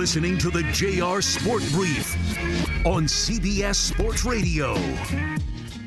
Listening 0.00 0.38
to 0.38 0.48
the 0.48 0.62
JR 0.72 1.20
Sport 1.20 1.62
Brief 1.72 2.16
on 2.86 3.04
CBS 3.04 3.74
Sports 3.74 4.24
Radio. 4.24 4.74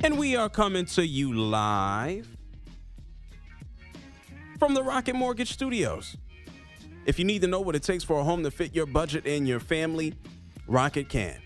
And 0.03 0.19
we 0.19 0.35
are 0.35 0.49
coming 0.49 0.85
to 0.85 1.03
you 1.03 1.33
live 1.33 2.27
from 4.59 4.75
the 4.75 4.83
Rocket 4.83 5.15
Mortgage 5.15 5.51
Studios. 5.51 6.15
If 7.07 7.17
you 7.17 7.25
need 7.25 7.41
to 7.41 7.47
know 7.47 7.59
what 7.59 7.75
it 7.75 7.81
takes 7.81 8.03
for 8.03 8.19
a 8.19 8.23
home 8.23 8.43
to 8.43 8.51
fit 8.51 8.75
your 8.75 8.85
budget 8.85 9.25
and 9.25 9.47
your 9.47 9.59
family, 9.59 10.13
Rocket 10.67 11.09
can. 11.09 11.41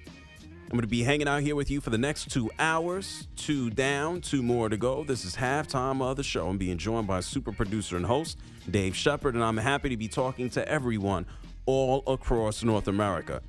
I'm 0.69 0.71
going 0.71 0.81
to 0.81 0.87
be 0.87 1.03
hanging 1.03 1.29
out 1.29 1.43
here 1.43 1.55
with 1.55 1.71
you 1.71 1.79
for 1.79 1.91
the 1.91 1.97
next 1.97 2.29
two 2.29 2.51
hours. 2.59 3.29
Two 3.37 3.69
down, 3.69 4.19
two 4.19 4.43
more 4.43 4.67
to 4.67 4.75
go. 4.75 5.05
This 5.05 5.23
is 5.23 5.37
halftime 5.37 6.01
of 6.01 6.17
the 6.17 6.23
show. 6.23 6.49
I'm 6.49 6.57
being 6.57 6.77
joined 6.77 7.07
by 7.07 7.21
super 7.21 7.53
producer 7.53 7.95
and 7.95 8.05
host 8.05 8.37
Dave 8.69 8.93
Shepard, 8.93 9.35
and 9.35 9.43
I'm 9.45 9.55
happy 9.55 9.87
to 9.87 9.95
be 9.95 10.09
talking 10.09 10.49
to 10.49 10.67
everyone 10.67 11.25
all 11.67 12.01
across 12.07 12.63
North 12.63 12.87
America. 12.87 13.41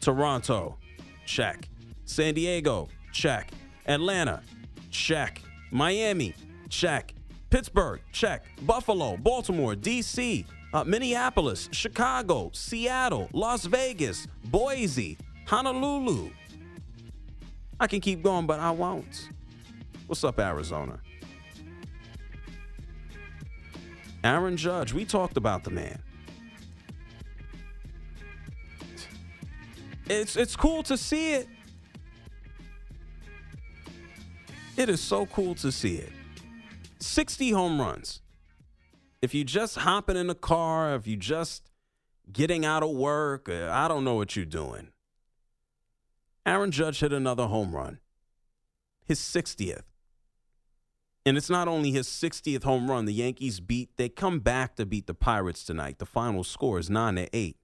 Toronto, 0.00 0.78
check. 1.26 1.68
San 2.06 2.32
Diego, 2.32 2.88
check. 3.12 3.50
Atlanta, 3.86 4.42
check. 4.90 5.42
Miami, 5.70 6.34
check. 6.70 7.12
Pittsburgh, 7.50 8.00
check. 8.12 8.46
Buffalo, 8.62 9.18
Baltimore, 9.18 9.76
D.C., 9.76 10.46
uh, 10.72 10.84
Minneapolis, 10.84 11.68
Chicago, 11.72 12.50
Seattle, 12.54 13.28
Las 13.32 13.66
Vegas, 13.66 14.26
Boise, 14.46 15.18
Honolulu. 15.46 16.30
I 17.78 17.86
can 17.86 18.00
keep 18.00 18.22
going, 18.22 18.46
but 18.46 18.58
I 18.58 18.70
won't. 18.70 19.28
What's 20.06 20.24
up, 20.24 20.38
Arizona? 20.38 20.98
Aaron 24.24 24.56
Judge, 24.56 24.92
we 24.92 25.04
talked 25.04 25.36
about 25.36 25.64
the 25.64 25.70
man. 25.70 26.00
It's 30.08 30.36
it's 30.36 30.56
cool 30.56 30.82
to 30.84 30.96
see 30.96 31.34
it. 31.34 31.48
It 34.76 34.88
is 34.88 35.00
so 35.00 35.26
cool 35.26 35.54
to 35.56 35.70
see 35.70 35.96
it. 35.96 36.12
60 36.98 37.50
home 37.50 37.80
runs. 37.80 38.22
If 39.20 39.34
you 39.34 39.44
just 39.44 39.76
hopping 39.76 40.16
in 40.16 40.30
a 40.30 40.34
car, 40.34 40.94
if 40.94 41.06
you 41.06 41.16
just 41.16 41.70
getting 42.32 42.64
out 42.64 42.82
of 42.82 42.90
work, 42.90 43.48
uh, 43.48 43.68
I 43.70 43.86
don't 43.86 44.04
know 44.04 44.14
what 44.14 44.34
you're 44.34 44.44
doing. 44.44 44.88
Aaron 46.44 46.70
Judge 46.70 47.00
hit 47.00 47.12
another 47.12 47.46
home 47.46 47.74
run. 47.74 48.00
His 49.04 49.20
60th. 49.20 49.82
And 51.24 51.36
it's 51.36 51.50
not 51.50 51.68
only 51.68 51.92
his 51.92 52.08
60th 52.08 52.64
home 52.64 52.90
run. 52.90 53.04
The 53.04 53.12
Yankees 53.12 53.60
beat, 53.60 53.96
they 53.96 54.08
come 54.08 54.40
back 54.40 54.74
to 54.76 54.86
beat 54.86 55.06
the 55.06 55.14
Pirates 55.14 55.62
tonight. 55.64 55.98
The 55.98 56.06
final 56.06 56.42
score 56.42 56.78
is 56.80 56.90
9 56.90 57.14
to 57.16 57.28
8. 57.36 57.56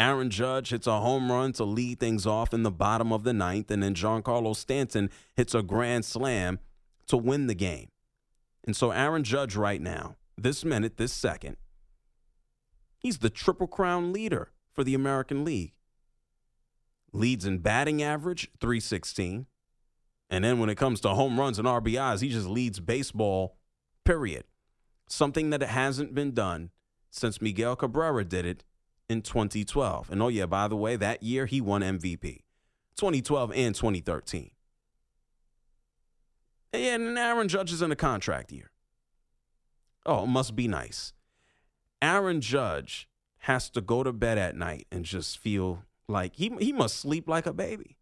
Aaron 0.00 0.30
Judge 0.30 0.70
hits 0.70 0.86
a 0.86 0.98
home 0.98 1.30
run 1.30 1.52
to 1.52 1.64
lead 1.64 2.00
things 2.00 2.26
off 2.26 2.54
in 2.54 2.62
the 2.62 2.70
bottom 2.70 3.12
of 3.12 3.22
the 3.22 3.34
ninth, 3.34 3.70
and 3.70 3.82
then 3.82 3.94
Giancarlo 3.94 4.56
Stanton 4.56 5.10
hits 5.36 5.54
a 5.54 5.62
grand 5.62 6.06
slam 6.06 6.58
to 7.08 7.18
win 7.18 7.48
the 7.48 7.54
game. 7.54 7.90
And 8.64 8.74
so 8.74 8.92
Aaron 8.92 9.24
Judge 9.24 9.56
right 9.56 9.80
now, 9.80 10.16
this 10.38 10.64
minute, 10.64 10.96
this 10.96 11.12
second, 11.12 11.58
he's 12.98 13.18
the 13.18 13.28
triple 13.28 13.66
crown 13.66 14.10
leader 14.10 14.52
for 14.72 14.84
the 14.84 14.94
American 14.94 15.44
League. 15.44 15.74
Leads 17.12 17.44
in 17.44 17.58
batting 17.58 18.02
average, 18.02 18.50
316. 18.58 19.44
And 20.30 20.44
then 20.44 20.58
when 20.58 20.70
it 20.70 20.76
comes 20.76 21.02
to 21.02 21.10
home 21.10 21.38
runs 21.38 21.58
and 21.58 21.68
RBIs, 21.68 22.22
he 22.22 22.30
just 22.30 22.46
leads 22.46 22.80
baseball, 22.80 23.58
period. 24.06 24.44
Something 25.08 25.50
that 25.50 25.62
hasn't 25.62 26.14
been 26.14 26.32
done 26.32 26.70
since 27.10 27.42
Miguel 27.42 27.76
Cabrera 27.76 28.24
did 28.24 28.46
it 28.46 28.64
in 29.10 29.22
2012. 29.22 30.10
And 30.10 30.22
oh, 30.22 30.28
yeah, 30.28 30.46
by 30.46 30.68
the 30.68 30.76
way, 30.76 30.94
that 30.94 31.22
year 31.22 31.46
he 31.46 31.60
won 31.60 31.82
MVP 31.82 32.42
2012 32.96 33.52
and 33.54 33.74
2013. 33.74 34.50
And 36.72 37.18
Aaron 37.18 37.48
Judge 37.48 37.72
is 37.72 37.82
in 37.82 37.90
a 37.90 37.96
contract 37.96 38.52
year. 38.52 38.70
Oh, 40.06 40.22
it 40.24 40.28
must 40.28 40.54
be 40.54 40.68
nice. 40.68 41.12
Aaron 42.00 42.40
Judge 42.40 43.08
has 43.38 43.68
to 43.70 43.80
go 43.80 44.04
to 44.04 44.12
bed 44.12 44.38
at 44.38 44.54
night 44.54 44.86
and 44.92 45.04
just 45.04 45.38
feel 45.38 45.82
like 46.08 46.36
he, 46.36 46.52
he 46.60 46.72
must 46.72 46.96
sleep 46.96 47.28
like 47.28 47.46
a 47.46 47.52
baby. 47.52 47.96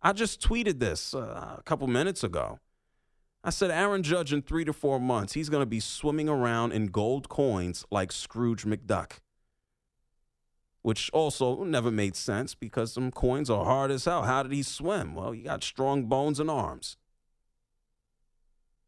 I 0.00 0.12
just 0.12 0.40
tweeted 0.40 0.80
this 0.80 1.14
uh, 1.14 1.56
a 1.58 1.62
couple 1.64 1.86
minutes 1.86 2.24
ago. 2.24 2.58
I 3.44 3.50
said, 3.50 3.70
Aaron 3.70 4.02
Judge 4.02 4.32
in 4.32 4.40
three 4.40 4.64
to 4.64 4.72
four 4.72 4.98
months, 4.98 5.34
he's 5.34 5.48
going 5.48 5.62
to 5.62 5.66
be 5.66 5.80
swimming 5.80 6.28
around 6.28 6.72
in 6.72 6.86
gold 6.86 7.28
coins 7.28 7.84
like 7.90 8.10
Scrooge 8.10 8.64
McDuck 8.64 9.18
which 10.82 11.10
also 11.12 11.62
never 11.64 11.90
made 11.90 12.16
sense 12.16 12.54
because 12.54 12.92
some 12.92 13.10
coins 13.10 13.48
are 13.48 13.64
hard 13.64 13.90
as 13.90 14.04
hell. 14.04 14.24
How 14.24 14.42
did 14.42 14.52
he 14.52 14.62
swim? 14.62 15.14
Well, 15.14 15.32
he 15.32 15.42
got 15.42 15.62
strong 15.62 16.06
bones 16.06 16.40
and 16.40 16.50
arms. 16.50 16.96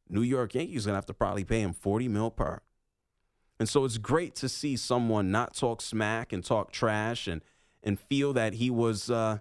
New 0.09 0.23
York 0.23 0.55
Yankees 0.55 0.87
gonna 0.87 0.97
have 0.97 1.07
to 1.07 1.15
probably 1.15 1.45
pay 1.45 1.61
him 1.61 1.73
40 1.73 2.09
mil 2.09 2.31
per. 2.31 2.61
And 3.59 3.69
so 3.69 3.85
it's 3.85 3.99
great 3.99 4.35
to 4.37 4.49
see 4.49 4.77
someone 4.77 5.31
not 5.31 5.55
talk 5.55 5.81
smack 5.81 6.33
and 6.33 6.45
talk 6.45 6.73
trash 6.73 7.27
and 7.27 7.43
and 7.83 8.01
feel 8.01 8.33
that 8.33 8.55
he 8.55 8.71
was 8.71 9.11
uh, 9.11 9.39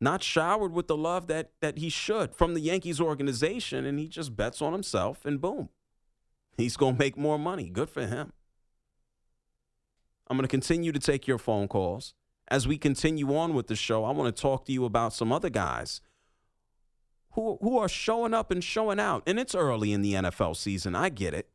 not 0.00 0.22
showered 0.22 0.72
with 0.72 0.88
the 0.88 0.96
love 0.96 1.26
that 1.28 1.52
that 1.60 1.78
he 1.78 1.88
should 1.88 2.34
from 2.34 2.54
the 2.54 2.60
Yankees 2.60 3.00
organization, 3.00 3.86
and 3.86 3.98
he 3.98 4.08
just 4.08 4.36
bets 4.36 4.60
on 4.60 4.72
himself, 4.72 5.24
and 5.24 5.40
boom, 5.40 5.70
he's 6.56 6.76
gonna 6.76 6.98
make 6.98 7.16
more 7.16 7.38
money. 7.38 7.70
Good 7.70 7.88
for 7.88 8.06
him. 8.06 8.32
I'm 10.30 10.36
going 10.36 10.42
to 10.42 10.48
continue 10.48 10.92
to 10.92 10.98
take 10.98 11.26
your 11.26 11.38
phone 11.38 11.68
calls. 11.68 12.14
As 12.48 12.66
we 12.66 12.78
continue 12.78 13.36
on 13.36 13.54
with 13.54 13.66
the 13.66 13.76
show, 13.76 14.04
I 14.04 14.10
want 14.10 14.34
to 14.34 14.42
talk 14.42 14.64
to 14.66 14.72
you 14.72 14.84
about 14.84 15.12
some 15.12 15.32
other 15.32 15.50
guys 15.50 16.00
who, 17.32 17.58
who 17.60 17.78
are 17.78 17.88
showing 17.88 18.34
up 18.34 18.50
and 18.50 18.62
showing 18.62 18.98
out. 18.98 19.22
And 19.26 19.38
it's 19.38 19.54
early 19.54 19.92
in 19.92 20.02
the 20.02 20.14
NFL 20.14 20.56
season. 20.56 20.94
I 20.94 21.08
get 21.08 21.34
it. 21.34 21.48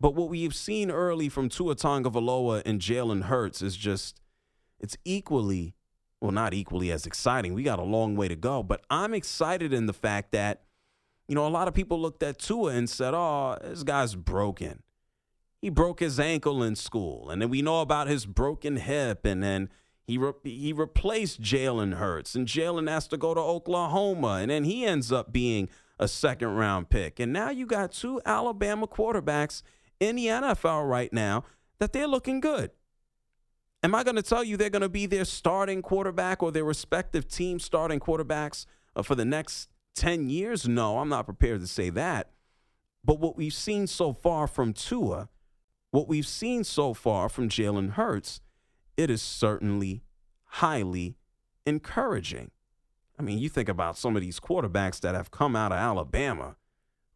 But 0.00 0.14
what 0.14 0.28
we've 0.28 0.54
seen 0.54 0.90
early 0.90 1.28
from 1.28 1.48
Tua 1.48 1.74
Tagovailoa 1.74 2.62
and 2.66 2.80
Jalen 2.80 3.24
Hurts 3.24 3.62
is 3.62 3.76
just, 3.76 4.20
it's 4.78 4.96
equally, 5.04 5.74
well, 6.20 6.32
not 6.32 6.52
equally 6.52 6.90
as 6.92 7.06
exciting. 7.06 7.54
We 7.54 7.62
got 7.62 7.78
a 7.78 7.84
long 7.84 8.14
way 8.16 8.28
to 8.28 8.36
go. 8.36 8.62
But 8.62 8.84
I'm 8.90 9.14
excited 9.14 9.72
in 9.72 9.86
the 9.86 9.94
fact 9.94 10.32
that, 10.32 10.62
you 11.28 11.34
know, 11.34 11.46
a 11.46 11.48
lot 11.48 11.66
of 11.66 11.74
people 11.74 12.00
looked 12.00 12.22
at 12.22 12.38
Tua 12.38 12.72
and 12.72 12.88
said, 12.88 13.14
oh, 13.14 13.56
this 13.62 13.82
guy's 13.82 14.14
broken 14.14 14.82
he 15.66 15.70
broke 15.70 15.98
his 15.98 16.20
ankle 16.20 16.62
in 16.62 16.76
school, 16.76 17.28
and 17.28 17.42
then 17.42 17.50
we 17.50 17.60
know 17.60 17.80
about 17.80 18.06
his 18.06 18.24
broken 18.24 18.76
hip, 18.76 19.26
and 19.26 19.42
then 19.42 19.68
he 20.06 20.16
re- 20.16 20.30
he 20.44 20.72
replaced 20.72 21.42
Jalen 21.42 21.94
Hurts, 21.94 22.36
and 22.36 22.46
Jalen 22.46 22.88
has 22.88 23.08
to 23.08 23.16
go 23.16 23.34
to 23.34 23.40
Oklahoma, 23.40 24.38
and 24.40 24.48
then 24.52 24.62
he 24.62 24.84
ends 24.84 25.10
up 25.10 25.32
being 25.32 25.68
a 25.98 26.06
second 26.06 26.50
round 26.50 26.88
pick, 26.88 27.18
and 27.18 27.32
now 27.32 27.50
you 27.50 27.66
got 27.66 27.90
two 27.90 28.20
Alabama 28.24 28.86
quarterbacks 28.86 29.62
in 29.98 30.14
the 30.14 30.26
NFL 30.26 30.88
right 30.88 31.12
now 31.12 31.42
that 31.80 31.92
they're 31.92 32.06
looking 32.06 32.38
good. 32.38 32.70
Am 33.82 33.92
I 33.92 34.04
going 34.04 34.14
to 34.14 34.22
tell 34.22 34.44
you 34.44 34.56
they're 34.56 34.70
going 34.70 34.82
to 34.82 34.88
be 34.88 35.06
their 35.06 35.24
starting 35.24 35.82
quarterback 35.82 36.44
or 36.44 36.52
their 36.52 36.62
respective 36.62 37.26
team 37.26 37.58
starting 37.58 37.98
quarterbacks 37.98 38.66
uh, 38.94 39.02
for 39.02 39.16
the 39.16 39.24
next 39.24 39.68
10 39.96 40.30
years? 40.30 40.68
No, 40.68 41.00
I'm 41.00 41.08
not 41.08 41.24
prepared 41.24 41.60
to 41.60 41.66
say 41.66 41.90
that. 41.90 42.30
But 43.04 43.18
what 43.18 43.36
we've 43.36 43.52
seen 43.52 43.88
so 43.88 44.12
far 44.12 44.46
from 44.46 44.72
Tua 44.72 45.28
what 45.96 46.08
we've 46.08 46.26
seen 46.26 46.62
so 46.62 46.92
far 46.92 47.26
from 47.26 47.48
Jalen 47.48 47.92
Hurts, 47.92 48.42
it 48.98 49.08
is 49.08 49.22
certainly 49.22 50.02
highly 50.44 51.16
encouraging. 51.64 52.50
I 53.18 53.22
mean, 53.22 53.38
you 53.38 53.48
think 53.48 53.70
about 53.70 53.96
some 53.96 54.14
of 54.14 54.20
these 54.20 54.38
quarterbacks 54.38 55.00
that 55.00 55.14
have 55.14 55.30
come 55.30 55.56
out 55.56 55.72
of 55.72 55.78
Alabama. 55.78 56.56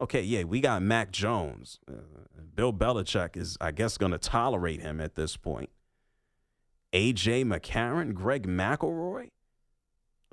Okay, 0.01 0.23
yeah, 0.23 0.45
we 0.45 0.63
got 0.63 0.81
Mac 0.81 1.13
Jones. 1.13 1.79
Uh, 1.87 1.97
Bill 2.55 2.73
Belichick 2.73 3.37
is, 3.37 3.59
I 3.61 3.71
guess, 3.71 3.99
going 3.99 4.13
to 4.13 4.19
tolerate 4.19 4.81
him 4.81 4.99
at 4.99 5.15
this 5.15 5.37
point. 5.37 5.69
AJ 6.95 7.45
McCarron, 7.45 8.15
Greg 8.15 8.49
McElroy. 8.49 9.29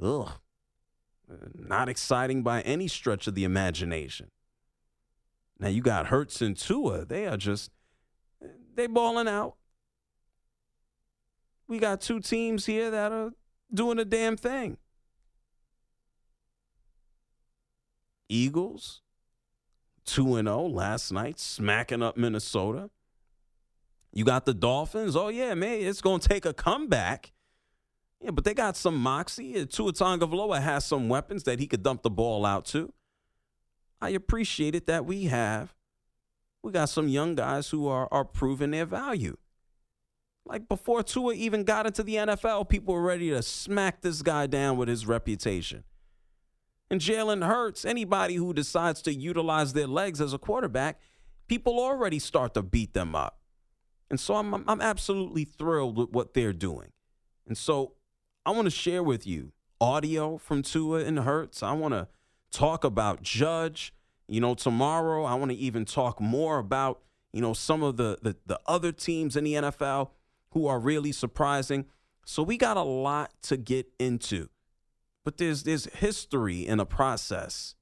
Ugh. 0.01 0.31
Not 1.53 1.89
exciting 1.89 2.43
by 2.43 2.61
any 2.61 2.87
stretch 2.87 3.27
of 3.27 3.35
the 3.35 3.43
imagination. 3.43 4.31
Now 5.59 5.67
you 5.67 5.81
got 5.81 6.07
Hurts 6.07 6.41
and 6.41 6.55
Tua. 6.55 7.03
They 7.03 7.27
are 7.27 7.35
just 7.35 7.71
they 8.77 8.87
balling 8.87 9.27
out. 9.27 9.55
We 11.67 11.79
got 11.79 11.99
two 11.99 12.21
teams 12.21 12.65
here 12.65 12.89
that 12.89 13.11
are 13.11 13.31
doing 13.73 13.99
a 13.99 14.05
damn 14.05 14.37
thing. 14.37 14.77
Eagles 18.29 19.01
2 20.05 20.37
and 20.37 20.47
0 20.47 20.67
last 20.67 21.11
night 21.11 21.39
smacking 21.39 22.01
up 22.01 22.15
Minnesota. 22.15 22.89
You 24.13 24.23
got 24.23 24.45
the 24.45 24.53
Dolphins. 24.53 25.15
Oh 25.15 25.27
yeah, 25.27 25.53
man, 25.53 25.81
it's 25.81 26.01
going 26.01 26.19
to 26.19 26.27
take 26.27 26.45
a 26.45 26.53
comeback. 26.53 27.33
Yeah, 28.21 28.31
but 28.31 28.45
they 28.45 28.53
got 28.53 28.77
some 28.77 28.97
moxie. 28.97 29.59
Uh, 29.59 29.65
Tua 29.69 29.93
Tagovailoa 29.93 30.61
has 30.61 30.85
some 30.85 31.09
weapons 31.09 31.43
that 31.43 31.59
he 31.59 31.67
could 31.67 31.83
dump 31.83 32.03
the 32.03 32.09
ball 32.09 32.45
out 32.45 32.65
to. 32.67 32.93
I 34.01 34.09
appreciate 34.09 34.75
it 34.75 34.87
that 34.87 35.05
we 35.05 35.25
have. 35.25 35.73
We 36.67 36.73
got 36.73 36.89
some 36.89 37.07
young 37.07 37.33
guys 37.33 37.69
who 37.69 37.87
are 37.87 38.09
are 38.11 38.25
proving 38.25 38.71
their 38.71 38.85
value. 38.85 39.37
Like 40.45 40.67
before 40.67 41.01
Tua 41.01 41.33
even 41.33 41.63
got 41.63 41.85
into 41.85 42.03
the 42.03 42.15
NFL, 42.15 42.67
people 42.67 42.93
were 42.93 43.01
ready 43.01 43.29
to 43.29 43.41
smack 43.41 44.01
this 44.01 44.21
guy 44.21 44.47
down 44.47 44.75
with 44.75 44.89
his 44.89 45.05
reputation. 45.05 45.85
And 46.91 46.99
Jalen 46.99 47.47
Hurts, 47.47 47.85
anybody 47.85 48.35
who 48.35 48.53
decides 48.53 49.01
to 49.03 49.13
utilize 49.13 49.71
their 49.71 49.87
legs 49.87 50.19
as 50.19 50.33
a 50.33 50.37
quarterback, 50.37 50.99
people 51.47 51.79
already 51.79 52.19
start 52.19 52.53
to 52.55 52.61
beat 52.61 52.93
them 52.93 53.15
up. 53.15 53.39
And 54.09 54.19
so 54.19 54.35
I'm, 54.35 54.65
I'm 54.67 54.81
absolutely 54.81 55.45
thrilled 55.45 55.97
with 55.97 56.09
what 56.09 56.33
they're 56.33 56.51
doing. 56.51 56.91
And 57.47 57.57
so 57.57 57.93
I 58.45 58.51
want 58.51 58.65
to 58.65 58.71
share 58.71 59.03
with 59.03 59.25
you 59.25 59.53
audio 59.79 60.37
from 60.37 60.63
Tua 60.63 61.05
and 61.05 61.19
Hurts. 61.19 61.63
I 61.63 61.71
want 61.71 61.93
to 61.93 62.09
talk 62.51 62.83
about 62.83 63.21
Judge. 63.21 63.93
You 64.27 64.41
know, 64.41 64.55
tomorrow 64.55 65.23
I 65.23 65.35
want 65.35 65.51
to 65.51 65.57
even 65.57 65.85
talk 65.85 66.19
more 66.19 66.59
about, 66.59 67.01
you 67.31 67.41
know, 67.41 67.53
some 67.53 67.83
of 67.83 67.97
the, 67.97 68.17
the, 68.21 68.35
the 68.45 68.59
other 68.65 68.91
teams 68.91 69.35
in 69.35 69.43
the 69.43 69.53
NFL 69.53 70.09
who 70.51 70.67
are 70.67 70.79
really 70.79 71.11
surprising. 71.11 71.85
So 72.25 72.43
we 72.43 72.57
got 72.57 72.77
a 72.77 72.83
lot 72.83 73.31
to 73.43 73.57
get 73.57 73.87
into. 73.99 74.49
But 75.23 75.37
there's 75.37 75.63
there's 75.63 75.85
history 75.85 76.65
in 76.65 76.79
a 76.79 76.85
process. 76.85 77.75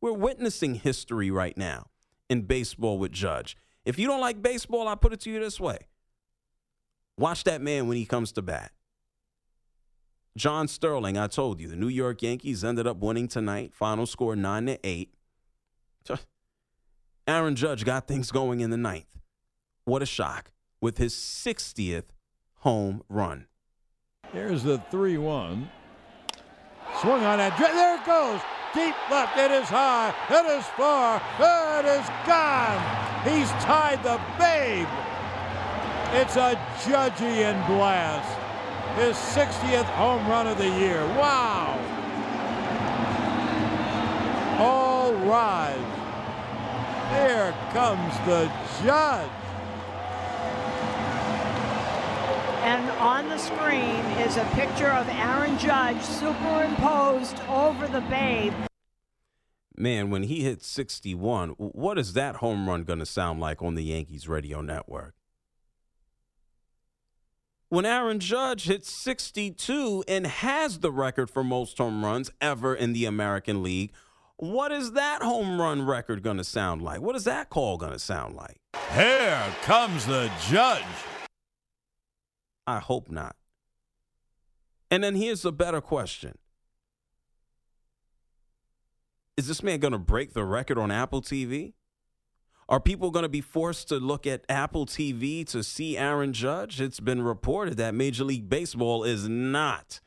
We're 0.00 0.12
witnessing 0.12 0.74
history 0.76 1.30
right 1.30 1.56
now 1.56 1.86
in 2.28 2.42
baseball 2.42 2.98
with 2.98 3.12
Judge. 3.12 3.56
If 3.84 3.98
you 3.98 4.06
don't 4.06 4.20
like 4.20 4.42
baseball, 4.42 4.88
I 4.88 4.94
put 4.94 5.12
it 5.12 5.20
to 5.20 5.30
you 5.30 5.40
this 5.40 5.60
way. 5.60 5.78
Watch 7.16 7.44
that 7.44 7.60
man 7.60 7.86
when 7.86 7.96
he 7.96 8.04
comes 8.04 8.32
to 8.32 8.42
bat. 8.42 8.72
John 10.36 10.66
Sterling, 10.66 11.16
I 11.16 11.28
told 11.28 11.60
you, 11.60 11.68
the 11.68 11.76
New 11.76 11.88
York 11.88 12.22
Yankees 12.22 12.64
ended 12.64 12.88
up 12.88 12.96
winning 12.96 13.28
tonight. 13.28 13.72
Final 13.72 14.04
score 14.04 14.34
9 14.34 14.66
to 14.66 14.78
8. 14.82 15.14
Aaron 17.26 17.56
Judge 17.56 17.84
got 17.84 18.06
things 18.06 18.30
going 18.30 18.60
in 18.60 18.70
the 18.70 18.76
ninth. 18.76 19.18
What 19.86 20.02
a 20.02 20.06
shock 20.06 20.50
with 20.80 20.98
his 20.98 21.14
60th 21.14 22.04
home 22.56 23.02
run. 23.08 23.46
Here's 24.32 24.62
the 24.62 24.78
3 24.90 25.16
1. 25.18 25.70
Swung 27.00 27.24
on 27.24 27.38
that. 27.38 27.58
There 27.58 27.96
it 27.96 28.04
goes. 28.04 28.40
Deep 28.74 28.94
left. 29.10 29.38
It 29.38 29.50
is 29.50 29.68
high. 29.68 30.12
It 30.28 30.58
is 30.58 30.66
far. 30.76 31.22
It 31.38 31.86
is 31.86 32.06
gone. 32.26 32.80
He's 33.24 33.50
tied 33.62 34.02
the 34.02 34.20
babe. 34.38 34.88
It's 36.12 36.36
a 36.36 36.60
Judgian 36.82 37.66
blast. 37.66 38.38
His 38.96 39.16
60th 39.16 39.84
home 39.96 40.26
run 40.28 40.46
of 40.46 40.58
the 40.58 40.68
year. 40.68 41.00
Wow. 41.16 41.78
All 44.58 44.83
rise. 45.24 45.78
Here 47.10 47.54
comes 47.72 48.14
the 48.26 48.50
judge. 48.82 49.30
And 52.64 52.90
on 52.92 53.28
the 53.28 53.38
screen 53.38 54.04
is 54.26 54.36
a 54.36 54.44
picture 54.54 54.88
of 54.88 55.06
Aaron 55.08 55.58
Judge 55.58 56.00
superimposed 56.02 57.38
over 57.48 57.86
the 57.86 58.00
babe. 58.02 58.54
Man, 59.76 60.10
when 60.10 60.22
he 60.22 60.42
hit 60.44 60.62
61, 60.62 61.50
what 61.50 61.98
is 61.98 62.12
that 62.12 62.36
home 62.36 62.68
run 62.68 62.84
going 62.84 63.00
to 63.00 63.06
sound 63.06 63.40
like 63.40 63.60
on 63.60 63.74
the 63.74 63.84
Yankees 63.84 64.28
radio 64.28 64.60
network? 64.62 65.14
When 67.68 67.84
Aaron 67.84 68.20
Judge 68.20 68.64
hits 68.64 68.92
62 68.92 70.04
and 70.06 70.26
has 70.26 70.78
the 70.78 70.92
record 70.92 71.28
for 71.28 71.42
most 71.42 71.76
home 71.76 72.04
runs 72.04 72.30
ever 72.40 72.74
in 72.74 72.92
the 72.92 73.04
American 73.04 73.62
League, 73.64 73.92
what 74.36 74.72
is 74.72 74.92
that 74.92 75.22
home 75.22 75.60
run 75.60 75.86
record 75.86 76.22
going 76.22 76.38
to 76.38 76.44
sound 76.44 76.82
like? 76.82 77.00
What 77.00 77.16
is 77.16 77.24
that 77.24 77.50
call 77.50 77.76
going 77.76 77.92
to 77.92 77.98
sound 77.98 78.34
like? 78.34 78.60
Here 78.92 79.42
comes 79.62 80.06
the 80.06 80.30
judge. 80.48 80.82
I 82.66 82.78
hope 82.78 83.10
not. 83.10 83.36
And 84.90 85.02
then 85.02 85.14
here's 85.14 85.44
a 85.44 85.52
better 85.52 85.80
question 85.80 86.38
Is 89.36 89.46
this 89.48 89.62
man 89.62 89.80
going 89.80 89.92
to 89.92 89.98
break 89.98 90.32
the 90.32 90.44
record 90.44 90.78
on 90.78 90.90
Apple 90.90 91.22
TV? 91.22 91.74
Are 92.68 92.80
people 92.80 93.10
going 93.10 93.24
to 93.24 93.28
be 93.28 93.42
forced 93.42 93.88
to 93.88 93.96
look 93.96 94.26
at 94.26 94.44
Apple 94.48 94.86
TV 94.86 95.46
to 95.48 95.62
see 95.62 95.98
Aaron 95.98 96.32
Judge? 96.32 96.80
It's 96.80 97.00
been 97.00 97.20
reported 97.22 97.76
that 97.76 97.94
Major 97.94 98.24
League 98.24 98.48
Baseball 98.48 99.04
is 99.04 99.28
not. 99.28 100.00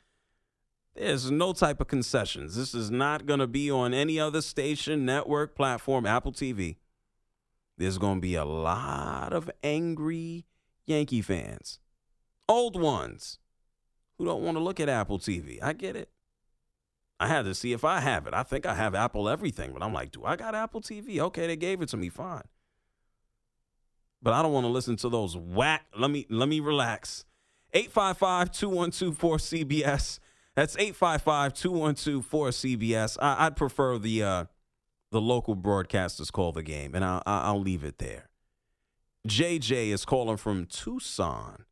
There's 0.98 1.30
no 1.30 1.54
type 1.54 1.80
of 1.80 1.88
concessions. 1.88 2.56
This 2.56 2.74
is 2.74 2.90
not 2.90 3.26
going 3.26 3.40
to 3.40 3.48
be 3.48 3.70
on 3.70 3.94
any 3.94 4.20
other 4.20 4.42
station, 4.42 5.06
network, 5.06 5.56
platform, 5.56 6.06
Apple 6.06 6.32
TV. 6.32 6.78
There's 7.78 7.98
going 7.98 8.18
to 8.18 8.22
be 8.22 8.36
a 8.36 8.46
lot 8.46 9.34
of 9.34 9.52
angry 9.64 10.46
Yankee 10.86 11.22
fans 11.22 11.80
old 12.48 12.80
ones 12.80 13.40
who 14.18 14.26
don't 14.26 14.44
want 14.44 14.56
to 14.58 14.64
look 14.64 14.80
at 14.80 14.88
Apple 14.90 15.20
TV. 15.20 15.62
I 15.62 15.74
get 15.74 15.96
it. 15.96 16.10
I 17.20 17.28
had 17.28 17.46
to 17.46 17.54
see 17.56 17.74
if 17.74 17.84
I 17.84 18.00
have 18.00 18.28
it. 18.28 18.34
I 18.34 18.44
think 18.44 18.68
I 18.68 18.74
have 18.76 18.96
Apple 18.96 19.28
everything, 19.28 19.74
but 19.74 19.84
I'm 19.84 19.92
like, 19.94 20.12
do 20.12 20.24
I 20.24 20.38
got 20.38 20.56
Apple 20.56 20.82
TV? 20.82 21.20
Okay, 21.20 21.48
they 21.48 21.56
gave 21.56 21.82
it 21.82 21.90
to 21.90 21.98
me, 21.98 22.10
fine. 22.10 22.44
But 24.22 24.34
I 24.34 24.44
don't 24.44 24.54
want 24.54 24.66
to 24.66 24.72
listen 24.72 24.96
to 24.98 25.10
those 25.10 25.36
whack. 25.36 25.88
Let 25.98 26.12
me 26.12 26.28
let 26.30 26.48
me 26.50 26.60
relax. 26.60 27.26
855-212-4CBS. 27.74 30.20
That's 30.58 30.76
855-212-4CBS. 30.78 33.18
I, 33.22 33.46
would 33.46 33.56
prefer 33.56 33.98
the 34.00 34.24
uh, 34.24 34.46
the 35.12 35.22
local 35.22 35.56
broadcasters 35.56 36.32
call 36.32 36.52
the 36.52 36.64
game, 36.64 36.96
and 36.96 37.06
I'll, 37.06 37.22
I'll 37.28 37.62
leave 37.62 37.84
it 37.84 38.00
there. 38.00 38.30
JJ 39.28 39.90
is 39.90 40.04
calling 40.04 40.38
from 40.38 40.66
Tucson 40.66 41.66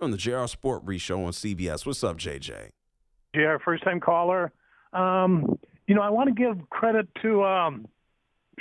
on 0.00 0.10
the 0.10 0.16
JR 0.16 0.46
Sport 0.46 0.84
Brief 0.84 1.00
Show 1.00 1.22
on 1.22 1.30
CBS. 1.30 1.86
What's 1.86 2.02
up, 2.02 2.18
JJ? 2.18 2.70
JR, 3.36 3.58
first 3.64 3.84
time 3.84 4.00
caller. 4.00 4.52
Um, 4.92 5.56
you 5.86 5.94
know, 5.94 6.02
I 6.02 6.10
want 6.10 6.28
to 6.28 6.34
give 6.34 6.68
credit 6.70 7.06
to 7.22 7.44
um, 7.44 7.86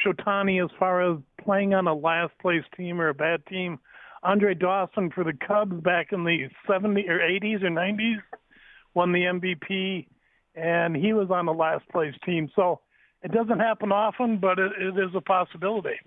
Ohtani 0.06 0.64
as 0.64 0.70
far 0.78 1.02
as 1.02 1.18
playing 1.44 1.74
on 1.74 1.88
a 1.88 1.96
last 1.96 2.34
place 2.40 2.62
team 2.78 3.02
or 3.02 3.10
a 3.10 3.16
bad 3.16 3.44
team. 3.48 3.80
Andre 4.22 4.54
Dawson 4.54 5.10
for 5.10 5.24
the 5.24 5.34
Cubs 5.34 5.82
back 5.82 6.12
in 6.12 6.26
the 6.26 6.48
70s 6.70 7.10
or 7.10 7.18
80s 7.18 7.64
or 7.64 7.72
90s 7.72 8.22
won 8.96 9.12
the 9.12 9.20
MVP, 9.20 10.08
and 10.56 10.96
he 10.96 11.14
was 11.14 11.30
on 11.30 11.46
the 11.46 11.54
last 11.54 11.88
place 11.90 12.16
team. 12.26 12.50
So 12.56 12.80
it 13.22 13.32
doesn't 13.32 13.60
happen 13.60 13.92
often, 13.92 14.40
but 14.40 14.58
it, 14.58 14.72
it 14.80 14.98
is 14.98 15.12
a 15.16 15.22
possibility. 15.22 16.00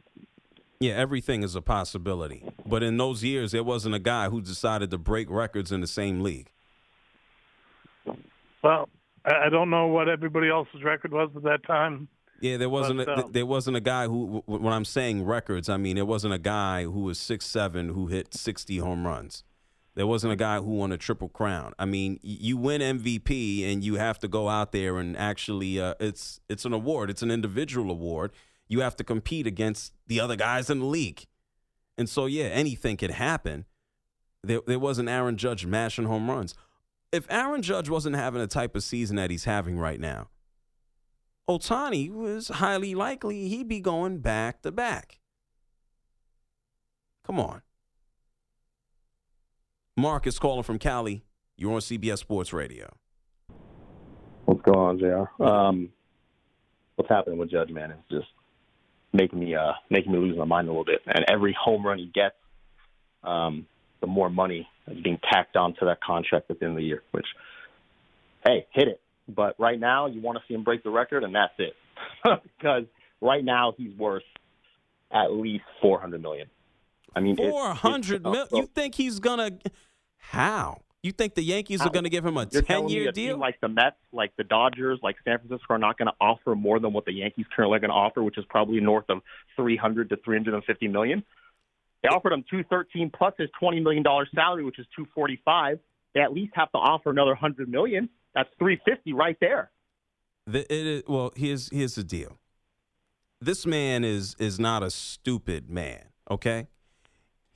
Yeah, 0.81 0.95
everything 0.95 1.43
is 1.43 1.55
a 1.55 1.63
possibility. 1.63 2.45
But 2.65 2.83
in 2.83 2.97
those 2.97 3.25
years, 3.25 3.53
there 3.53 3.65
wasn't 3.65 3.95
a 3.95 4.01
guy 4.01 4.29
who 4.29 4.41
decided 4.41 4.91
to 4.93 4.99
break 4.99 5.29
records 5.29 5.73
in 5.73 5.81
the 5.81 5.87
same 5.87 6.23
league. 6.23 6.51
Well, 8.63 8.89
I 9.25 9.49
don't 9.51 9.71
know 9.71 9.89
what 9.89 10.09
everybody 10.09 10.49
else's 10.49 10.83
record 10.85 11.13
was 11.13 11.31
at 11.37 11.43
that 11.43 11.65
time. 11.67 12.09
Yeah, 12.41 12.57
there 12.57 12.69
wasn't 12.69 12.99
but, 12.99 13.09
a, 13.09 13.25
um, 13.25 13.33
there 13.33 13.47
wasn't 13.47 13.77
a 13.77 13.81
guy 13.81 14.07
who. 14.07 14.43
When 14.47 14.73
I'm 14.73 14.85
saying 14.85 15.25
records, 15.25 15.69
I 15.69 15.77
mean 15.77 15.97
there 15.97 16.05
wasn't 16.05 16.35
a 16.35 16.39
guy 16.39 16.85
who 16.85 17.01
was 17.01 17.19
six 17.19 17.47
seven 17.47 17.89
who 17.89 18.07
hit 18.07 18.33
60 18.33 18.79
home 18.79 19.07
runs. 19.07 19.43
There 19.99 20.07
wasn't 20.07 20.33
a 20.33 20.37
guy 20.37 20.59
who 20.59 20.71
won 20.71 20.93
a 20.93 20.97
triple 20.97 21.29
crown. 21.29 21.75
I 21.79 21.85
mean, 21.85 22.19
you 22.23 22.57
win 22.57 22.81
MVP 22.81 23.71
and 23.71 23.85
you 23.85 23.97
have 23.97 24.19
to 24.21 24.29
go 24.29 24.49
out 24.49 24.73
there 24.73 24.97
and 24.97 25.15
actually, 25.17 25.79
uh, 25.79 25.95
it's 26.01 26.41
it's 26.49 26.65
an 26.65 26.73
award. 26.73 27.11
It's 27.11 27.23
an 27.23 27.31
individual 27.31 27.91
award 27.91 28.33
you 28.69 28.81
have 28.81 28.97
to 28.97 29.05
compete 29.05 29.47
against 29.47 29.95
the 30.07 30.21
other 30.21 30.37
guys 30.37 30.71
in 30.71 30.81
the 30.81 30.85
league. 30.85 31.25
And 31.97 32.09
so, 32.09 32.27
yeah, 32.27 32.45
anything 32.45 32.97
could 32.97 33.11
happen. 33.11 33.65
There, 34.45 34.61
there 34.67 34.79
wasn't 34.79 35.09
Aaron 35.09 35.37
Judge 35.37 35.67
mashing 35.67 36.05
home 36.05 36.31
runs. 36.31 36.55
If 37.11 37.27
Aaron 37.31 37.63
Judge 37.63 37.89
wasn't 37.89 38.15
having 38.15 38.41
the 38.41 38.47
type 38.47 38.77
of 38.77 38.85
season 38.85 39.17
that 39.17 39.31
he's 39.31 39.45
having 39.45 39.79
right 39.79 39.99
now, 39.99 40.29
Ohtani 41.49 42.13
was 42.13 42.49
highly 42.49 42.95
likely 42.95 43.49
he'd 43.49 43.69
be 43.69 43.81
going 43.81 44.19
back 44.19 44.61
to 44.63 44.71
back. 44.71 45.19
Come 47.25 47.41
on. 47.41 47.63
Mark 49.99 50.29
is 50.29 50.39
calling 50.39 50.63
from 50.63 50.79
Cali. 50.79 51.25
You're 51.57 51.73
on 51.73 51.81
CBS 51.81 52.19
Sports 52.19 52.53
Radio. 52.53 52.89
What's 54.45 54.63
going 54.63 54.79
on, 54.79 54.99
Jr. 55.01 55.43
Um, 55.43 55.89
what's 56.95 57.11
happening 57.11 57.37
with 57.37 57.51
Judge, 57.51 57.71
man, 57.71 57.91
is 57.91 57.99
just 58.09 58.29
making 59.13 59.41
me 59.41 59.57
uh, 59.57 59.73
making 59.91 60.13
me 60.13 60.19
lose 60.19 60.39
my 60.39 60.45
mind 60.45 60.69
a 60.69 60.71
little 60.71 60.85
bit. 60.85 61.01
And 61.05 61.25
every 61.29 61.53
home 61.61 61.85
run 61.85 61.99
he 61.99 62.07
gets, 62.15 62.37
um, 63.25 63.67
the 64.01 64.07
more 64.07 64.31
money 64.31 64.69
is 64.87 65.03
being 65.03 65.19
tacked 65.33 65.57
onto 65.57 65.85
that 65.87 66.01
contract 66.01 66.49
at 66.49 66.61
the 66.61 66.67
end 66.67 66.75
of 66.75 66.79
the 66.79 66.85
year. 66.85 67.03
Which, 67.11 67.27
hey, 68.47 68.69
hit 68.71 68.87
it. 68.87 69.01
But 69.27 69.57
right 69.59 69.81
now, 69.81 70.07
you 70.07 70.21
want 70.21 70.39
to 70.39 70.45
see 70.47 70.55
him 70.55 70.63
break 70.63 70.85
the 70.85 70.91
record, 70.91 71.25
and 71.25 71.35
that's 71.35 71.55
it. 71.59 71.75
because 72.57 72.85
right 73.21 73.45
now 73.45 73.75
he's 73.77 73.99
worth 73.99 74.23
at 75.11 75.33
least 75.33 75.65
four 75.83 76.01
hundred 76.01 76.23
million. 76.23 76.47
I 77.17 77.21
mean, 77.21 77.37
four 77.37 77.75
hundred 77.75 78.23
million. 78.23 78.47
You 78.53 78.67
think 78.67 78.95
he's 78.95 79.19
gonna? 79.19 79.59
How? 80.19 80.83
You 81.03 81.13
think 81.13 81.35
the 81.35 81.43
Yankees 81.43 81.81
are 81.81 81.91
going 81.91 82.05
to 82.05 82.11
give 82.11 82.27
him 82.27 82.37
a 82.37 82.47
ten-year 82.47 83.13
deal? 83.13 83.39
like 83.39 83.61
the 83.61 83.69
Mets, 83.69 83.97
like 84.13 84.35
the 84.37 84.43
Dodgers, 84.43 84.99
like 85.03 85.17
San 85.25 85.39
Francisco 85.39 85.75
are 85.75 85.79
not 85.79 85.97
going 85.97 86.09
to 86.09 86.15
offer 86.21 86.57
more 86.57 86.81
than 86.81 86.93
what 86.93 87.05
the 87.05 87.13
Yankees 87.13 87.47
currently 87.55 87.77
are 87.77 87.81
going 87.81 87.91
to 87.91 87.95
offer, 87.95 88.23
which 88.23 88.37
is 88.37 88.45
probably 88.49 88.81
north 88.81 89.05
of 89.09 89.21
three 89.55 89.77
hundred 89.77 90.09
to 90.11 90.17
three 90.25 90.37
hundred 90.37 90.55
and 90.55 90.65
fifty 90.65 90.89
million. 90.89 91.25
They 92.03 92.09
offered 92.09 92.33
him 92.33 92.45
two 92.51 92.65
thirteen 92.65 93.11
plus 93.17 93.33
his 93.39 93.49
twenty 93.61 93.81
million 93.81 94.03
dollar 94.03 94.27
salary, 94.35 94.65
which 94.65 94.79
is 94.79 94.87
two 94.97 95.07
forty 95.15 95.41
five. 95.45 95.79
They 96.15 96.21
at 96.21 96.33
least 96.33 96.53
have 96.57 96.71
to 96.73 96.79
offer 96.79 97.11
another 97.11 97.37
hundred 97.37 97.69
million. 97.69 98.09
That's 98.35 98.51
three 98.59 98.81
fifty 98.85 99.13
right 99.13 99.37
there. 99.41 99.71
The, 100.47 100.61
it 100.73 100.87
is, 100.87 101.03
well, 101.07 101.33
here's 101.37 101.71
here's 101.71 101.95
the 101.95 102.05
deal. 102.05 102.39
This 103.41 103.67
man 103.67 104.03
is 104.03 104.35
is 104.41 104.59
not 104.59 104.83
a 104.83 104.91
stupid 104.91 105.71
man. 105.71 106.07
Okay, 106.29 106.67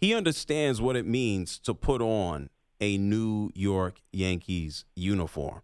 he 0.03 0.13
understands 0.15 0.83
what 0.83 0.97
it 0.97 1.07
means 1.07 1.61
to 1.61 1.73
put 1.73 2.03
on 2.03 2.51
a 2.81 2.99
New 2.99 3.53
York 3.55 4.01
Yankees 4.11 4.85
uniform. 4.97 5.63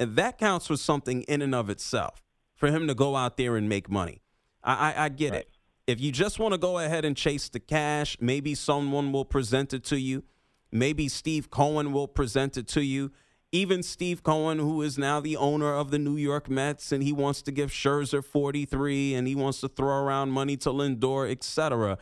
And 0.00 0.16
that 0.16 0.36
counts 0.36 0.66
for 0.66 0.76
something 0.76 1.22
in 1.22 1.42
and 1.42 1.54
of 1.54 1.70
itself 1.70 2.24
for 2.56 2.72
him 2.72 2.88
to 2.88 2.94
go 2.94 3.14
out 3.14 3.36
there 3.36 3.54
and 3.54 3.68
make 3.68 3.88
money. 3.88 4.20
I, 4.64 4.92
I, 4.92 5.04
I 5.04 5.08
get 5.10 5.30
right. 5.30 5.40
it. 5.42 5.50
If 5.86 6.00
you 6.00 6.10
just 6.10 6.40
want 6.40 6.54
to 6.54 6.58
go 6.58 6.80
ahead 6.80 7.04
and 7.04 7.16
chase 7.16 7.48
the 7.48 7.60
cash, 7.60 8.16
maybe 8.20 8.56
someone 8.56 9.12
will 9.12 9.24
present 9.24 9.72
it 9.72 9.84
to 9.84 10.00
you. 10.00 10.24
Maybe 10.72 11.08
Steve 11.08 11.48
Cohen 11.48 11.92
will 11.92 12.08
present 12.08 12.56
it 12.56 12.66
to 12.68 12.82
you. 12.82 13.12
Even 13.52 13.84
Steve 13.84 14.24
Cohen, 14.24 14.58
who 14.58 14.82
is 14.82 14.98
now 14.98 15.20
the 15.20 15.36
owner 15.36 15.72
of 15.72 15.92
the 15.92 16.00
New 16.00 16.16
York 16.16 16.50
Mets, 16.50 16.90
and 16.90 17.00
he 17.00 17.12
wants 17.12 17.42
to 17.42 17.52
give 17.52 17.70
Scherzer 17.70 18.24
43 18.24 19.14
and 19.14 19.28
he 19.28 19.36
wants 19.36 19.60
to 19.60 19.68
throw 19.68 20.02
around 20.02 20.32
money 20.32 20.56
to 20.56 20.70
Lindor, 20.70 21.30
etc. 21.30 21.96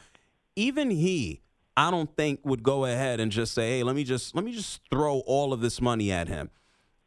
Even 0.57 0.91
he 0.91 1.43
I 1.77 1.91
don't 1.91 2.15
think 2.17 2.41
would 2.45 2.63
go 2.63 2.85
ahead 2.85 3.21
and 3.21 3.31
just 3.31 3.53
say, 3.53 3.79
"Hey, 3.79 3.83
let 3.83 3.95
me 3.95 4.05
just 4.05 4.35
let 4.35 4.45
me 4.45 4.53
just 4.53 4.81
throw 4.91 5.21
all 5.21 5.53
of 5.53 5.61
this 5.61 5.81
money 5.81 6.11
at 6.11 6.29
him." 6.29 6.51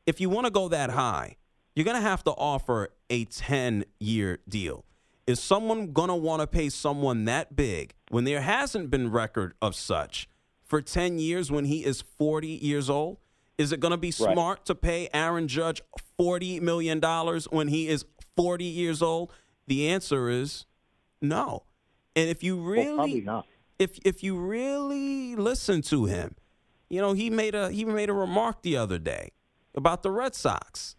If 0.06 0.22
you 0.22 0.30
want 0.30 0.46
to 0.46 0.52
go 0.52 0.68
that 0.70 0.92
high, 0.92 1.38
you're 1.76 1.86
going 1.86 1.98
to 1.98 2.02
have 2.02 2.24
to 2.24 2.32
offer 2.32 2.90
a 3.10 3.26
10-year 3.26 4.40
deal. 4.48 4.86
Is 5.28 5.40
someone 5.40 5.94
going 5.94 6.08
to 6.08 6.16
want 6.16 6.42
to 6.42 6.48
pay 6.48 6.70
someone 6.70 7.26
that 7.26 7.56
big 7.56 7.94
when 8.10 8.24
there 8.24 8.42
hasn't 8.42 8.90
been 8.90 9.12
record 9.12 9.54
of 9.62 9.76
such 9.76 10.28
for 10.64 10.82
10 10.82 11.20
years 11.20 11.52
when 11.52 11.66
he 11.66 11.86
is 11.86 12.02
40 12.02 12.48
years 12.48 12.90
old? 12.90 13.18
Is 13.58 13.72
it 13.72 13.80
going 13.80 13.92
to 13.92 13.98
be 13.98 14.12
smart 14.12 14.60
right. 14.60 14.66
to 14.66 14.76
pay 14.76 15.10
Aaron 15.14 15.48
Judge 15.48 15.82
$40 16.20 16.62
million 16.62 17.02
when 17.50 17.68
he 17.68 17.88
is 17.88 18.06
40 18.36 18.64
years 18.64 19.02
old? 19.02 19.32
The 19.68 19.90
answer 19.90 20.30
is 20.30 20.66
no. 21.22 21.64
And 22.16 22.30
if 22.30 22.42
you 22.42 22.60
really 22.60 23.22
well, 23.22 23.46
if 23.80 23.98
if 24.06 24.22
you 24.22 24.38
really 24.38 25.36
listen 25.36 25.82
to 25.84 26.06
him, 26.06 26.36
you 26.90 27.02
know, 27.02 27.14
he 27.14 27.30
made 27.30 27.56
a 27.56 27.72
he 27.72 27.86
made 27.86 28.10
a 28.10 28.14
remark 28.14 28.62
the 28.62 28.78
other 28.78 29.00
day 29.00 29.32
about 29.74 30.04
the 30.04 30.12
Red 30.12 30.36
Sox. 30.36 30.96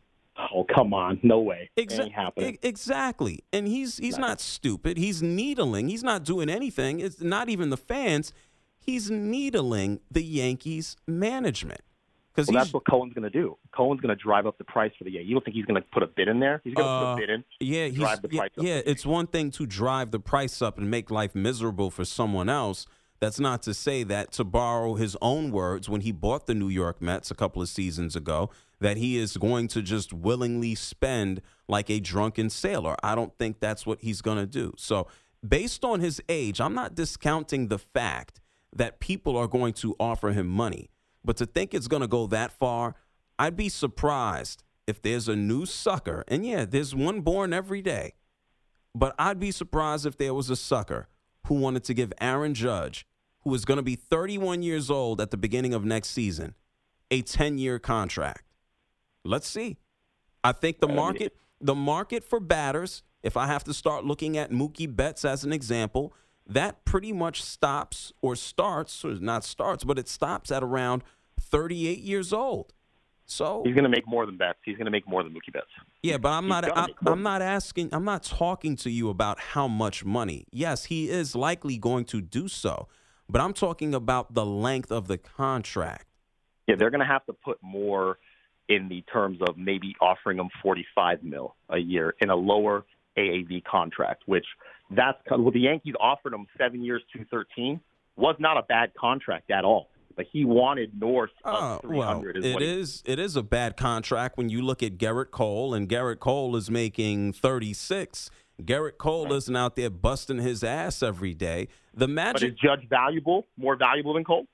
Oh 0.52 0.64
come 0.64 0.94
on, 0.94 1.20
no 1.22 1.38
way, 1.40 1.70
Exa- 1.76 2.10
exactly. 2.62 3.40
And 3.52 3.68
he's 3.68 3.98
he's 3.98 4.16
not 4.16 4.40
stupid. 4.40 4.96
He's 4.96 5.22
needling. 5.22 5.88
He's 5.88 6.02
not 6.02 6.24
doing 6.24 6.48
anything. 6.48 7.00
It's 7.00 7.20
not 7.20 7.50
even 7.50 7.68
the 7.68 7.76
fans. 7.76 8.32
He's 8.78 9.10
needling 9.10 10.00
the 10.10 10.22
Yankees 10.24 10.96
management. 11.06 11.82
Because 12.40 12.54
well, 12.54 12.64
that's 12.64 12.72
what 12.72 12.86
Cohen's 12.88 13.12
going 13.12 13.30
to 13.30 13.30
do. 13.30 13.56
Cohen's 13.74 14.00
going 14.00 14.16
to 14.16 14.22
drive 14.22 14.46
up 14.46 14.56
the 14.58 14.64
price 14.64 14.92
for 14.96 15.04
the 15.04 15.10
year. 15.10 15.22
You 15.22 15.34
don't 15.34 15.44
think 15.44 15.56
he's 15.56 15.66
going 15.66 15.80
to 15.80 15.86
put 15.92 16.02
a 16.02 16.06
bid 16.06 16.28
in 16.28 16.40
there? 16.40 16.60
He's 16.64 16.74
going 16.74 16.86
to 16.86 16.90
uh, 16.90 17.00
put 17.00 17.06
a 17.06 17.12
uh, 17.12 17.16
bid 17.16 17.30
in. 17.30 17.44
Yeah, 17.60 17.88
drive 17.88 18.22
the 18.22 18.28
price 18.28 18.50
yeah, 18.56 18.76
yeah 18.76 18.82
it's 18.86 19.04
one 19.04 19.26
thing 19.26 19.50
to 19.52 19.66
drive 19.66 20.10
the 20.10 20.20
price 20.20 20.62
up 20.62 20.78
and 20.78 20.90
make 20.90 21.10
life 21.10 21.34
miserable 21.34 21.90
for 21.90 22.04
someone 22.04 22.48
else. 22.48 22.86
That's 23.20 23.38
not 23.38 23.62
to 23.64 23.74
say 23.74 24.02
that, 24.04 24.32
to 24.32 24.44
borrow 24.44 24.94
his 24.94 25.14
own 25.20 25.50
words, 25.50 25.90
when 25.90 26.00
he 26.00 26.10
bought 26.10 26.46
the 26.46 26.54
New 26.54 26.68
York 26.68 27.02
Mets 27.02 27.30
a 27.30 27.34
couple 27.34 27.60
of 27.60 27.68
seasons 27.68 28.16
ago, 28.16 28.48
that 28.80 28.96
he 28.96 29.18
is 29.18 29.36
going 29.36 29.68
to 29.68 29.82
just 29.82 30.14
willingly 30.14 30.74
spend 30.74 31.42
like 31.68 31.90
a 31.90 32.00
drunken 32.00 32.48
sailor. 32.48 32.96
I 33.02 33.14
don't 33.14 33.36
think 33.36 33.60
that's 33.60 33.84
what 33.84 34.00
he's 34.00 34.22
going 34.22 34.38
to 34.38 34.46
do. 34.46 34.72
So, 34.78 35.06
based 35.46 35.84
on 35.84 36.00
his 36.00 36.22
age, 36.30 36.62
I'm 36.62 36.74
not 36.74 36.94
discounting 36.94 37.68
the 37.68 37.78
fact 37.78 38.40
that 38.74 39.00
people 39.00 39.36
are 39.36 39.48
going 39.48 39.74
to 39.74 39.94
offer 40.00 40.30
him 40.30 40.46
money. 40.46 40.88
But 41.24 41.36
to 41.38 41.46
think 41.46 41.74
it's 41.74 41.88
going 41.88 42.02
to 42.02 42.08
go 42.08 42.26
that 42.28 42.52
far, 42.52 42.94
I'd 43.38 43.56
be 43.56 43.68
surprised 43.68 44.62
if 44.86 45.00
there's 45.02 45.28
a 45.28 45.36
new 45.36 45.66
sucker. 45.66 46.24
And 46.28 46.44
yeah, 46.44 46.64
there's 46.64 46.94
one 46.94 47.20
born 47.20 47.52
every 47.52 47.82
day. 47.82 48.14
But 48.94 49.14
I'd 49.18 49.38
be 49.38 49.50
surprised 49.50 50.06
if 50.06 50.18
there 50.18 50.34
was 50.34 50.50
a 50.50 50.56
sucker 50.56 51.08
who 51.46 51.54
wanted 51.54 51.84
to 51.84 51.94
give 51.94 52.12
Aaron 52.20 52.54
Judge, 52.54 53.06
who 53.42 53.54
is 53.54 53.64
going 53.64 53.76
to 53.76 53.82
be 53.82 53.96
31 53.96 54.62
years 54.62 54.90
old 54.90 55.20
at 55.20 55.30
the 55.30 55.36
beginning 55.36 55.74
of 55.74 55.84
next 55.84 56.08
season, 56.08 56.54
a 57.10 57.22
10 57.22 57.58
year 57.58 57.78
contract. 57.78 58.44
Let's 59.24 59.48
see. 59.48 59.78
I 60.42 60.52
think 60.52 60.80
the 60.80 60.88
market, 60.88 61.36
the 61.60 61.74
market 61.74 62.24
for 62.24 62.40
batters, 62.40 63.02
if 63.22 63.36
I 63.36 63.46
have 63.46 63.64
to 63.64 63.74
start 63.74 64.04
looking 64.04 64.36
at 64.36 64.50
Mookie 64.50 64.94
Betts 64.94 65.24
as 65.24 65.44
an 65.44 65.52
example, 65.52 66.14
that 66.50 66.84
pretty 66.84 67.12
much 67.12 67.42
stops 67.42 68.12
or 68.20 68.36
starts, 68.36 69.04
or 69.04 69.14
not 69.14 69.44
starts, 69.44 69.84
but 69.84 69.98
it 69.98 70.08
stops 70.08 70.50
at 70.50 70.62
around 70.62 71.02
38 71.40 72.00
years 72.00 72.32
old. 72.32 72.72
So 73.24 73.62
he's 73.64 73.74
going 73.74 73.84
to 73.84 73.90
make 73.90 74.08
more 74.08 74.26
than 74.26 74.36
Betts. 74.36 74.58
He's 74.64 74.76
going 74.76 74.86
to 74.86 74.90
make 74.90 75.08
more 75.08 75.22
than 75.22 75.32
Mookie 75.32 75.52
Betts. 75.52 75.66
Yeah, 76.02 76.18
but 76.18 76.30
I'm 76.30 76.44
he's 76.44 76.50
not. 76.50 76.76
I, 76.76 76.88
I'm 77.06 77.22
not 77.22 77.42
asking. 77.42 77.90
I'm 77.92 78.04
not 78.04 78.24
talking 78.24 78.74
to 78.76 78.90
you 78.90 79.08
about 79.08 79.38
how 79.38 79.68
much 79.68 80.04
money. 80.04 80.46
Yes, 80.50 80.86
he 80.86 81.08
is 81.08 81.36
likely 81.36 81.78
going 81.78 82.06
to 82.06 82.20
do 82.20 82.48
so, 82.48 82.88
but 83.28 83.40
I'm 83.40 83.52
talking 83.52 83.94
about 83.94 84.34
the 84.34 84.44
length 84.44 84.90
of 84.90 85.06
the 85.06 85.16
contract. 85.16 86.06
Yeah, 86.66 86.74
they're 86.76 86.90
going 86.90 87.00
to 87.00 87.06
have 87.06 87.24
to 87.26 87.32
put 87.32 87.58
more 87.62 88.18
in 88.68 88.88
the 88.88 89.02
terms 89.02 89.38
of 89.48 89.56
maybe 89.56 89.94
offering 90.00 90.38
him 90.38 90.48
45 90.60 91.22
mil 91.22 91.54
a 91.68 91.78
year 91.78 92.16
in 92.20 92.30
a 92.30 92.36
lower 92.36 92.84
AAV 93.16 93.62
contract, 93.64 94.24
which 94.26 94.46
that's 94.90 95.18
well, 95.30 95.50
the 95.50 95.60
Yankees 95.60 95.94
offered 96.00 96.32
him 96.32 96.46
seven 96.58 96.82
years, 96.82 97.02
two 97.14 97.24
thirteen. 97.30 97.80
Was 98.16 98.36
not 98.38 98.56
a 98.56 98.62
bad 98.62 98.92
contract 98.98 99.50
at 99.50 99.64
all, 99.64 99.88
but 100.16 100.26
he 100.30 100.44
wanted 100.44 100.98
north 101.00 101.30
of 101.44 101.80
300. 101.80 102.42
Well, 102.42 102.56
it 102.56 102.62
is 102.62 103.02
it 103.06 103.18
is 103.18 103.36
a 103.36 103.42
bad 103.42 103.76
contract 103.76 104.36
when 104.36 104.48
you 104.48 104.62
look 104.62 104.82
at 104.82 104.98
Gerrit 104.98 105.30
Cole, 105.30 105.72
and 105.74 105.88
Gerrit 105.88 106.18
Cole 106.18 106.56
is 106.56 106.70
making 106.70 107.32
36. 107.32 108.30
Gerrit 108.62 108.98
Cole 108.98 109.24
right. 109.24 109.34
isn't 109.34 109.56
out 109.56 109.76
there 109.76 109.88
busting 109.88 110.38
his 110.38 110.62
ass 110.62 111.02
every 111.02 111.34
day. 111.34 111.68
The 111.94 112.08
magic. 112.08 112.40
But 112.40 112.48
is 112.48 112.54
Judge 112.58 112.88
valuable? 112.88 113.46
More 113.56 113.76
valuable 113.76 114.14
than 114.14 114.24
Cole? 114.24 114.46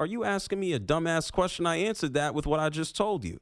Are 0.00 0.06
you 0.06 0.22
asking 0.24 0.60
me 0.60 0.74
a 0.74 0.80
dumbass 0.80 1.32
question? 1.32 1.66
I 1.66 1.76
answered 1.76 2.14
that 2.14 2.34
with 2.34 2.46
what 2.46 2.60
I 2.60 2.68
just 2.68 2.94
told 2.94 3.24
you. 3.24 3.40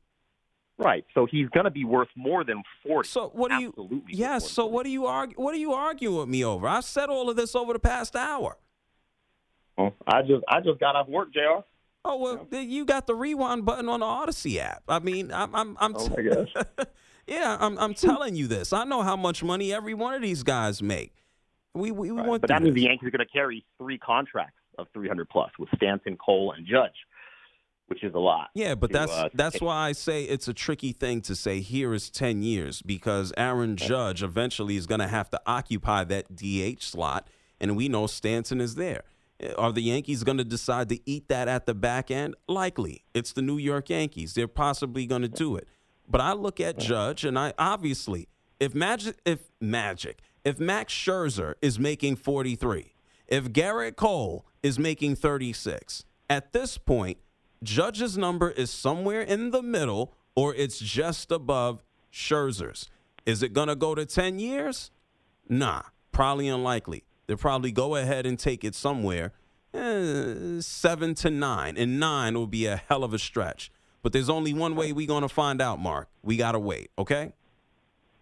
Right. 0.78 1.06
So 1.14 1.26
he's 1.30 1.48
going 1.48 1.64
to 1.64 1.70
be 1.70 1.84
worth 1.84 2.08
more 2.16 2.44
than 2.44 2.62
forty. 2.86 3.08
So 3.08 3.30
what 3.32 3.50
do 3.50 3.56
you? 3.60 3.68
Absolutely 3.68 4.02
yes. 4.08 4.50
So 4.50 4.66
what 4.66 4.84
do 4.84 4.90
you 4.90 5.06
argue? 5.06 5.36
What 5.36 5.54
are 5.54 5.58
you 5.58 5.72
arguing 5.72 6.16
with 6.16 6.28
me 6.28 6.44
over? 6.44 6.68
I've 6.68 6.84
said 6.84 7.08
all 7.08 7.30
of 7.30 7.36
this 7.36 7.54
over 7.54 7.72
the 7.72 7.78
past 7.78 8.14
hour. 8.14 8.58
Well, 9.78 9.94
I 10.06 10.20
just 10.22 10.44
I 10.48 10.60
just 10.60 10.78
got 10.80 10.94
off 10.96 11.08
work, 11.08 11.32
Jr. 11.32 11.62
Oh 12.04 12.16
well, 12.18 12.46
yeah. 12.50 12.60
you 12.60 12.84
got 12.84 13.06
the 13.06 13.14
rewind 13.14 13.64
button 13.64 13.88
on 13.88 14.00
the 14.00 14.06
Audacy 14.06 14.58
app. 14.58 14.82
I 14.86 14.98
mean, 14.98 15.32
I'm 15.32 15.54
I'm, 15.54 15.76
I'm 15.80 15.96
oh 15.96 16.08
my 16.10 16.22
gosh. 16.22 16.86
yeah, 17.26 17.56
I'm 17.58 17.78
I'm 17.78 17.94
telling 17.94 18.36
you 18.36 18.46
this. 18.46 18.74
I 18.74 18.84
know 18.84 19.02
how 19.02 19.16
much 19.16 19.42
money 19.42 19.72
every 19.72 19.94
one 19.94 20.12
of 20.14 20.20
these 20.20 20.42
guys 20.42 20.82
make. 20.82 21.14
We 21.74 21.90
we, 21.90 22.10
we 22.10 22.18
right. 22.18 22.26
want, 22.26 22.42
but 22.42 22.48
that 22.48 22.62
means 22.62 22.74
the 22.74 22.82
Yankees 22.82 23.08
are 23.08 23.10
going 23.10 23.26
to 23.26 23.32
carry 23.32 23.64
three 23.78 23.98
contracts 23.98 24.60
of 24.78 24.86
300 24.92 25.28
plus 25.28 25.50
with 25.58 25.68
Stanton, 25.74 26.16
Cole, 26.18 26.52
and 26.56 26.66
Judge 26.66 26.92
which 27.88 28.02
is 28.02 28.14
a 28.14 28.18
lot. 28.18 28.50
Yeah, 28.54 28.74
but 28.74 28.88
to, 28.88 28.92
that's 28.92 29.12
uh, 29.12 29.28
that's 29.34 29.60
why 29.60 29.88
I 29.88 29.92
say 29.92 30.24
it's 30.24 30.48
a 30.48 30.54
tricky 30.54 30.92
thing 30.92 31.20
to 31.22 31.36
say 31.36 31.60
here 31.60 31.94
is 31.94 32.10
10 32.10 32.42
years 32.42 32.82
because 32.82 33.32
Aaron 33.36 33.76
Judge 33.76 34.22
eventually 34.22 34.76
is 34.76 34.86
going 34.86 35.00
to 35.00 35.08
have 35.08 35.30
to 35.30 35.40
occupy 35.46 36.04
that 36.04 36.34
DH 36.34 36.82
slot 36.82 37.28
and 37.60 37.76
we 37.76 37.88
know 37.88 38.06
Stanton 38.06 38.60
is 38.60 38.74
there. 38.74 39.04
Are 39.58 39.72
the 39.72 39.82
Yankees 39.82 40.24
going 40.24 40.38
to 40.38 40.44
decide 40.44 40.88
to 40.88 40.98
eat 41.08 41.28
that 41.28 41.46
at 41.46 41.66
the 41.66 41.74
back 41.74 42.10
end? 42.10 42.34
Likely. 42.48 43.04
It's 43.14 43.32
the 43.32 43.42
New 43.42 43.58
York 43.58 43.90
Yankees. 43.90 44.34
They're 44.34 44.48
possibly 44.48 45.06
going 45.06 45.22
to 45.22 45.28
do 45.28 45.56
it. 45.56 45.68
But 46.08 46.20
I 46.20 46.32
look 46.32 46.60
at 46.60 46.78
Judge, 46.78 47.24
and 47.24 47.38
I 47.38 47.52
obviously, 47.58 48.28
if 48.60 48.74
Magic, 48.74 49.16
if 49.24 49.40
Magic, 49.60 50.20
if 50.44 50.58
Max 50.58 50.94
Scherzer 50.94 51.54
is 51.60 51.78
making 51.78 52.16
43, 52.16 52.94
if 53.26 53.52
Gerrit 53.52 53.96
Cole 53.96 54.46
is 54.62 54.78
making 54.78 55.16
36, 55.16 56.04
at 56.30 56.52
this 56.52 56.78
point, 56.78 57.18
Judge's 57.62 58.16
number 58.18 58.50
is 58.50 58.70
somewhere 58.70 59.22
in 59.22 59.50
the 59.50 59.62
middle, 59.62 60.14
or 60.34 60.54
it's 60.54 60.78
just 60.78 61.32
above 61.32 61.82
Scherzer's. 62.12 62.88
Is 63.24 63.42
it 63.42 63.52
going 63.52 63.68
to 63.68 63.76
go 63.76 63.94
to 63.94 64.06
10 64.06 64.38
years? 64.38 64.90
Nah, 65.48 65.82
probably 66.12 66.48
unlikely. 66.48 67.04
They'll 67.26 67.36
probably 67.36 67.72
go 67.72 67.96
ahead 67.96 68.26
and 68.26 68.38
take 68.38 68.64
it 68.64 68.74
somewhere 68.74 69.32
eh, 69.74 70.60
seven 70.60 71.14
to 71.16 71.30
nine, 71.30 71.76
and 71.76 71.98
nine 72.00 72.34
will 72.34 72.46
be 72.46 72.66
a 72.66 72.76
hell 72.76 73.04
of 73.04 73.12
a 73.12 73.18
stretch. 73.18 73.70
But 74.02 74.12
there's 74.12 74.28
only 74.28 74.54
one 74.54 74.76
way 74.76 74.92
we're 74.92 75.06
going 75.08 75.22
to 75.22 75.28
find 75.28 75.60
out, 75.60 75.80
Mark. 75.80 76.08
We 76.22 76.36
got 76.36 76.52
to 76.52 76.58
wait, 76.60 76.90
okay? 76.98 77.32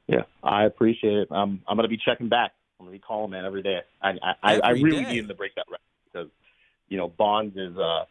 Yeah, 0.07 0.23
I 0.43 0.65
appreciate 0.65 1.15
it. 1.19 1.29
I'm 1.31 1.61
I'm 1.69 1.77
going 1.77 1.85
to 1.85 1.89
be 1.89 1.99
checking 2.03 2.29
back. 2.29 2.53
I'm 2.81 2.87
going 2.87 2.95
to 2.95 2.99
be 2.99 3.03
calling 3.07 3.31
man 3.31 3.45
every 3.45 3.63
day. 3.63 3.81
I 4.03 4.11
I, 4.23 4.35
I 4.43 4.71
Every 4.71 4.83
really 4.83 5.05
day. 5.05 5.11
need 5.13 5.19
him 5.21 5.29
to 5.29 5.35
break 5.35 5.55
that 5.57 5.67
record 5.71 5.81
because 6.13 6.29
you 6.89 6.97
know 6.97 7.09
Bonds' 7.09 7.57
is. 7.57 7.77
uh, 7.77 8.05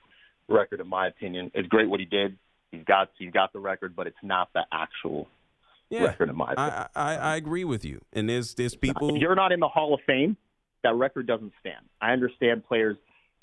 record, 0.48 0.80
in 0.80 0.88
my 0.88 1.08
opinion, 1.08 1.52
It's 1.54 1.68
great. 1.68 1.90
What 1.90 2.00
he 2.00 2.06
did, 2.06 2.38
he's 2.72 2.84
got 2.84 3.10
he's 3.18 3.32
got 3.32 3.54
the 3.54 3.60
record, 3.60 3.96
but 3.96 4.08
it's 4.08 4.24
not 4.24 4.50
the 4.54 4.64
actual 4.72 5.28
Yeah, 5.90 6.04
record 6.04 6.30
in 6.30 6.36
my 6.36 6.54
opinion. 6.54 6.74
I, 6.74 6.88
I, 6.96 7.16
I 7.16 7.36
agree 7.36 7.64
with 7.64 7.86
you. 7.86 8.02
And 8.14 8.30
there's 8.30 8.54
there's 8.56 8.76
people. 8.76 9.16
If 9.16 9.22
you're 9.22 9.36
not 9.36 9.52
in 9.52 9.60
the 9.60 9.68
Hall 9.68 9.94
of 9.94 10.00
Fame, 10.06 10.38
that 10.84 10.96
record 10.96 11.28
doesn't 11.28 11.54
stand. 11.60 11.86
I 12.02 12.12
understand 12.12 12.66
players 12.66 12.98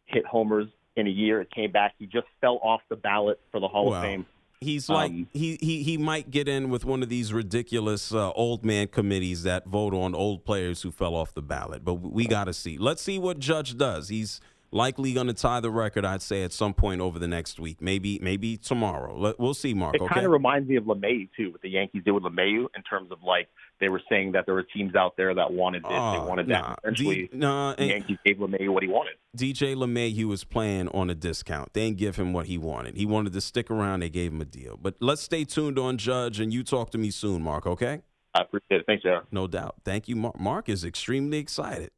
hit 0.07 0.27
homers 0.27 0.69
in 0.97 1.07
a 1.07 1.11
year. 1.11 1.41
It 1.41 1.51
came 1.51 1.71
back. 1.73 1.95
He 1.99 2.07
just 2.07 2.27
fell 2.41 2.59
off 2.63 2.81
the 2.89 2.97
ballot 2.97 3.41
for 3.51 3.61
the 3.61 3.69
Hall 3.69 3.95
of 3.95 4.03
Fame. 4.03 4.27
He's 4.63 4.91
like 4.91 5.11
Um, 5.11 5.27
he, 5.33 5.57
he 5.63 5.83
he 5.83 5.97
might 5.97 6.31
get 6.31 6.47
in 6.47 6.69
with 6.69 6.85
one 6.85 7.03
of 7.03 7.09
these 7.09 7.33
ridiculous 7.33 8.13
uh, 8.13 8.31
old 8.33 8.63
man 8.63 8.89
committees 8.89 9.43
that 9.45 9.67
vote 9.67 9.95
on 9.95 10.15
old 10.15 10.45
players 10.45 10.83
who 10.83 10.91
fell 10.91 11.15
off 11.15 11.33
the 11.33 11.41
ballot. 11.41 11.83
But 11.83 11.95
we 11.95 12.27
got 12.27 12.45
to 12.45 12.53
see. 12.53 12.77
Let's 12.77 13.01
see 13.01 13.19
what 13.19 13.39
Judge 13.39 13.79
does. 13.79 14.09
He's 14.11 14.39
likely 14.73 15.13
going 15.13 15.27
to 15.27 15.35
tie 15.35 15.61
the 15.61 15.71
record. 15.71 16.05
I'd 16.05 16.23
say 16.23 16.43
at 16.43 16.53
some 16.53 16.75
point 16.75 17.01
over 17.01 17.19
the 17.19 17.29
next 17.29 17.59
week, 17.59 17.81
maybe 17.81 18.19
maybe 18.23 18.57
tomorrow. 18.57 19.35
We'll 19.39 19.55
see, 19.55 19.75
Mark. 19.75 19.95
It 19.95 20.03
okay. 20.03 20.15
kind 20.15 20.27
of 20.27 20.33
reminds 20.33 20.69
me 20.69 20.77
of 20.77 20.85
LeMahieu 20.85 21.29
too, 21.37 21.53
what 21.53 21.63
the 21.63 21.71
Yankees 21.71 22.03
did 22.05 22.13
with 22.13 22.23
LeMahieu 22.25 22.67
in 22.77 22.83
terms 22.83 23.11
of 23.11 23.23
like 23.23 23.49
they 23.81 23.89
were 23.89 24.03
saying 24.09 24.33
that 24.33 24.47
there 24.47 24.55
were 24.55 24.63
teams 24.63 24.95
out 24.95 25.17
there 25.17 25.35
that 25.35 25.53
wanted 25.53 25.83
this, 25.83 25.91
Oh, 25.93 26.13
they 26.13 26.19
ah, 26.19 26.27
wanted 26.27 26.49
nah. 26.49 26.75
that. 26.85 26.95
D- 26.95 27.29
nah, 27.33 27.75
the 27.75 27.83
and- 27.83 27.91
Yankees 27.91 28.19
gave 28.25 28.37
LeMahieu 28.37 28.69
what 28.71 28.83
he 28.83 28.89
wanted. 28.89 29.15
DJ 29.37 29.75
LeMahieu 29.75 30.25
was 30.25 30.45
playing 30.45 30.89
on 30.89 31.09
a 31.09 31.15
discount. 31.15 31.73
They 31.73 31.87
didn't 31.87 31.99
give 31.99 32.17
him 32.17 32.33
what 32.33 32.47
he 32.47 32.59
wanted. 32.59 32.97
He 32.97 33.07
wanted 33.07 33.33
to 33.33 33.41
stick 33.41 33.71
around. 33.71 34.01
They 34.01 34.11
gave 34.11 34.33
him 34.33 34.41
a 34.41 34.45
deal. 34.45 34.79
But 34.81 34.97
let's 35.01 35.23
stay 35.23 35.45
tuned 35.45 35.79
on 35.79 35.99
Judge, 35.99 36.41
and 36.41 36.53
you 36.53 36.63
talk 36.63 36.91
to 36.91 36.99
me 36.99 37.11
soon, 37.11 37.43
Mark. 37.43 37.67
Okay? 37.67 38.03
I 38.35 38.43
appreciate 38.43 38.81
it. 38.81 38.87
Thanks, 38.87 39.03
Jared. 39.03 39.25
No 39.31 39.47
doubt. 39.47 39.77
Thank 39.85 40.09
you, 40.09 40.17
Mark. 40.17 40.39
Mark 40.39 40.69
is 40.69 40.85
extremely 40.85 41.39
excited. 41.39 41.91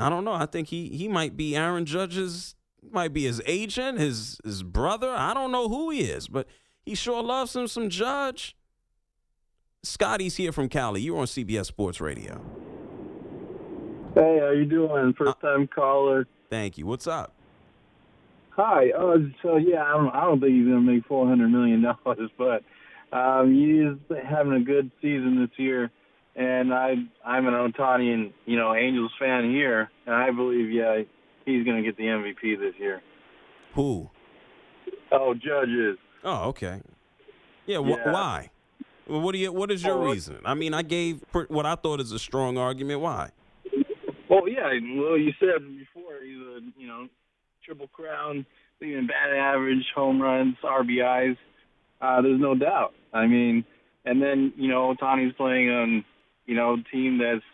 I 0.00 0.08
don't 0.08 0.24
know. 0.24 0.32
I 0.32 0.46
think 0.46 0.68
he 0.68 0.88
he 0.88 1.08
might 1.08 1.36
be 1.36 1.56
Aaron 1.56 1.84
Judge's, 1.84 2.54
might 2.90 3.12
be 3.12 3.24
his 3.24 3.42
agent, 3.46 3.98
his 3.98 4.40
his 4.44 4.62
brother. 4.62 5.10
I 5.10 5.34
don't 5.34 5.52
know 5.52 5.68
who 5.68 5.90
he 5.90 6.02
is, 6.02 6.28
but 6.28 6.46
he 6.84 6.94
sure 6.94 7.22
loves 7.22 7.54
him 7.54 7.66
some 7.68 7.88
Judge. 7.88 8.56
Scotty's 9.82 10.36
here 10.36 10.52
from 10.52 10.68
Cali. 10.68 11.00
You're 11.00 11.18
on 11.18 11.26
CBS 11.26 11.66
Sports 11.66 12.00
Radio. 12.00 12.40
Hey, 14.14 14.38
how 14.40 14.50
you 14.50 14.64
doing? 14.64 15.14
First 15.14 15.40
time 15.40 15.68
caller. 15.68 16.26
Thank 16.50 16.78
you. 16.78 16.86
What's 16.86 17.06
up? 17.06 17.34
Hi. 18.50 18.90
Uh, 18.90 19.18
so 19.42 19.56
yeah, 19.56 19.84
I 19.84 19.96
don't, 19.96 20.10
I 20.10 20.24
don't 20.24 20.40
think 20.40 20.52
he's 20.52 20.66
gonna 20.66 20.80
make 20.80 21.06
four 21.06 21.26
hundred 21.26 21.48
million 21.48 21.82
dollars, 21.82 22.30
but 22.38 22.64
um, 23.16 23.54
he's 23.54 24.18
having 24.28 24.52
a 24.52 24.60
good 24.60 24.90
season 25.00 25.40
this 25.40 25.58
year, 25.58 25.90
and 26.40 26.72
I 26.72 26.94
I'm 27.24 27.46
an 27.46 27.54
Ohtani 27.54 28.12
and 28.14 28.32
you 28.46 28.56
know 28.56 28.74
Angels 28.74 29.12
fan 29.18 29.50
here, 29.50 29.90
and 30.06 30.14
I 30.14 30.30
believe 30.30 30.70
yeah 30.70 31.02
he's 31.44 31.64
gonna 31.64 31.82
get 31.82 31.96
the 31.96 32.04
MVP 32.04 32.58
this 32.58 32.74
year. 32.78 33.02
Who? 33.74 34.10
Oh, 35.12 35.34
judges. 35.34 35.98
Oh, 36.24 36.48
okay. 36.50 36.80
Yeah, 37.66 37.78
wh- 37.78 37.88
Yeah. 38.04 38.12
why? 38.12 38.50
What 39.06 39.32
do 39.32 39.38
you? 39.38 39.52
What 39.52 39.70
is 39.70 39.84
your 39.84 39.96
Oh, 39.96 40.10
reason? 40.10 40.38
I 40.44 40.54
mean, 40.54 40.72
I 40.72 40.82
gave 40.82 41.22
what 41.48 41.66
I 41.66 41.74
thought 41.74 42.00
is 42.00 42.12
a 42.12 42.18
strong 42.18 42.56
argument. 42.58 43.00
Why? 43.00 43.30
Well, 44.28 44.48
yeah. 44.48 44.68
Well, 44.96 45.18
you 45.18 45.32
said 45.40 45.62
before 45.78 46.14
he's 46.22 46.38
a 46.38 46.60
you 46.80 46.86
know 46.86 47.08
triple 47.64 47.88
crown, 47.88 48.46
leading 48.80 49.06
bat 49.06 49.30
average, 49.36 49.84
home 49.94 50.20
runs, 50.22 50.54
RBIs. 50.62 51.36
Uh, 52.00 52.22
there's 52.22 52.40
no 52.40 52.54
doubt. 52.54 52.94
I 53.12 53.26
mean, 53.26 53.64
and 54.04 54.22
then 54.22 54.52
you 54.56 54.68
know 54.68 54.94
Ohtani's 54.94 55.34
playing 55.36 55.68
on 55.70 56.04
you 56.50 56.56
know 56.56 56.76
team 56.92 57.18
that's 57.18 57.44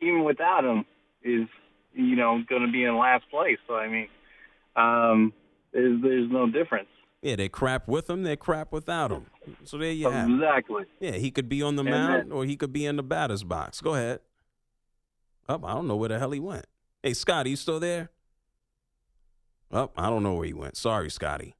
even 0.00 0.22
without 0.24 0.64
him 0.64 0.84
is 1.24 1.48
you 1.92 2.14
know 2.14 2.40
going 2.48 2.62
to 2.64 2.70
be 2.70 2.84
in 2.84 2.96
last 2.96 3.24
place. 3.30 3.58
So 3.66 3.74
I 3.74 3.88
mean, 3.88 4.08
um, 4.76 5.32
there's 5.72 6.00
there's 6.00 6.30
no 6.30 6.46
difference. 6.48 6.88
Yeah, 7.22 7.34
they 7.36 7.48
crap 7.48 7.88
with 7.88 8.08
him. 8.08 8.22
They 8.22 8.36
crap 8.36 8.72
without 8.72 9.10
him. 9.10 9.26
So 9.64 9.76
there 9.78 9.90
you 9.92 10.08
have. 10.10 10.30
Exactly. 10.30 10.84
Yeah, 11.00 11.12
he 11.12 11.30
could 11.32 11.48
be 11.48 11.60
on 11.60 11.74
the 11.76 11.82
And 11.82 11.90
mound 11.90 12.22
then- 12.22 12.32
or 12.32 12.44
he 12.44 12.56
could 12.56 12.72
be 12.72 12.86
in 12.86 12.96
the 12.96 13.02
batter's 13.02 13.42
box. 13.44 13.80
Go 13.82 13.94
ahead. 13.94 14.20
Oh, 15.48 15.60
I 15.64 15.74
don't 15.74 15.88
know 15.88 15.96
where 15.96 16.08
the 16.08 16.18
hell 16.20 16.30
he 16.30 16.38
went. 16.40 16.64
Hey, 17.02 17.12
Scotty, 17.12 17.50
you 17.50 17.56
still 17.56 17.80
there? 17.80 18.10
Oh, 19.72 19.90
I 19.96 20.08
don't 20.08 20.22
know 20.22 20.34
where 20.34 20.46
he 20.46 20.52
went. 20.54 20.76
Sorry, 20.76 21.10
Scotty. 21.10 21.54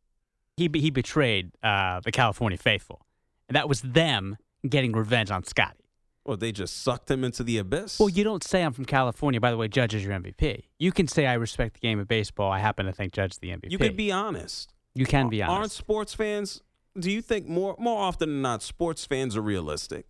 he 0.57 0.69
be- 0.69 0.81
he 0.81 0.91
betrayed 0.91 1.51
uh, 1.63 2.01
the 2.01 2.13
California 2.13 2.57
faithful, 2.59 3.01
and 3.49 3.57
that 3.57 3.69
was 3.69 3.83
them 3.83 4.37
getting 4.69 4.93
revenge 4.93 5.31
on 5.31 5.43
Scotty. 5.45 5.80
Well, 6.25 6.37
they 6.37 6.53
just 6.53 6.83
sucked 6.83 7.11
him 7.11 7.25
into 7.25 7.43
the 7.43 7.59
abyss. 7.59 7.99
Well, 7.99 8.09
you 8.09 8.25
don't 8.25 8.45
say 8.45 8.63
I'm 8.63 8.73
from 8.73 8.85
California. 8.85 9.41
By 9.41 9.51
the 9.51 9.57
way, 9.57 9.69
Judge 9.69 9.95
is 9.95 10.05
your 10.05 10.13
MVP. 10.13 10.65
You 10.79 10.93
can 10.93 11.09
say 11.09 11.27
I 11.27 11.35
respect 11.35 11.75
the 11.75 11.81
game 11.81 11.99
of 11.99 12.09
baseball. 12.09 12.53
I 12.53 12.59
happen 12.59 12.87
to 12.87 12.93
think 12.93 13.13
Judge 13.13 13.33
is 13.33 13.39
the 13.39 13.49
MVP. 13.51 13.71
you 13.71 13.79
could 13.79 13.97
be 13.97 14.13
honest. 14.13 14.73
You 14.95 15.07
can 15.07 15.29
be 15.29 15.43
honest. 15.43 15.59
Aren't 15.59 15.73
sports 15.73 16.15
fans? 16.15 16.63
Do 16.99 17.11
you 17.11 17.23
think 17.23 17.49
more 17.49 17.75
more 17.79 18.03
often 18.03 18.29
than 18.29 18.43
not, 18.43 18.63
sports 18.63 19.07
fans 19.07 19.37
are 19.37 19.41
realistic, 19.41 20.07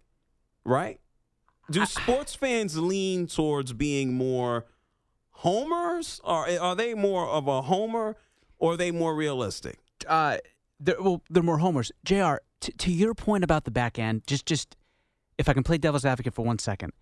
right? 0.64 0.98
Do 1.70 1.84
sports 1.86 2.34
fans 2.34 2.76
lean 2.76 3.26
towards 3.26 3.72
being 3.74 4.14
more 4.14 4.64
homers, 5.30 6.20
or 6.24 6.48
are 6.48 6.74
they 6.74 6.94
more 6.94 7.26
of 7.28 7.46
a 7.46 7.62
homer, 7.62 8.16
or 8.58 8.72
are 8.72 8.76
they 8.76 8.90
more 8.90 9.14
realistic? 9.14 9.78
uh, 10.08 10.38
they're, 10.80 11.00
well, 11.00 11.22
they're 11.30 11.42
more 11.42 11.58
homers. 11.58 11.92
Jr. 12.04 12.36
To, 12.60 12.72
to 12.72 12.90
your 12.90 13.14
point 13.14 13.44
about 13.44 13.64
the 13.64 13.70
back 13.70 13.98
end, 13.98 14.22
just 14.26 14.46
just 14.46 14.74
if 15.40 15.48
I 15.48 15.54
can 15.54 15.62
play 15.62 15.78
devil's 15.78 16.04
advocate 16.04 16.34
for 16.34 16.44
one 16.44 16.58
second, 16.58 16.92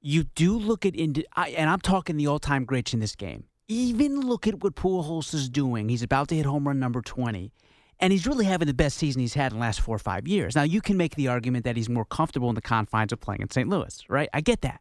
you 0.00 0.24
do 0.24 0.58
look 0.58 0.84
at 0.84 0.96
indi- 0.96 1.24
I, 1.36 1.50
and 1.50 1.70
I'm 1.70 1.78
talking 1.78 2.16
the 2.16 2.26
all-time 2.26 2.64
greats 2.64 2.92
in 2.92 2.98
this 2.98 3.14
game. 3.14 3.44
Even 3.68 4.20
look 4.20 4.48
at 4.48 4.64
what 4.64 4.74
Pujols 4.74 5.32
is 5.32 5.48
doing. 5.48 5.88
He's 5.88 6.02
about 6.02 6.26
to 6.28 6.34
hit 6.34 6.44
home 6.44 6.66
run 6.66 6.80
number 6.80 7.00
20, 7.00 7.52
and 8.00 8.12
he's 8.12 8.26
really 8.26 8.46
having 8.46 8.66
the 8.66 8.74
best 8.74 8.98
season 8.98 9.20
he's 9.20 9.34
had 9.34 9.52
in 9.52 9.58
the 9.58 9.62
last 9.62 9.80
four 9.80 9.94
or 9.94 10.00
five 10.00 10.26
years. 10.26 10.56
Now 10.56 10.64
you 10.64 10.80
can 10.80 10.96
make 10.96 11.14
the 11.14 11.28
argument 11.28 11.64
that 11.64 11.76
he's 11.76 11.88
more 11.88 12.04
comfortable 12.04 12.48
in 12.48 12.56
the 12.56 12.60
confines 12.60 13.12
of 13.12 13.20
playing 13.20 13.42
in 13.42 13.50
St. 13.50 13.68
Louis, 13.68 14.02
right? 14.08 14.28
I 14.34 14.40
get 14.40 14.62
that, 14.62 14.80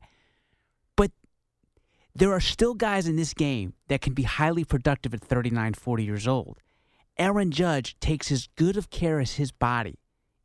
but 0.97 1.11
there 2.15 2.33
are 2.33 2.41
still 2.41 2.73
guys 2.73 3.07
in 3.07 3.15
this 3.15 3.35
game 3.35 3.73
that 3.89 4.01
can 4.01 4.13
be 4.13 4.23
highly 4.23 4.65
productive 4.65 5.13
at 5.13 5.21
39, 5.21 5.75
40 5.75 6.03
years 6.03 6.27
old. 6.27 6.57
Aaron 7.19 7.51
Judge 7.51 7.95
takes 7.99 8.31
as 8.31 8.49
good 8.55 8.75
of 8.75 8.89
care 8.89 9.19
as 9.19 9.33
his 9.33 9.51
body 9.51 10.00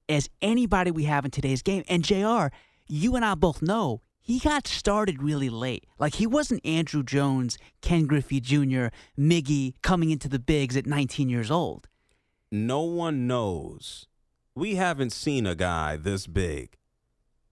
as 0.08 0.28
anybody 0.42 0.90
we 0.90 1.04
have 1.04 1.24
in 1.24 1.30
today's 1.30 1.62
game. 1.62 1.84
And 1.88 2.04
JR, 2.04 2.46
you 2.86 3.16
and 3.16 3.24
I 3.24 3.34
both 3.34 3.62
know 3.62 4.02
he 4.20 4.40
got 4.40 4.66
started 4.66 5.22
really 5.22 5.48
late. 5.48 5.84
Like 5.98 6.16
he 6.16 6.26
wasn't 6.26 6.62
Andruw 6.64 7.04
Jones, 7.04 7.58
Ken 7.80 8.06
Griffey 8.06 8.40
Jr., 8.40 8.86
Miggy 9.18 9.74
coming 9.82 10.10
into 10.10 10.28
the 10.28 10.40
bigs 10.40 10.76
at 10.76 10.86
19 10.86 11.28
years 11.28 11.50
old. 11.50 11.88
No 12.50 12.82
one 12.82 13.26
knows. 13.26 14.06
We 14.54 14.76
haven't 14.76 15.10
seen 15.10 15.46
a 15.46 15.54
guy 15.54 15.96
this 15.96 16.26
big 16.26 16.76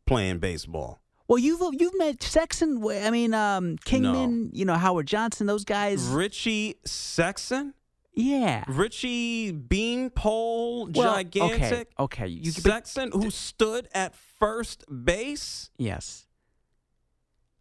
playing 0.07 0.38
baseball. 0.38 1.01
Well, 1.29 1.38
you've 1.38 1.61
you've 1.81 1.97
met 1.97 2.19
Sexson. 2.19 3.05
I 3.05 3.11
mean, 3.11 3.35
um, 3.35 3.77
Kingman. 3.85 4.51
You 4.53 4.64
know 4.64 4.75
Howard 4.75 5.07
Johnson. 5.07 5.47
Those 5.47 5.64
guys. 5.64 6.03
Richie 6.07 6.77
Sexson, 6.87 7.73
Yeah. 8.16 8.64
Richie 8.68 9.50
Beanpole, 9.53 10.90
Well, 10.94 11.14
gigantic. 11.14 11.62
Okay. 11.62 11.85
Okay. 11.98 12.27
You, 12.29 12.53
but- 12.62 12.85
Sexson, 12.85 13.12
who 13.12 13.31
stood 13.31 13.88
at 13.94 14.14
first 14.14 14.85
base. 15.05 15.70
yes. 15.79 16.27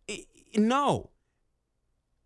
I- 0.10 0.26
No. 0.56 1.10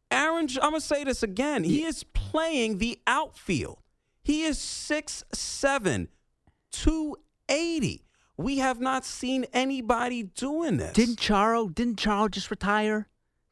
Aaron, 0.10 0.48
I'm 0.62 0.70
going 0.70 0.74
to 0.76 0.82
say 0.82 1.04
this 1.04 1.22
again. 1.24 1.64
He 1.66 1.84
is 1.84 2.04
playing 2.04 2.78
the 2.78 2.98
outfield. 3.08 3.80
He 4.24 4.44
is 4.44 4.58
6'7, 4.58 6.08
280. 6.72 8.04
We 8.38 8.58
have 8.60 8.80
not 8.80 9.04
seen 9.04 9.46
anybody 9.54 10.24
doing 10.24 10.78
this. 10.78 10.94
Didn't 10.94 11.20
Chara? 11.20 11.66
Didn't 11.74 11.98
Chara 11.98 12.30
just 12.30 12.52
retire? 12.52 13.08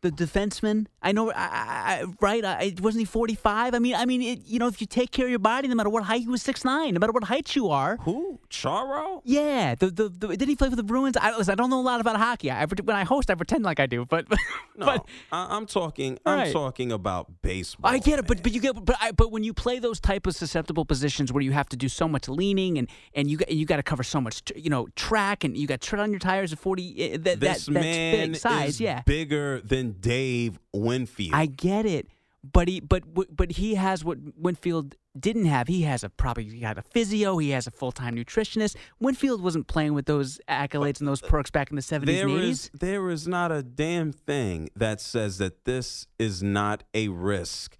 The 0.05 0.11
defenseman. 0.11 0.85
I 1.01 1.13
know, 1.13 1.31
I, 1.31 1.33
I, 1.35 2.05
right? 2.21 2.45
I, 2.45 2.75
wasn't 2.79 3.01
he 3.01 3.05
45? 3.05 3.73
I 3.73 3.79
mean, 3.79 3.95
I 3.95 4.05
mean, 4.05 4.21
it, 4.21 4.45
you 4.45 4.59
know, 4.59 4.67
if 4.67 4.79
you 4.79 4.85
take 4.85 5.09
care 5.09 5.25
of 5.25 5.31
your 5.31 5.39
body, 5.39 5.67
no 5.67 5.73
matter 5.73 5.89
what 5.89 6.03
height, 6.03 6.21
he 6.21 6.27
was 6.27 6.43
six 6.43 6.63
nine. 6.63 6.93
No 6.93 6.99
matter 6.99 7.11
what 7.11 7.23
height 7.23 7.55
you 7.55 7.69
are. 7.69 7.97
Who? 8.01 8.39
Chara? 8.49 9.19
Yeah. 9.23 9.73
The, 9.73 9.89
the, 9.89 10.09
the 10.09 10.37
did 10.37 10.47
he 10.47 10.55
play 10.55 10.69
for 10.69 10.75
the 10.75 10.83
Bruins? 10.83 11.17
I, 11.17 11.35
listen, 11.35 11.51
I 11.51 11.55
don't 11.55 11.71
know 11.71 11.79
a 11.79 11.81
lot 11.81 12.01
about 12.01 12.17
hockey. 12.17 12.51
I, 12.51 12.65
when 12.65 12.95
I 12.95 13.03
host, 13.03 13.31
I 13.31 13.35
pretend 13.35 13.63
like 13.63 13.79
I 13.79 13.87
do, 13.87 14.05
but 14.05 14.29
no, 14.77 14.85
but 14.85 15.05
I, 15.31 15.57
am 15.57 15.65
talking. 15.65 16.19
I'm 16.23 16.51
talking 16.51 16.91
about 16.91 17.41
baseball. 17.41 17.91
I 17.91 17.97
get 17.97 18.19
it, 18.19 18.23
man. 18.23 18.25
but 18.27 18.43
but 18.43 18.51
you 18.51 18.61
get 18.61 18.85
but 18.85 18.95
I, 19.01 19.11
but 19.11 19.31
when 19.31 19.43
you 19.43 19.55
play 19.55 19.79
those 19.79 19.99
type 19.99 20.27
of 20.27 20.35
susceptible 20.35 20.85
positions 20.85 21.33
where 21.33 21.41
you 21.41 21.51
have 21.51 21.69
to 21.69 21.77
do 21.77 21.89
so 21.89 22.07
much 22.07 22.29
leaning 22.29 22.77
and 22.77 22.87
and 23.15 23.27
you 23.27 23.37
got 23.37 23.49
you 23.49 23.65
got 23.65 23.77
to 23.77 23.83
cover 23.83 24.03
so 24.03 24.21
much, 24.21 24.43
you 24.55 24.69
know, 24.69 24.87
track 24.95 25.43
and 25.43 25.57
you 25.57 25.65
got 25.65 25.81
tread 25.81 25.99
on 25.99 26.11
your 26.11 26.19
tires 26.19 26.53
at 26.53 26.59
40. 26.59 27.13
Uh, 27.13 27.17
that, 27.21 27.39
this 27.39 27.65
that, 27.65 27.71
man 27.71 28.31
big 28.31 28.35
size, 28.39 28.69
is 28.69 28.81
yeah, 28.81 29.01
bigger 29.01 29.61
than 29.61 29.94
Dave 29.99 30.60
Winfield. 30.73 31.34
I 31.34 31.45
get 31.45 31.86
it, 31.86 32.08
but 32.43 32.67
he 32.67 32.79
but 32.79 33.03
but 33.36 33.53
he 33.53 33.75
has 33.75 34.03
what 34.03 34.17
Winfield 34.38 34.95
didn't 35.17 35.45
have. 35.45 35.67
He 35.67 35.84
has 35.84 36.03
a 36.03 36.10
probably 36.10 36.45
he 36.49 36.62
had 36.62 36.77
a 36.77 36.81
physio. 36.81 37.38
He 37.38 37.51
has 37.51 37.67
a 37.67 37.71
full 37.71 37.91
time 37.91 38.15
nutritionist. 38.15 38.75
Winfield 38.99 39.41
wasn't 39.41 39.67
playing 39.67 39.93
with 39.93 40.05
those 40.05 40.39
accolades 40.49 40.99
and 40.99 41.08
those 41.08 41.23
uh, 41.23 41.27
perks 41.27 41.49
back 41.49 41.69
in 41.69 41.75
the 41.75 41.81
seventies 41.81 42.21
and 42.21 42.31
eighties. 42.31 42.71
There 42.73 43.10
is 43.10 43.27
not 43.27 43.51
a 43.51 43.63
damn 43.63 44.12
thing 44.12 44.69
that 44.75 45.01
says 45.01 45.38
that 45.39 45.65
this 45.65 46.08
is 46.19 46.43
not 46.43 46.84
a 46.93 47.08
risk. 47.10 47.77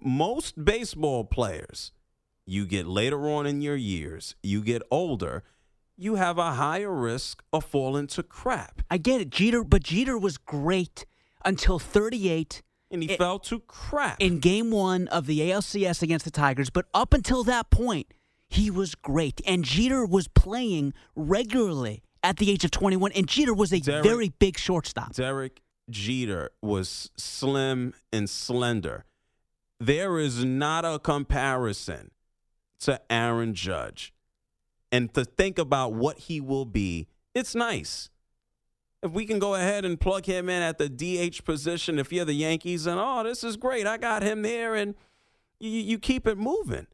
Most 0.00 0.64
baseball 0.64 1.24
players, 1.24 1.92
you 2.46 2.66
get 2.66 2.86
later 2.86 3.28
on 3.28 3.46
in 3.46 3.60
your 3.60 3.76
years, 3.76 4.36
you 4.42 4.62
get 4.62 4.82
older, 4.90 5.42
you 5.96 6.14
have 6.14 6.38
a 6.38 6.52
higher 6.52 6.92
risk 6.92 7.42
of 7.52 7.64
falling 7.64 8.06
to 8.06 8.22
crap. 8.22 8.82
I 8.88 8.98
get 8.98 9.20
it, 9.20 9.30
Jeter, 9.30 9.64
but 9.64 9.82
Jeter 9.82 10.16
was 10.16 10.38
great 10.38 11.04
until 11.44 11.78
38 11.78 12.62
and 12.90 13.02
he 13.02 13.10
it, 13.10 13.18
fell 13.18 13.38
to 13.38 13.60
crap 13.60 14.20
in 14.20 14.38
game 14.38 14.70
one 14.70 15.08
of 15.08 15.26
the 15.26 15.40
ALCS 15.40 16.02
against 16.02 16.24
the 16.24 16.30
Tigers. 16.30 16.70
But 16.70 16.86
up 16.94 17.12
until 17.12 17.44
that 17.44 17.70
point, 17.70 18.06
he 18.48 18.70
was 18.70 18.94
great. 18.94 19.40
And 19.46 19.64
Jeter 19.64 20.06
was 20.06 20.28
playing 20.28 20.94
regularly 21.14 22.02
at 22.22 22.38
the 22.38 22.50
age 22.50 22.64
of 22.64 22.70
21. 22.70 23.12
And 23.12 23.28
Jeter 23.28 23.54
was 23.54 23.72
a 23.72 23.80
Derek, 23.80 24.04
very 24.04 24.28
big 24.38 24.58
shortstop. 24.58 25.14
Derek 25.14 25.60
Jeter 25.90 26.50
was 26.62 27.10
slim 27.16 27.94
and 28.12 28.28
slender. 28.28 29.04
There 29.80 30.18
is 30.18 30.44
not 30.44 30.84
a 30.84 30.98
comparison 30.98 32.10
to 32.80 33.00
Aaron 33.10 33.54
Judge. 33.54 34.12
And 34.90 35.12
to 35.14 35.24
think 35.24 35.58
about 35.58 35.92
what 35.92 36.18
he 36.18 36.40
will 36.40 36.64
be, 36.64 37.06
it's 37.34 37.54
nice 37.54 38.08
if 39.02 39.12
we 39.12 39.24
can 39.26 39.38
go 39.38 39.54
ahead 39.54 39.84
and 39.84 40.00
plug 40.00 40.26
him 40.26 40.48
in 40.48 40.62
at 40.62 40.78
the 40.78 40.88
DH 40.88 41.44
position, 41.44 41.98
if 41.98 42.12
you're 42.12 42.24
the 42.24 42.34
Yankees, 42.34 42.86
and 42.86 42.98
oh, 43.00 43.22
this 43.22 43.44
is 43.44 43.56
great, 43.56 43.86
I 43.86 43.96
got 43.96 44.22
him 44.22 44.42
there, 44.42 44.74
and 44.74 44.94
you, 45.60 45.70
you 45.70 45.98
keep 45.98 46.26
it 46.26 46.36
moving. 46.36 46.86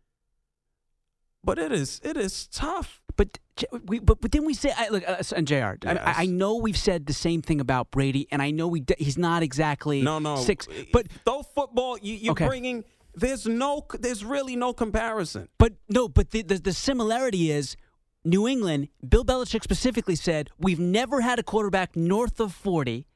But 1.42 1.58
it 1.58 1.72
is 1.72 2.00
it 2.02 2.16
is 2.16 2.46
tough. 2.46 3.02
But 3.16 3.38
we 3.84 3.98
but, 3.98 4.20
but 4.20 4.32
then 4.32 4.44
we 4.44 4.54
say 4.54 4.72
I, 4.76 4.88
look 4.88 5.06
uh, 5.06 5.22
and 5.36 5.46
Jr. 5.46 5.54
Yes. 5.54 5.78
I, 5.84 6.14
I, 6.22 6.26
know 6.26 6.56
we've 6.56 6.76
said 6.76 7.06
the 7.06 7.12
same 7.12 7.42
thing 7.42 7.60
about 7.60 7.90
Brady, 7.90 8.26
and 8.32 8.40
I 8.40 8.50
know 8.50 8.66
we 8.66 8.82
he's 8.98 9.18
not 9.18 9.42
exactly 9.42 10.00
no 10.00 10.18
no 10.18 10.36
six. 10.36 10.66
But 10.92 11.08
though 11.24 11.42
football, 11.42 11.98
you, 11.98 12.14
you're 12.14 12.32
okay. 12.32 12.48
bringing 12.48 12.84
there's 13.14 13.46
no 13.46 13.86
there's 14.00 14.24
really 14.24 14.56
no 14.56 14.72
comparison. 14.72 15.48
But 15.58 15.74
no, 15.88 16.08
but 16.08 16.30
the, 16.30 16.42
the, 16.42 16.56
the 16.56 16.72
similarity 16.72 17.50
is 17.50 17.76
New 18.24 18.48
England, 18.48 18.88
Bill 19.06 19.24
Belichick 19.24 19.62
specifically 19.62 20.16
said, 20.16 20.50
We've 20.58 20.80
never 20.80 21.20
had 21.20 21.38
a 21.38 21.42
quarterback 21.42 21.94
north 21.94 22.40
of 22.40 22.52
40, 22.52 23.06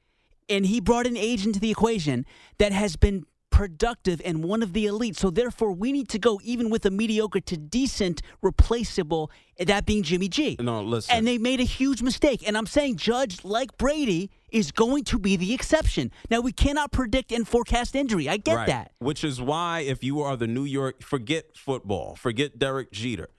and 0.49 0.67
he 0.67 0.81
brought 0.81 1.07
an 1.07 1.17
age 1.17 1.47
into 1.47 1.59
the 1.59 1.71
equation 1.71 2.27
that 2.59 2.73
has 2.73 2.97
been 2.97 3.25
productive 3.51 4.21
and 4.25 4.45
one 4.45 4.63
of 4.63 4.73
the 4.73 4.87
elite. 4.87 5.17
So 5.17 5.31
therefore, 5.31 5.73
we 5.73 5.93
need 5.93 6.09
to 6.11 6.19
go 6.19 6.39
even 6.45 6.71
with 6.71 6.85
a 6.87 6.91
mediocre 6.91 7.41
to 7.41 7.57
decent 7.57 8.23
replaceable, 8.43 9.31
that 9.59 9.87
being 9.87 10.03
Jimmy 10.03 10.29
G. 10.29 10.57
No, 10.61 10.83
listen. 10.83 11.17
And 11.17 11.27
they 11.27 11.39
made 11.39 11.59
a 11.59 11.65
huge 11.65 12.03
mistake. 12.03 12.47
And 12.47 12.57
I'm 12.57 12.67
saying 12.67 12.97
Judge, 12.97 13.45
like 13.45 13.77
Brady, 13.79 14.31
is 14.51 14.71
going 14.73 15.05
to 15.05 15.19
be 15.19 15.37
the 15.37 15.55
exception. 15.55 16.13
Now, 16.31 16.41
we 16.41 16.53
cannot 16.53 16.93
predict 16.93 17.33
and 17.33 17.49
forecast 17.49 17.97
injury. 17.97 18.29
I 18.29 18.37
get 18.37 18.55
right. 18.55 18.67
that. 18.67 18.93
Which 18.99 19.25
is 19.25 19.41
why, 19.41 19.81
if 19.81 20.05
you 20.05 20.21
are 20.21 20.37
the 20.37 20.47
New 20.47 20.65
York, 20.65 21.03
forget 21.03 21.57
football, 21.57 22.15
forget 22.15 22.59
Derek 22.59 22.93
Jeter. 22.93 23.31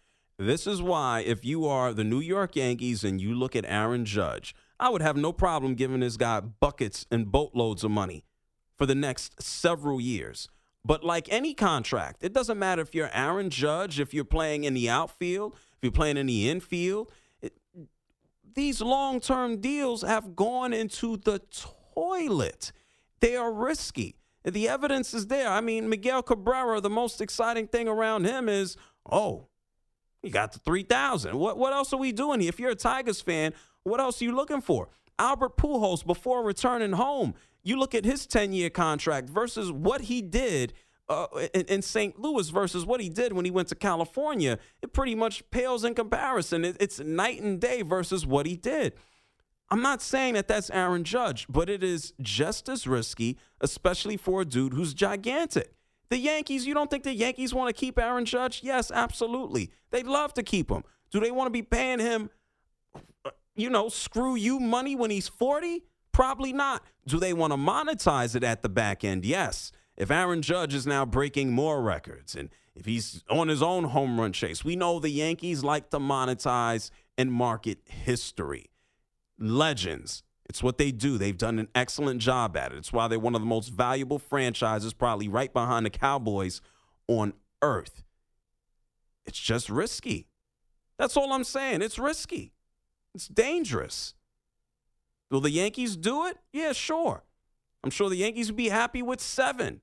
This 0.41 0.65
is 0.65 0.82
why, 0.82 1.19
if 1.19 1.43
you 1.43 1.67
are 1.67 1.93
the 1.93 2.06
New 2.06 2.21
York 2.21 2.56
Yankees 2.56 3.04
and 3.04 3.19
you 3.19 3.36
look 3.36 3.58
at 3.58 3.65
Aaron 3.67 4.06
Judge, 4.06 4.56
I 4.80 4.88
would 4.88 5.02
have 5.02 5.17
no 5.17 5.34
problem 5.34 5.75
giving 5.75 5.99
this 5.99 6.15
guy 6.15 6.39
buckets 6.39 7.06
and 7.12 7.30
boatloads 7.30 7.84
of 7.84 7.91
money 7.91 8.23
for 8.78 8.86
the 8.86 8.95
next 8.95 9.43
several 9.43 9.99
years. 9.99 10.47
But 10.86 11.04
like 11.04 11.28
any 11.30 11.54
contract, 11.54 12.23
it 12.23 12.32
doesn't 12.32 12.58
matter 12.58 12.82
if 12.82 12.95
you're 12.95 13.10
Aaron 13.13 13.49
Judge, 13.49 13.99
if 13.99 14.13
you're 14.13 14.23
playing 14.23 14.63
in 14.63 14.73
the 14.73 14.89
outfield, 14.89 15.56
if 15.73 15.80
you're 15.82 15.91
playing 15.91 16.15
in 16.15 16.28
the 16.28 16.49
infield. 16.49 17.12
It, 17.41 17.52
these 18.56 18.80
long 18.80 19.19
term 19.19 19.60
deals 19.60 20.04
have 20.04 20.38
gone 20.38 20.71
into 20.71 21.17
the 21.17 21.41
toilet. 21.93 22.71
They 23.19 23.36
are 23.36 23.52
risky. 23.52 24.15
The 24.45 24.69
evidence 24.69 25.13
is 25.13 25.28
there. 25.28 25.49
I 25.49 25.60
mean, 25.60 25.89
Miguel 25.89 26.23
Cabrera, 26.23 26.80
the 26.80 26.89
most 26.89 27.19
exciting 27.19 27.67
thing 27.67 27.89
around 27.89 28.23
him 28.23 28.47
is, 28.47 28.78
oh, 29.12 29.48
you 30.23 30.29
got 30.29 30.51
the 30.51 30.60
3,000. 30.60 31.38
What, 31.38 31.58
what 31.58 31.73
else 31.73 31.93
are 31.93 31.97
we 31.97 32.12
doing 32.12 32.39
here? 32.39 32.49
If 32.49 32.60
you're 32.60 32.71
a 32.71 32.75
Tigers 32.75 33.21
fan, 33.21 33.53
what 33.84 33.99
else 33.99 34.21
are 34.21 34.25
you 34.25 34.36
looking 34.36 34.62
for? 34.62 34.89
Albert 35.17 35.58
Pujols, 35.58 36.05
before 36.05 36.43
returning 36.43 36.93
home, 36.93 37.34
you 37.63 37.77
look 37.77 37.93
at 37.93 38.05
his 38.05 38.25
10 38.25 38.53
year 38.53 38.69
contract 38.69 39.29
versus 39.29 39.71
what 39.71 40.01
he 40.01 40.21
did 40.21 40.73
uh, 41.10 41.27
in, 41.53 41.65
in, 41.65 41.82
St. 41.82 42.19
Louis 42.19 42.49
versus 42.49 42.86
what 42.86 43.01
he 43.01 43.10
did 43.10 43.34
when 43.34 43.43
he 43.43 43.51
went 43.51 43.67
to 43.69 43.75
California. 43.75 44.60
It 44.82 44.93
pretty 44.93 45.15
much 45.15 45.49
pales 45.49 45.84
in 45.84 45.95
comparison. 45.95 46.63
It, 46.63 46.77
it's 46.79 46.99
night 46.99 47.41
and 47.41 47.60
day 47.60 47.82
versus 47.82 48.25
what 48.25 48.45
he 48.45 48.55
did. 48.55 48.93
I'm 49.71 49.82
not 49.82 50.01
saying 50.01 50.36
that 50.36 50.47
that's 50.47 50.69
Aaron 50.71 51.03
Judge, 51.03 51.45
but 51.47 51.69
it 51.69 51.84
is 51.84 52.13
just 52.21 52.69
as 52.69 52.88
risky, 52.88 53.38
especially 53.62 54.17
for 54.17 54.41
a 54.41 54.45
dude 54.45 54.73
who's 54.73 54.93
gigantic. 54.93 55.73
The 56.10 56.17
Yankees, 56.17 56.65
you 56.65 56.74
don't 56.74 56.89
think 56.89 57.04
the 57.04 57.13
Yankees 57.13 57.54
want 57.54 57.74
to 57.74 57.80
keep 57.80 58.00
Aaron 58.00 58.26
Judge? 58.26 58.62
Yes, 58.63 58.91
absolutely. 58.91 59.72
They'd 59.91 60.08
love 60.08 60.34
to 60.36 60.43
keep 60.43 60.72
him. 60.72 60.84
Do 61.12 61.19
they 61.19 61.32
want 61.32 61.48
to 61.48 61.52
be 61.52 61.62
paying 61.62 62.00
him, 62.00 62.30
you 63.56 63.69
know, 63.69 63.89
screw 63.89 64.36
you 64.36 64.60
money 64.60 64.95
when 64.95 65.12
he's 65.12 65.28
40? 65.28 65.84
Probably 66.12 66.52
not. 66.52 66.84
Do 67.08 67.19
they 67.19 67.34
want 67.34 67.54
to 67.54 67.58
monetize 67.58 68.36
it 68.36 68.43
at 68.43 68.62
the 68.63 68.69
back 68.69 69.04
end? 69.04 69.24
Yes. 69.24 69.72
If 69.98 70.10
Aaron 70.10 70.41
Judge 70.41 70.74
is 70.74 70.88
now 70.88 71.06
breaking 71.06 71.52
more 71.52 71.82
records 71.82 72.36
and 72.36 72.50
if 72.74 72.86
he's 72.86 73.24
on 73.30 73.50
his 73.50 73.62
own 73.62 73.86
home 73.86 74.19
run 74.19 74.32
chase, 74.32 74.63
we 74.63 74.76
know 74.76 75.00
the 75.00 75.10
Yankees 75.10 75.63
like 75.63 75.89
to 75.89 76.00
monetize 76.00 76.89
and 77.17 77.32
market 77.32 77.80
history. 77.86 78.72
Legends, 79.38 80.24
it's 80.49 80.63
what 80.63 80.79
they 80.79 80.91
do. 80.91 81.17
They've 81.17 81.38
done 81.38 81.59
an 81.59 81.69
excellent 81.75 82.21
job 82.21 82.57
at 82.57 82.71
it. 82.71 82.79
It's 82.79 82.91
why 82.91 83.07
they're 83.07 83.19
one 83.19 83.35
of 83.35 83.41
the 83.41 83.47
most 83.47 83.69
valuable 83.69 84.17
franchises, 84.17 84.93
probably 84.93 85.27
right 85.27 85.53
behind 85.53 85.85
the 85.85 85.91
Cowboys 85.91 86.59
on 87.07 87.33
earth. 87.62 88.03
It's 89.27 89.39
just 89.39 89.69
risky. 89.69 90.27
That's 90.97 91.15
all 91.15 91.31
I'm 91.31 91.43
saying. 91.43 91.83
It's 91.83 91.99
risky. 91.99 92.51
It's 93.13 93.27
dangerous. 93.27 94.15
Will 95.29 95.39
the 95.39 95.51
Yankees 95.51 95.95
do 95.95 96.25
it? 96.25 96.38
Yeah, 96.51 96.73
sure. 96.73 97.23
I'm 97.83 97.91
sure 97.91 98.09
the 98.09 98.17
Yankees 98.17 98.47
would 98.47 98.57
be 98.57 98.69
happy 98.69 99.03
with 99.03 99.21
seven. 99.21 99.81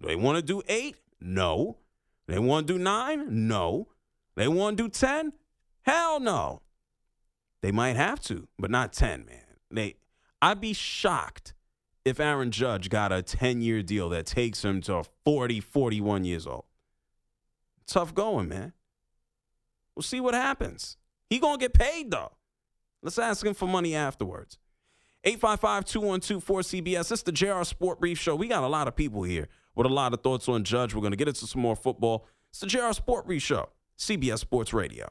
Do 0.00 0.06
they 0.06 0.16
want 0.16 0.36
to 0.36 0.42
do 0.42 0.62
eight? 0.68 0.96
No. 1.20 1.78
They 2.28 2.38
want 2.38 2.66
to 2.68 2.74
do 2.74 2.78
nine? 2.78 3.48
No. 3.48 3.88
They 4.36 4.48
want 4.48 4.76
to 4.76 4.84
do 4.84 4.88
10? 4.88 5.32
Hell 5.82 6.20
no. 6.20 6.62
They 7.62 7.72
might 7.72 7.96
have 7.96 8.20
to, 8.22 8.48
but 8.58 8.70
not 8.70 8.92
10, 8.92 9.26
man. 9.26 9.44
They 9.70 9.96
I'd 10.42 10.60
be 10.60 10.72
shocked 10.72 11.54
if 12.04 12.20
Aaron 12.20 12.50
Judge 12.50 12.90
got 12.90 13.12
a 13.12 13.22
10 13.22 13.60
year 13.60 13.82
deal 13.82 14.08
that 14.10 14.26
takes 14.26 14.64
him 14.64 14.80
to 14.82 15.04
40, 15.24 15.60
41 15.60 16.24
years 16.24 16.46
old. 16.46 16.64
Tough 17.86 18.14
going, 18.14 18.48
man. 18.48 18.72
We'll 19.94 20.02
see 20.02 20.20
what 20.20 20.34
happens. 20.34 20.96
He 21.30 21.38
going 21.38 21.58
to 21.58 21.64
get 21.64 21.74
paid, 21.74 22.10
though. 22.10 22.32
Let's 23.02 23.18
ask 23.18 23.44
him 23.44 23.54
for 23.54 23.68
money 23.68 23.94
afterwards. 23.94 24.58
855-212-4CBS. 25.26 27.12
It's 27.12 27.22
the 27.22 27.32
JR 27.32 27.62
Sport 27.62 28.00
Brief 28.00 28.18
Show. 28.18 28.36
We 28.36 28.48
got 28.48 28.62
a 28.62 28.68
lot 28.68 28.88
of 28.88 28.96
people 28.96 29.22
here 29.22 29.48
with 29.74 29.86
a 29.86 29.90
lot 29.90 30.12
of 30.12 30.22
thoughts 30.22 30.48
on 30.48 30.64
Judge. 30.64 30.94
We're 30.94 31.00
going 31.00 31.12
to 31.12 31.16
get 31.16 31.28
into 31.28 31.46
some 31.46 31.62
more 31.62 31.76
football. 31.76 32.26
It's 32.50 32.60
the 32.60 32.66
JR 32.66 32.92
Sport 32.92 33.26
Brief 33.26 33.42
Show, 33.42 33.70
CBS 33.98 34.40
Sports 34.40 34.72
Radio. 34.72 35.10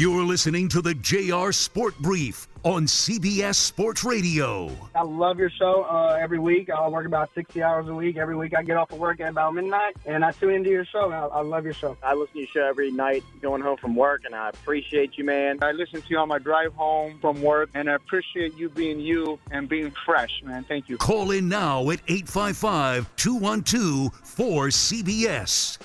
You're 0.00 0.24
listening 0.24 0.66
to 0.70 0.80
the 0.80 0.94
JR 0.94 1.52
Sport 1.52 1.94
Brief 1.98 2.48
on 2.62 2.86
CBS 2.86 3.56
Sports 3.56 4.02
Radio. 4.02 4.70
I 4.94 5.02
love 5.02 5.38
your 5.38 5.50
show 5.50 5.82
uh, 5.82 6.16
every 6.18 6.38
week. 6.38 6.70
I 6.70 6.88
work 6.88 7.04
about 7.04 7.28
60 7.34 7.62
hours 7.62 7.86
a 7.86 7.92
week. 7.92 8.16
Every 8.16 8.34
week 8.34 8.56
I 8.56 8.62
get 8.62 8.78
off 8.78 8.90
of 8.92 8.98
work 8.98 9.20
at 9.20 9.28
about 9.28 9.52
midnight, 9.52 9.98
and 10.06 10.24
I 10.24 10.30
tune 10.30 10.54
into 10.54 10.70
your 10.70 10.86
show. 10.86 11.12
I, 11.12 11.26
I 11.26 11.42
love 11.42 11.64
your 11.64 11.74
show. 11.74 11.98
I 12.02 12.14
listen 12.14 12.32
to 12.32 12.38
your 12.38 12.48
show 12.48 12.66
every 12.66 12.90
night 12.90 13.22
going 13.42 13.60
home 13.60 13.76
from 13.76 13.94
work, 13.94 14.22
and 14.24 14.34
I 14.34 14.48
appreciate 14.48 15.18
you, 15.18 15.24
man. 15.24 15.58
I 15.60 15.72
listen 15.72 16.00
to 16.00 16.08
you 16.08 16.16
on 16.16 16.28
my 16.28 16.38
drive 16.38 16.72
home 16.72 17.18
from 17.20 17.42
work, 17.42 17.68
and 17.74 17.90
I 17.90 17.92
appreciate 17.96 18.56
you 18.56 18.70
being 18.70 19.00
you 19.00 19.38
and 19.50 19.68
being 19.68 19.92
fresh, 20.06 20.40
man. 20.42 20.64
Thank 20.64 20.88
you. 20.88 20.96
Call 20.96 21.30
in 21.32 21.46
now 21.46 21.90
at 21.90 22.00
855 22.08 23.16
212 23.16 24.12
4CBS. 24.24 25.76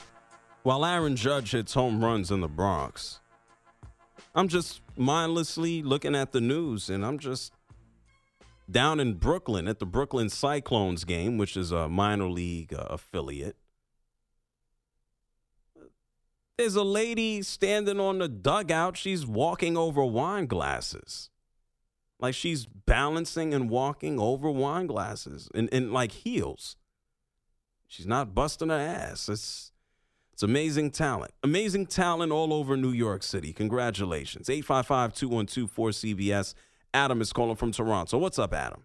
While 0.64 0.86
Aaron 0.86 1.18
Judge 1.18 1.52
hits 1.52 1.74
home 1.74 2.02
runs 2.02 2.32
in 2.32 2.40
the 2.40 2.48
Bronx, 2.48 3.20
I'm 4.36 4.50
just 4.50 4.82
mindlessly 4.98 5.82
looking 5.82 6.14
at 6.14 6.34
the 6.34 6.42
news 6.42 6.90
and 6.90 7.06
I'm 7.06 7.18
just 7.20 7.54
down 8.70 9.00
in 9.00 9.14
Brooklyn 9.14 9.68
at 9.68 9.80
the 9.80 9.86
Brooklyn 9.86 10.30
Cyclones 10.30 11.06
game, 11.06 11.38
which 11.38 11.56
is 11.56 11.72
a 11.72 11.88
minor 11.88 12.30
league 12.30 12.74
uh, 12.74 12.86
affiliate. 12.90 13.56
There's 16.58 16.76
a 16.76 16.84
lady 16.84 17.42
standing 17.44 18.00
on 18.00 18.20
the 18.20 18.28
dugout. 18.28 18.98
She's 18.98 19.26
walking 19.26 19.78
over 19.78 20.04
wine 20.04 20.48
glasses. 20.48 21.30
Like 22.20 22.34
she's 22.34 22.66
balancing 22.66 23.54
and 23.54 23.70
walking 23.70 24.20
over 24.20 24.50
wine 24.50 24.88
glasses 24.88 25.50
in, 25.54 25.70
in 25.70 25.94
like 25.94 26.12
heels. 26.12 26.76
She's 27.88 28.08
not 28.08 28.34
busting 28.34 28.70
her 28.70 28.76
ass. 28.76 29.30
It's 29.30 29.72
it's 30.36 30.44
amazing 30.44 30.92
talent. 30.92 31.32
Amazing 31.44 31.86
talent 31.86 32.34
all 32.34 32.54
over 32.54 32.76
New 32.76 32.92
York 32.92 33.24
City. 33.24 33.54
Congratulations. 33.54 34.50
855-212-4CBS. 34.50 36.54
Adam 36.94 37.22
is 37.22 37.32
calling 37.32 37.56
from 37.56 37.72
Toronto. 37.72 38.18
What's 38.18 38.38
up, 38.38 38.54
Adam? 38.54 38.84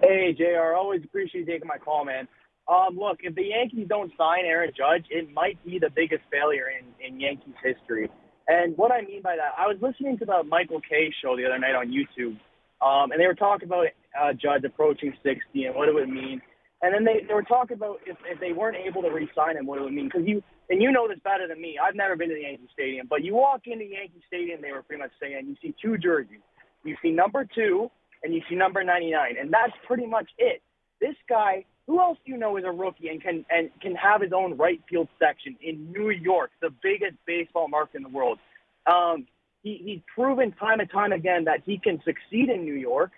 Hey, 0.00 0.32
JR. 0.38 0.76
Always 0.76 1.02
appreciate 1.02 1.40
you 1.40 1.46
taking 1.46 1.66
my 1.66 1.78
call, 1.78 2.04
man. 2.04 2.28
Um, 2.68 2.96
look, 2.96 3.18
if 3.24 3.34
the 3.34 3.42
Yankees 3.42 3.88
don't 3.88 4.12
sign 4.16 4.44
Aaron 4.44 4.70
Judge, 4.70 5.04
it 5.10 5.32
might 5.32 5.58
be 5.64 5.80
the 5.80 5.90
biggest 5.90 6.22
failure 6.30 6.68
in, 6.68 6.84
in 7.04 7.18
Yankees 7.18 7.54
history. 7.60 8.08
And 8.46 8.76
what 8.76 8.92
I 8.92 9.00
mean 9.00 9.22
by 9.22 9.34
that, 9.34 9.54
I 9.58 9.66
was 9.66 9.78
listening 9.82 10.16
to 10.18 10.24
the 10.24 10.44
Michael 10.44 10.80
Kay 10.80 11.12
show 11.20 11.36
the 11.36 11.44
other 11.44 11.58
night 11.58 11.74
on 11.74 11.88
YouTube, 11.88 12.38
um, 12.80 13.10
and 13.10 13.20
they 13.20 13.26
were 13.26 13.34
talking 13.34 13.66
about 13.66 13.88
uh, 14.16 14.32
Judge 14.32 14.62
approaching 14.62 15.12
60 15.24 15.64
and 15.64 15.74
what 15.74 15.88
it 15.88 15.94
would 15.94 16.08
mean. 16.08 16.40
And 16.82 16.94
then 16.94 17.04
they, 17.04 17.24
they 17.26 17.34
were 17.34 17.42
talking 17.42 17.76
about 17.76 18.00
if, 18.06 18.16
if 18.24 18.40
they 18.40 18.52
weren't 18.52 18.76
able 18.76 19.02
to 19.02 19.10
re-sign 19.10 19.56
him, 19.56 19.66
what 19.66 19.78
it 19.78 19.82
would 19.82 19.92
mean. 19.92 20.06
Because 20.06 20.26
you 20.26 20.42
and 20.70 20.80
you 20.80 20.92
know 20.92 21.08
this 21.08 21.18
better 21.24 21.48
than 21.48 21.60
me. 21.60 21.78
I've 21.82 21.96
never 21.96 22.16
been 22.16 22.28
to 22.28 22.34
the 22.34 22.42
Yankee 22.42 22.68
Stadium, 22.72 23.06
but 23.10 23.24
you 23.24 23.34
walk 23.34 23.62
into 23.66 23.84
Yankee 23.84 24.22
Stadium, 24.26 24.62
they 24.62 24.72
were 24.72 24.82
pretty 24.82 25.02
much 25.02 25.10
saying 25.20 25.46
you 25.46 25.56
see 25.60 25.74
two 25.82 25.98
jerseys. 25.98 26.38
You 26.84 26.96
see 27.02 27.10
number 27.10 27.44
two 27.44 27.90
and 28.22 28.32
you 28.32 28.42
see 28.48 28.54
number 28.54 28.84
99, 28.84 29.36
and 29.38 29.52
that's 29.52 29.72
pretty 29.86 30.06
much 30.06 30.28
it. 30.38 30.62
This 31.00 31.16
guy, 31.28 31.64
who 31.86 31.98
else 32.00 32.18
do 32.24 32.32
you 32.32 32.38
know 32.38 32.56
is 32.56 32.64
a 32.64 32.70
rookie 32.70 33.08
and 33.08 33.20
can 33.22 33.44
and 33.50 33.70
can 33.80 33.94
have 33.96 34.20
his 34.20 34.32
own 34.32 34.56
right 34.56 34.80
field 34.88 35.08
section 35.18 35.56
in 35.62 35.90
New 35.90 36.10
York, 36.10 36.50
the 36.60 36.70
biggest 36.82 37.16
baseball 37.26 37.68
market 37.68 37.96
in 37.96 38.02
the 38.02 38.10
world? 38.10 38.38
Um, 38.86 39.26
he, 39.62 39.80
he's 39.84 40.00
proven 40.14 40.52
time 40.52 40.80
and 40.80 40.90
time 40.90 41.12
again 41.12 41.44
that 41.44 41.62
he 41.64 41.78
can 41.78 42.00
succeed 42.04 42.48
in 42.48 42.64
New 42.64 42.74
York. 42.74 43.12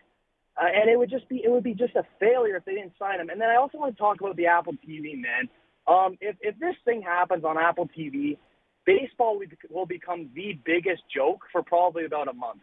Uh, 0.60 0.66
and 0.66 0.90
it 0.90 0.98
would 0.98 1.10
just 1.10 1.28
be 1.28 1.42
it 1.44 1.50
would 1.50 1.64
be 1.64 1.74
just 1.74 1.96
a 1.96 2.04
failure 2.20 2.56
if 2.56 2.64
they 2.64 2.74
didn't 2.74 2.92
sign 2.98 3.20
him. 3.20 3.30
And 3.30 3.40
then 3.40 3.48
I 3.48 3.56
also 3.56 3.78
want 3.78 3.96
to 3.96 4.00
talk 4.00 4.20
about 4.20 4.36
the 4.36 4.46
Apple 4.46 4.74
TV, 4.86 5.16
man. 5.16 5.48
Um, 5.86 6.18
if 6.20 6.36
if 6.40 6.58
this 6.58 6.74
thing 6.84 7.02
happens 7.02 7.44
on 7.44 7.56
Apple 7.56 7.88
TV, 7.96 8.36
baseball 8.84 9.40
will, 9.70 9.86
become 9.86 10.28
the 10.34 10.58
biggest 10.64 11.02
joke 11.14 11.44
for 11.50 11.62
probably 11.62 12.04
about 12.04 12.28
a 12.28 12.32
month. 12.32 12.60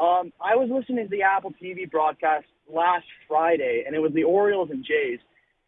Um, 0.00 0.32
I 0.40 0.54
was 0.56 0.68
listening 0.70 1.06
to 1.06 1.10
the 1.10 1.22
Apple 1.22 1.52
TV 1.62 1.90
broadcast 1.90 2.46
last 2.72 3.06
Friday, 3.26 3.84
and 3.86 3.94
it 3.94 3.98
was 3.98 4.12
the 4.14 4.24
Orioles 4.24 4.70
and 4.70 4.84
Jays. 4.84 5.18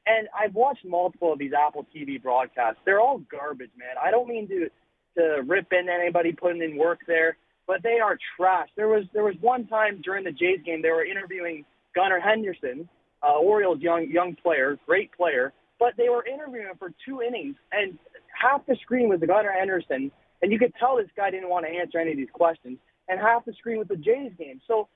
And 0.07 0.29
I've 0.37 0.55
watched 0.55 0.85
multiple 0.85 1.33
of 1.33 1.39
these 1.39 1.53
Apple 1.53 1.87
TV 1.95 2.21
broadcasts. 2.23 2.81
They're 2.85 3.01
all 3.01 3.19
garbage, 3.31 3.71
man. 3.79 3.97
I 4.03 4.11
don't 4.11 4.29
mean 4.29 4.49
to 4.49 4.69
to 5.17 5.43
rip 5.47 5.73
in 5.73 5.89
anybody 5.89 6.33
putting 6.33 6.63
in 6.63 6.77
work 6.77 7.01
there 7.07 7.37
but 7.73 7.83
they 7.83 8.01
are 8.01 8.19
trash. 8.37 8.69
There 8.77 8.89
was 8.89 9.05
there 9.15 9.25
was 9.25 9.35
one 9.41 9.67
time 9.67 10.03
during 10.05 10.25
the 10.25 10.31
Jays 10.31 10.61
game 10.63 10.83
they 10.83 10.91
were 10.91 11.07
interviewing 11.07 11.65
Gunnar 11.95 12.21
Henderson, 12.21 12.87
uh, 13.23 13.39
Orioles 13.39 13.81
young 13.81 14.11
young 14.11 14.37
player, 14.37 14.79
great 14.85 15.11
player, 15.17 15.55
but 15.81 15.95
they 15.97 16.11
were 16.11 16.23
interviewing 16.27 16.67
him 16.67 16.77
for 16.79 16.93
two 17.07 17.23
innings, 17.23 17.57
and 17.73 17.99
half 18.39 18.67
the 18.67 18.77
screen 18.83 19.09
was 19.09 19.21
Gunnar 19.27 19.53
Henderson, 19.53 20.13
and 20.43 20.53
you 20.53 20.59
could 20.59 20.75
tell 20.79 20.99
this 20.99 21.07
guy 21.17 21.31
didn't 21.31 21.49
want 21.49 21.65
to 21.65 21.73
answer 21.73 21.99
any 21.99 22.11
of 22.11 22.19
these 22.19 22.35
questions, 22.35 22.77
and 23.09 23.19
half 23.19 23.47
the 23.47 23.55
screen 23.55 23.79
was 23.79 23.89
the 23.89 23.97
Jays 23.97 24.33
game. 24.39 24.61
So 24.69 24.89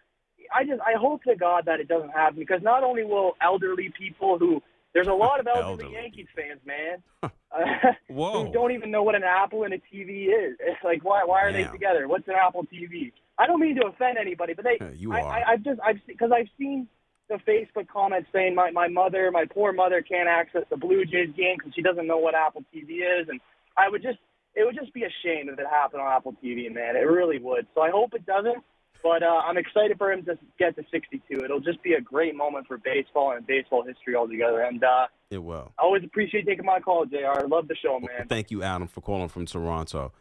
I 0.55 0.62
just 0.65 0.83
I 0.83 1.01
hope 1.01 1.23
to 1.23 1.35
God 1.35 1.65
that 1.65 1.81
it 1.81 1.89
doesn't 1.89 2.11
happen 2.11 2.39
because 2.39 2.61
not 2.62 2.85
only 2.85 3.05
will 3.05 3.37
elderly 3.41 3.91
people 3.99 4.39
who 4.39 4.62
there's 4.97 5.09
a 5.09 5.13
lot 5.27 5.39
of 5.39 5.47
elderly, 5.47 5.85
elderly. 5.85 5.93
Yankees 5.93 6.27
fans, 6.35 6.61
man, 6.65 7.03
uh, 7.23 7.93
who 8.09 8.53
don't 8.53 8.73
even 8.73 8.91
know 8.91 9.03
what 9.03 9.15
an 9.15 9.23
Apple 9.23 9.65
and 9.65 9.75
a 9.75 9.79
TV 9.79 10.29
is. 10.29 10.57
It's 10.59 10.83
like, 10.83 11.05
why 11.05 11.23
why 11.25 11.43
are 11.43 11.53
Damn. 11.53 11.67
they 11.67 11.71
together? 11.71 12.09
What's 12.09 12.27
an 12.29 12.35
Apple 12.35 12.65
TV? 12.65 13.13
I 13.39 13.47
don't 13.47 13.61
mean 13.61 13.77
to 13.77 13.87
offend 13.87 14.17
anybody, 14.19 14.55
but 14.55 14.65
they. 14.65 14.79
you 14.97 15.13
I, 15.13 15.21
are. 15.21 15.33
I, 15.33 15.53
I've 15.53 15.63
just 15.63 15.81
I've 15.85 16.01
because 16.07 16.31
I've 16.33 16.49
seen 16.59 16.89
the 17.29 17.37
Facebook 17.47 17.89
comments 17.89 18.29
saying 18.33 18.55
my 18.55 18.71
my 18.71 18.89
mother, 18.89 19.31
my 19.31 19.45
poor 19.45 19.73
mother, 19.73 20.01
can't 20.01 20.29
access 20.29 20.63
the 20.71 20.77
Blue 20.77 21.05
Jays 21.05 21.31
game 21.37 21.57
because 21.59 21.75
she 21.75 21.83
doesn't 21.83 22.07
know 22.07 22.19
what 22.19 22.35
Apple 22.35 22.65
TV 22.75 23.21
is, 23.21 23.29
and 23.29 23.41
I 23.77 23.91
would 23.91 24.03
just 24.03 24.19
it 24.55 24.65
would 24.65 24.75
just 24.75 24.95
be 24.95 25.05
a 25.05 25.11
shame 25.23 25.51
if 25.51 25.59
it 25.59 25.67
happened 25.71 26.01
on 26.01 26.11
Apple 26.11 26.35
TV, 26.43 26.73
man. 26.73 26.97
It 26.97 27.01
really 27.01 27.39
would. 27.39 27.67
So 27.75 27.83
I 27.83 27.91
hope 27.91 28.15
it 28.15 28.25
doesn't. 28.25 28.65
But 29.07 29.23
uh, 29.23 29.40
I'm 29.47 29.57
excited 29.57 29.99
for 29.99 30.11
him 30.11 30.25
to 30.25 30.37
get 30.59 30.75
to 30.75 30.83
62. 30.90 31.45
It'll 31.45 31.61
just 31.61 31.81
be 31.85 31.92
a 31.92 32.01
great 32.01 32.35
moment 32.35 32.66
for 32.66 32.77
baseball 32.77 33.35
and 33.37 33.47
baseball 33.47 33.85
history 33.85 34.16
altogether. 34.16 34.62
And 34.62 34.83
uh, 34.83 35.07
it 35.31 35.38
will. 35.38 35.73
I 35.79 35.83
always 35.83 36.03
appreciate 36.03 36.45
taking 36.45 36.64
my 36.64 36.81
call, 36.81 37.07
Jr. 37.07 37.38
I 37.38 37.42
love 37.42 37.69
the 37.69 37.77
show, 37.77 38.01
man. 38.01 38.09
Well, 38.19 38.27
thank 38.29 38.51
you, 38.51 38.64
Adam, 38.64 38.88
for 38.88 39.01
calling 39.01 39.29
from 39.29 39.47
Toronto. 39.47 40.12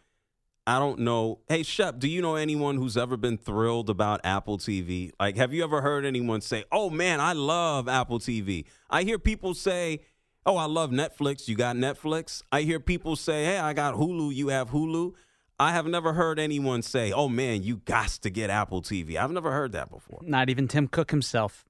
I 0.68 0.78
don't 0.78 1.00
know. 1.00 1.40
Hey, 1.50 1.64
Shep, 1.64 1.98
do 1.98 2.08
you 2.08 2.22
know 2.22 2.36
anyone 2.36 2.76
who's 2.78 2.96
ever 2.96 3.18
been 3.18 3.40
thrilled 3.40 3.90
about 3.90 4.22
Apple 4.24 4.60
TV? 4.60 5.12
Like, 5.20 5.36
have 5.36 5.52
you 5.52 5.64
ever 5.64 5.82
heard 5.82 6.06
anyone 6.06 6.42
say, 6.42 6.64
"Oh 6.72 6.92
man, 6.92 7.20
I 7.20 7.34
love 7.34 7.88
Apple 7.88 8.20
TV"? 8.20 8.66
I 8.90 9.02
hear 9.02 9.18
people 9.18 9.56
say, 9.56 10.02
"Oh, 10.46 10.58
I 10.58 10.66
love 10.66 10.92
Netflix." 10.92 11.48
You 11.48 11.56
got 11.56 11.76
Netflix. 11.76 12.44
I 12.52 12.62
hear 12.62 12.80
people 12.80 13.16
say, 13.16 13.46
"Hey, 13.46 13.58
I 13.58 13.74
got 13.74 13.96
Hulu." 13.96 14.34
You 14.34 14.50
have 14.50 14.70
Hulu. 14.70 15.14
I 15.60 15.72
have 15.72 15.88
never 15.88 16.14
heard 16.14 16.40
anyone 16.40 16.82
say, 16.82 17.12
"Oh 17.12 17.30
man, 17.30 17.64
you 17.64 17.78
got 17.78 18.10
to 18.10 18.30
get 18.30 18.50
Apple 18.50 18.82
TV." 18.82 19.16
I've 19.16 19.32
never 19.32 19.52
heard 19.52 19.72
that 19.72 19.90
before. 19.90 20.20
Not 20.22 20.50
even 20.50 20.68
Tim 20.68 20.88
Cook 20.88 21.12
himself. 21.12 21.66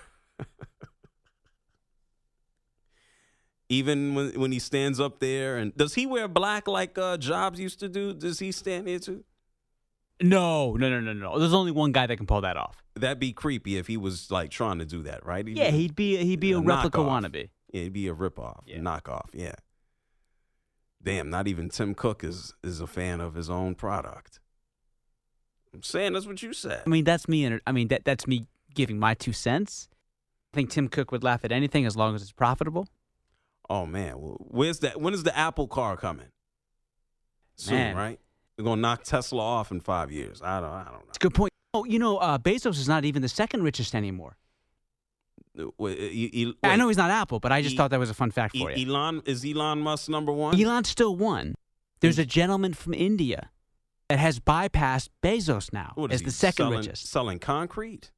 even 3.70 4.16
when 4.16 4.40
when 4.40 4.52
he 4.52 4.60
stands 4.60 5.00
up 5.00 5.20
there 5.20 5.58
and 5.58 5.76
does 5.76 5.96
he 5.96 6.06
wear 6.06 6.28
black 6.28 6.68
like 6.68 6.98
uh, 6.98 7.18
Jobs 7.18 7.60
used 7.60 7.80
to 7.82 7.90
do? 7.90 8.14
Does 8.14 8.40
he 8.40 8.52
stand 8.52 8.88
there 8.88 9.00
too? 9.00 9.24
No, 10.22 10.74
no, 10.74 10.90
no, 10.90 11.00
no, 11.00 11.14
no. 11.14 11.38
There's 11.38 11.54
only 11.54 11.72
one 11.72 11.92
guy 11.92 12.08
that 12.08 12.18
can 12.18 12.26
pull 12.26 12.42
that 12.42 12.58
off. 12.58 12.84
That'd 12.96 13.20
be 13.20 13.34
creepy 13.34 13.78
if 13.78 13.86
he 13.86 13.98
was 13.98 14.32
like 14.32 14.50
trying 14.50 14.80
to 14.80 14.86
do 14.86 15.04
that, 15.04 15.26
right? 15.26 15.46
He'd 15.48 15.58
yeah, 15.58 15.70
be, 15.70 15.78
he'd 15.78 15.96
be 15.96 16.18
he'd 16.18 16.40
be 16.40 16.54
a, 16.54 16.58
a 16.58 16.62
replica 16.62 16.98
knockoff. 17.00 17.24
wannabe. 17.24 17.50
Yeah, 17.72 17.84
he'd 17.84 17.94
be 17.94 18.08
a 18.08 18.16
ripoff, 18.16 18.62
yeah. 18.66 18.78
knockoff. 18.78 19.28
Yeah. 19.34 19.56
Damn, 21.02 21.30
not 21.30 21.48
even 21.48 21.70
Tim 21.70 21.94
Cook 21.96 22.24
is 22.24 22.54
is 22.64 22.82
a 22.82 22.88
fan 22.88 23.22
of 23.22 23.36
his 23.36 23.50
own 23.50 23.76
product. 23.76 24.40
I'm 25.74 25.84
saying 25.84 26.14
that's 26.14 26.26
what 26.26 26.42
you 26.42 26.54
said. 26.54 26.84
I 26.86 26.90
mean, 26.90 27.04
that's 27.04 27.28
me. 27.28 27.60
I 27.66 27.72
mean, 27.72 27.88
that 27.90 28.04
that's 28.04 28.28
me 28.28 28.48
giving 28.74 29.00
my 29.00 29.14
two 29.14 29.34
cents. 29.34 29.90
I 30.54 30.58
think 30.58 30.70
Tim 30.72 30.88
Cook 30.88 31.12
would 31.12 31.24
laugh 31.24 31.46
at 31.46 31.52
anything 31.52 31.86
as 31.86 31.96
long 31.96 32.16
as 32.16 32.22
it's 32.22 32.32
profitable. 32.32 32.88
Oh 33.70 33.86
man, 33.86 34.14
where's 34.14 34.80
that? 34.80 35.00
When 35.00 35.14
is 35.14 35.24
the 35.24 35.38
Apple 35.38 35.68
car 35.68 35.98
coming? 35.98 36.28
Soon, 37.56 37.76
man. 37.76 37.96
right? 37.96 38.20
They're 38.56 38.64
gonna 38.64 38.82
knock 38.82 39.04
Tesla 39.04 39.42
off 39.42 39.72
in 39.72 39.82
five 39.82 40.12
years. 40.12 40.42
I 40.42 40.60
don't. 40.60 40.70
I 40.70 40.84
don't 40.86 40.94
know. 40.94 41.06
It's 41.10 41.18
a 41.18 41.20
good 41.20 41.34
point. 41.34 41.52
Oh, 41.74 41.86
you 41.86 42.00
know, 42.00 42.18
uh, 42.18 42.38
Bezos 42.38 42.80
is 42.80 42.88
not 42.88 43.06
even 43.06 43.22
the 43.22 43.30
second 43.30 43.62
richest 43.62 43.94
anymore. 43.94 44.38
He, 45.58 46.54
uh, 46.63 46.67
I 46.67 46.76
know 46.76 46.88
he's 46.88 46.98
not 46.98 47.10
Apple, 47.10 47.39
but 47.39 47.52
I 47.52 47.62
just 47.62 47.72
he, 47.72 47.78
thought 47.78 47.91
that 47.91 48.00
was 48.00 48.10
a 48.10 48.13
fun 48.13 48.32
fact 48.32 48.56
for 48.58 48.72
you. 48.72 48.88
Elon 48.88 49.22
is 49.26 49.43
Elon 49.43 49.80
Musk 49.80 50.10
number 50.10 50.32
one. 50.32 50.60
Elon's 50.60 50.89
still 50.89 51.15
one. 51.15 51.56
There's 52.00 52.20
a 52.20 52.26
gentleman 52.26 52.74
from 52.74 52.93
India 52.93 53.50
that 54.10 54.20
has 54.20 54.39
bypassed 54.39 55.10
Bezos 55.22 55.74
now 55.74 55.93
what 55.96 56.12
as 56.12 56.22
the 56.22 56.32
second 56.32 56.65
selling, 56.65 56.80
richest. 56.80 57.08
Selling 57.08 57.39
concrete. 57.39 58.12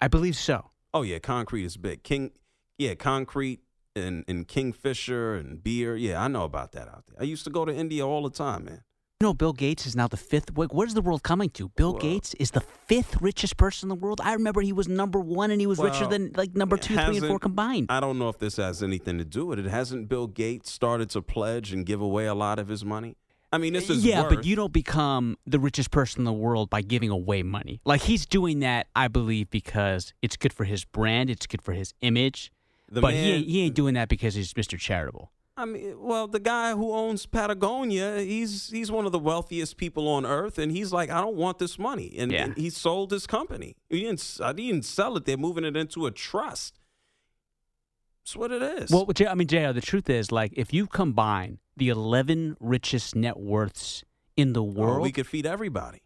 I 0.00 0.08
believe 0.08 0.36
so. 0.36 0.70
Oh 0.92 1.02
yeah, 1.02 1.18
concrete 1.18 1.64
is 1.64 1.76
big. 1.76 2.02
King, 2.02 2.32
yeah, 2.78 2.94
concrete 2.94 3.60
and, 3.94 4.24
and 4.26 4.46
Kingfisher 4.48 5.34
and 5.34 5.62
beer. 5.62 5.96
Yeah, 5.96 6.22
I 6.22 6.28
know 6.28 6.44
about 6.44 6.72
that 6.72 6.88
out 6.88 7.04
there. 7.06 7.16
I 7.20 7.24
used 7.24 7.44
to 7.44 7.50
go 7.50 7.64
to 7.64 7.74
India 7.74 8.06
all 8.06 8.22
the 8.22 8.30
time, 8.30 8.64
man. 8.64 8.82
You 9.22 9.28
know, 9.28 9.34
Bill 9.34 9.52
Gates 9.52 9.86
is 9.86 9.94
now 9.94 10.08
the 10.08 10.16
fifth. 10.16 10.52
What 10.52 10.88
is 10.88 10.94
the 10.94 11.00
world 11.00 11.22
coming 11.22 11.48
to? 11.50 11.68
Bill 11.68 11.92
well, 11.92 12.02
Gates 12.02 12.34
is 12.40 12.50
the 12.50 12.60
fifth 12.60 13.22
richest 13.22 13.56
person 13.56 13.86
in 13.86 13.88
the 13.90 14.04
world. 14.04 14.20
I 14.20 14.32
remember 14.32 14.60
he 14.62 14.72
was 14.72 14.88
number 14.88 15.20
one, 15.20 15.52
and 15.52 15.60
he 15.60 15.66
was 15.68 15.78
well, 15.78 15.92
richer 15.92 16.08
than 16.08 16.32
like 16.34 16.56
number 16.56 16.76
two, 16.76 16.96
three, 16.96 17.18
and 17.18 17.26
four 17.28 17.38
combined. 17.38 17.86
I 17.88 18.00
don't 18.00 18.18
know 18.18 18.28
if 18.30 18.40
this 18.40 18.56
has 18.56 18.82
anything 18.82 19.18
to 19.18 19.24
do 19.24 19.46
with 19.46 19.60
it. 19.60 19.66
Hasn't 19.66 20.08
Bill 20.08 20.26
Gates 20.26 20.72
started 20.72 21.08
to 21.10 21.22
pledge 21.22 21.72
and 21.72 21.86
give 21.86 22.00
away 22.00 22.26
a 22.26 22.34
lot 22.34 22.58
of 22.58 22.66
his 22.66 22.84
money? 22.84 23.16
I 23.52 23.58
mean, 23.58 23.74
this 23.74 23.88
is 23.90 24.04
yeah, 24.04 24.22
worth, 24.22 24.34
but 24.34 24.44
you 24.44 24.56
don't 24.56 24.72
become 24.72 25.38
the 25.46 25.60
richest 25.60 25.92
person 25.92 26.22
in 26.22 26.24
the 26.24 26.32
world 26.32 26.68
by 26.68 26.82
giving 26.82 27.10
away 27.10 27.44
money. 27.44 27.80
Like 27.84 28.00
he's 28.00 28.26
doing 28.26 28.58
that, 28.58 28.88
I 28.96 29.06
believe, 29.06 29.50
because 29.50 30.14
it's 30.20 30.36
good 30.36 30.52
for 30.52 30.64
his 30.64 30.84
brand, 30.84 31.30
it's 31.30 31.46
good 31.46 31.62
for 31.62 31.74
his 31.74 31.94
image. 32.00 32.50
The 32.90 33.00
but 33.00 33.14
he 33.14 33.20
man- 33.20 33.28
ain't, 33.28 33.46
he 33.46 33.62
ain't 33.62 33.76
doing 33.76 33.94
that 33.94 34.08
because 34.08 34.34
he's 34.34 34.52
Mr. 34.54 34.76
Charitable. 34.76 35.30
I 35.56 35.66
mean, 35.66 35.96
well, 35.98 36.26
the 36.28 36.40
guy 36.40 36.72
who 36.72 36.92
owns 36.92 37.26
Patagonia, 37.26 38.20
he's 38.20 38.70
he's 38.70 38.90
one 38.90 39.04
of 39.04 39.12
the 39.12 39.18
wealthiest 39.18 39.76
people 39.76 40.08
on 40.08 40.24
earth, 40.24 40.58
and 40.58 40.72
he's 40.72 40.92
like, 40.92 41.10
I 41.10 41.20
don't 41.20 41.36
want 41.36 41.58
this 41.58 41.78
money, 41.78 42.14
and, 42.16 42.32
Yeah. 42.32 42.44
and 42.44 42.56
he 42.56 42.70
sold 42.70 43.10
his 43.10 43.26
company. 43.26 43.76
He 43.90 44.00
didn't. 44.00 44.38
I 44.40 44.44
uh, 44.46 44.52
didn't 44.54 44.84
sell 44.86 45.16
it. 45.16 45.26
They're 45.26 45.36
moving 45.36 45.64
it 45.64 45.76
into 45.76 46.06
a 46.06 46.10
trust. 46.10 46.78
That's 48.24 48.36
what 48.36 48.50
it 48.52 48.62
is. 48.62 48.90
Well, 48.90 49.06
I 49.28 49.34
mean, 49.34 49.48
Jr. 49.48 49.72
The 49.72 49.80
truth 49.82 50.08
is, 50.08 50.30
like, 50.32 50.52
if 50.56 50.72
you 50.72 50.86
combine 50.86 51.58
the 51.76 51.90
eleven 51.90 52.56
richest 52.60 53.14
net 53.14 53.38
worths 53.38 54.04
in 54.36 54.54
the 54.54 54.62
Oh, 54.62 54.66
world, 54.66 55.02
we 55.02 55.12
could 55.12 55.26
feed 55.26 55.44
everybody. 55.44 56.00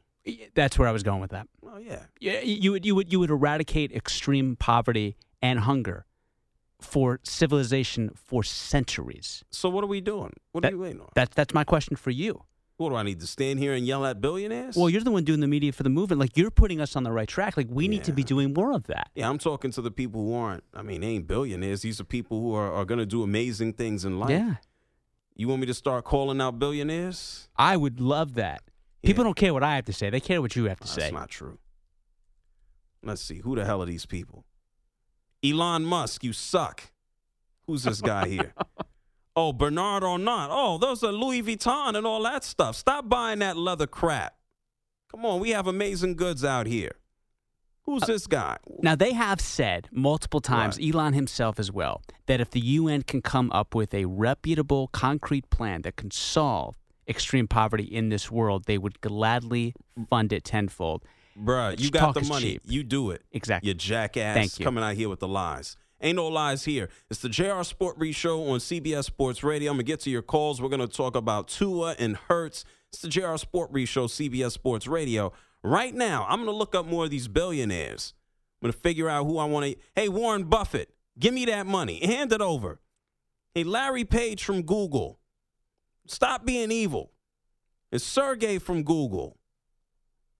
that's 0.55 0.77
where 0.77 0.89
I 0.89 0.93
was 0.93 1.05
going 1.05 1.21
with 1.21 1.31
that. 1.31 1.47
Well, 1.61 1.79
yeah. 1.81 2.07
Yeah, 2.19 2.41
you 2.41 2.73
would 2.73 2.85
you 2.85 2.95
would 2.97 3.13
you 3.13 3.21
would 3.21 3.31
eradicate 3.31 3.93
extreme 3.93 4.57
poverty 4.57 5.17
and 5.41 5.61
hunger 5.61 6.05
for 6.81 7.21
civilization 7.23 8.11
for 8.15 8.43
centuries. 8.45 9.45
So 9.51 9.69
what 9.69 9.83
are 9.85 9.89
we 9.89 10.01
doing? 10.01 10.33
What 10.53 10.63
That- 10.63 10.73
are 10.73 10.77
we 10.77 10.83
waiting 10.83 11.01
on? 11.01 11.09
That's 11.15 11.35
that's 11.35 11.55
my 11.55 11.65
question 11.65 11.97
for 11.97 12.11
you. 12.11 12.43
What 12.79 12.91
do 12.91 12.97
I 12.97 13.03
need 13.03 13.21
to 13.21 13.27
stand 13.27 13.59
here 13.59 13.73
and 13.73 13.87
yell 13.87 14.05
at 14.05 14.21
billionaires? 14.21 14.77
Well, 14.77 14.91
you're 14.91 15.01
the 15.03 15.11
one 15.11 15.25
doing 15.25 15.41
the 15.41 15.47
media 15.47 15.73
for 15.73 15.83
the 15.83 15.89
movement. 15.89 16.21
Like 16.21 16.37
you're 16.37 16.51
putting 16.51 16.79
us 16.79 16.95
on 16.95 17.05
the 17.05 17.11
right 17.13 17.27
track. 17.27 17.57
Like 17.57 17.69
we 17.71 17.89
need 17.89 18.05
to 18.05 18.13
be 18.13 18.23
doing 18.23 18.53
more 18.53 18.73
of 18.73 18.85
that. 18.89 19.09
Yeah, 19.15 19.31
I'm 19.31 19.39
talking 19.39 19.71
to 19.71 19.81
the 19.81 19.91
people 19.91 20.23
who 20.23 20.35
aren't. 20.35 20.63
I 20.75 20.83
mean, 20.83 21.01
they 21.01 21.07
ain't 21.07 21.27
billionaires. 21.27 21.81
These 21.81 22.01
are 22.03 22.05
people 22.05 22.39
who 22.39 22.55
are, 22.55 22.71
are 22.71 22.85
going 22.85 22.99
to 22.99 23.07
do 23.07 23.23
amazing 23.23 23.73
things 23.73 24.05
in 24.05 24.19
life. 24.19 24.29
Yeah. 24.29 24.57
You 25.35 25.49
want 25.49 25.61
me 25.63 25.67
to 25.69 25.75
start 25.75 26.05
calling 26.05 26.39
out 26.39 26.59
billionaires? 26.59 27.49
I 27.57 27.79
would 27.79 27.99
love 27.99 28.35
that. 28.35 28.63
People 29.03 29.25
don't 29.25 29.37
care 29.37 29.55
what 29.55 29.63
I 29.63 29.77
have 29.77 29.85
to 29.87 29.93
say. 29.95 30.11
They 30.11 30.21
care 30.21 30.43
what 30.43 30.55
you 30.55 30.65
have 30.65 30.81
to 30.81 30.87
say. 30.89 31.03
That's 31.03 31.13
not 31.15 31.31
true. 31.31 31.59
Let's 33.03 33.23
see. 33.23 33.39
Who 33.39 33.55
the 33.55 33.65
hell 33.65 33.83
are 33.83 33.87
these 33.87 34.05
people? 34.05 34.45
Elon 35.51 35.85
Musk, 35.85 36.25
you 36.25 36.33
suck. 36.33 36.91
Who's 37.67 37.83
this 37.83 38.01
guy 38.01 38.29
here? 38.29 38.55
oh, 39.37 39.53
Bernard 39.53 40.05
Arnault. 40.05 40.49
Oh, 40.51 40.79
those 40.79 41.03
are 41.03 41.13
Louis 41.13 41.43
Vuitton 41.43 41.97
and 41.97 42.07
all 42.07 42.23
that 42.23 42.45
stuff. 42.45 42.77
Stop 42.77 43.09
buying 43.09 43.41
that 43.41 43.57
leather 43.57 43.87
crap. 43.87 44.37
Come 45.11 45.25
on, 45.25 45.41
we 45.41 45.51
have 45.51 45.67
amazing 45.67 46.17
goods 46.17 46.45
out 46.45 46.67
here. 46.67 46.93
Who's 47.83 48.03
uh, 48.03 48.07
this 48.07 48.27
guy? 48.27 48.59
Now 48.83 48.97
they 48.97 49.13
have 49.13 49.41
said 49.41 49.89
multiple 49.93 50.41
times, 50.41 50.79
Elon 50.83 51.13
himself 51.13 51.59
as 51.59 51.71
well, 51.71 52.03
that 52.27 52.41
if 52.41 52.51
the 52.51 52.61
UN 52.61 53.03
can 53.03 53.23
come 53.23 53.51
up 53.53 53.75
with 53.75 53.95
a 53.95 54.05
reputable, 54.07 54.89
concrete 54.89 55.49
plan 55.51 55.83
that 55.83 55.97
can 55.97 56.11
solve 56.11 56.77
extreme 57.09 57.47
poverty 57.47 57.85
in 57.85 58.09
this 58.09 58.31
world, 58.31 58.65
they 58.67 58.79
would 58.79 59.01
gladly 59.01 59.75
fund 60.11 60.33
it 60.33 60.45
tenfold. 60.45 61.05
Bruh, 61.37 61.79
you 61.79 61.91
got 61.91 62.15
the 62.15 62.23
money. 62.23 62.53
cheap. 62.53 62.63
You 62.65 62.83
do 62.83 63.11
it. 63.11 63.23
Exactly. 63.33 63.69
You 63.69 63.75
jackass. 63.75 64.35
Thank 64.35 64.59
you. 64.59 64.65
Coming 64.65 64.83
out 64.83 64.95
here 64.95 65.09
with 65.09 65.21
the 65.21 65.29
lies. 65.29 65.77
Ain't 66.01 66.17
no 66.17 66.29
lies 66.29 66.65
here. 66.65 66.91
It's 67.11 67.21
the 67.21 67.29
JR 67.29 67.63
Sport 67.63 67.99
Brief 67.99 68.15
Show 68.17 68.49
on 68.49 68.59
CBS 68.59 69.05
Sports 69.05 69.43
Radio. 69.43 69.71
I'm 69.71 69.77
going 69.77 69.87
to 69.87 69.91
get 69.93 70.01
to 70.01 70.11
your 70.11 70.23
calls. 70.23 70.61
We're 70.61 70.69
going 70.69 70.87
to 70.87 70.89
talk 70.89 71.17
about 71.17 71.49
Tua 71.49 71.97
and 71.99 72.17
Hurts. 72.29 72.65
It's 72.93 73.01
the 73.01 73.09
JR 73.09 73.37
Sport 73.37 73.73
Brief 73.73 73.89
Show, 73.89 74.07
CBS 74.07 74.53
Sports 74.53 74.87
Radio. 74.87 75.33
Right 75.63 75.95
now, 75.95 76.27
I'm 76.29 76.39
going 76.39 76.53
to 76.53 76.57
look 76.57 76.75
up 76.75 76.87
more 76.87 77.05
of 77.05 77.11
these 77.11 77.29
billionaires. 77.29 78.13
I'm 78.61 78.67
going 78.67 78.73
to 78.75 78.79
figure 78.79 79.09
out 79.09 79.25
who 79.25 79.39
I 79.39 79.47
want 79.47 79.67
to. 79.67 79.77
Hey, 79.95 80.09
Warren 80.09 80.45
Buffett, 80.45 80.91
give 81.19 81.33
me 81.35 81.47
that 81.47 81.67
money. 81.67 82.05
Hand 82.05 82.33
it 82.33 82.41
over. 82.43 82.81
Hey, 83.55 83.65
Larry 83.65 84.05
Page 84.05 84.45
from 84.45 84.63
Google, 84.63 85.19
stop 86.07 86.45
being 86.45 86.71
evil. 86.71 87.11
It's 87.91 88.05
Sergey 88.05 88.59
from 88.59 88.83
Google. 88.83 89.36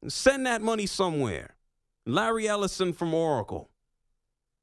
Send 0.09 0.47
that 0.47 0.63
money 0.63 0.87
somewhere. 0.87 1.57
Larry 2.07 2.49
Ellison 2.49 2.93
from 2.93 3.15
Oracle. 3.15 3.71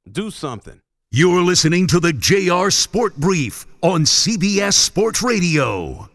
Do 0.10 0.32
something. 0.32 0.82
You're 1.12 1.44
listening 1.44 1.88
to 1.88 2.00
the 2.00 2.14
JR 2.14 2.70
Sport 2.70 3.16
Brief 3.18 3.66
on 3.82 4.02
CBS 4.02 4.74
Sports 4.74 5.22
Radio. 5.22 6.10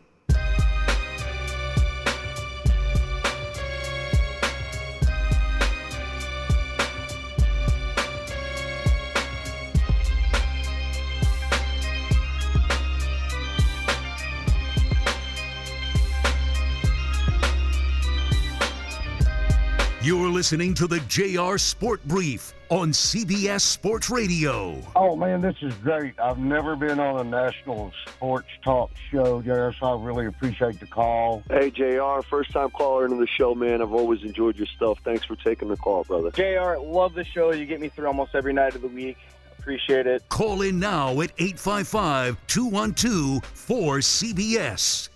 Listening 20.38 20.72
to 20.72 20.87
the 20.87 21.01
JR 21.09 21.59
Sport 21.59 22.01
Brief 22.05 22.55
on 22.68 22.92
CBS 22.92 23.61
Sports 23.62 24.09
Radio. 24.09 24.81
Oh 24.94 25.16
man, 25.16 25.40
this 25.40 25.57
is 25.62 25.74
great. 25.83 26.16
I've 26.20 26.38
never 26.38 26.77
been 26.77 27.01
on 27.01 27.18
a 27.18 27.29
national 27.29 27.90
sports 28.07 28.46
talk 28.62 28.92
show, 29.11 29.42
JR, 29.42 29.70
so 29.81 29.98
I 29.98 30.01
really 30.01 30.27
appreciate 30.27 30.79
the 30.79 30.87
call. 30.87 31.42
Hey, 31.51 31.72
JR, 31.72 32.22
first 32.31 32.53
time 32.53 32.70
caller 32.70 33.07
into 33.07 33.16
the 33.16 33.27
show, 33.27 33.53
man. 33.53 33.83
I've 33.83 33.92
always 33.92 34.22
enjoyed 34.22 34.57
your 34.57 34.68
stuff. 34.68 35.01
Thanks 35.03 35.24
for 35.24 35.35
taking 35.35 35.66
the 35.66 35.77
call, 35.77 36.05
brother. 36.05 36.31
JR, 36.31 36.79
love 36.81 37.14
the 37.14 37.24
show. 37.24 37.53
You 37.53 37.66
get 37.66 37.81
me 37.81 37.88
through 37.88 38.07
almost 38.07 38.37
every 38.37 38.53
night 38.53 38.77
of 38.77 38.83
the 38.83 38.88
week. 38.88 39.16
Appreciate 39.59 40.07
it. 40.07 40.22
Call 40.29 40.62
in 40.62 40.79
now 40.79 41.20
at 41.20 41.33
855 41.38 42.37
212 42.46 43.42
4CBS. 43.42 45.09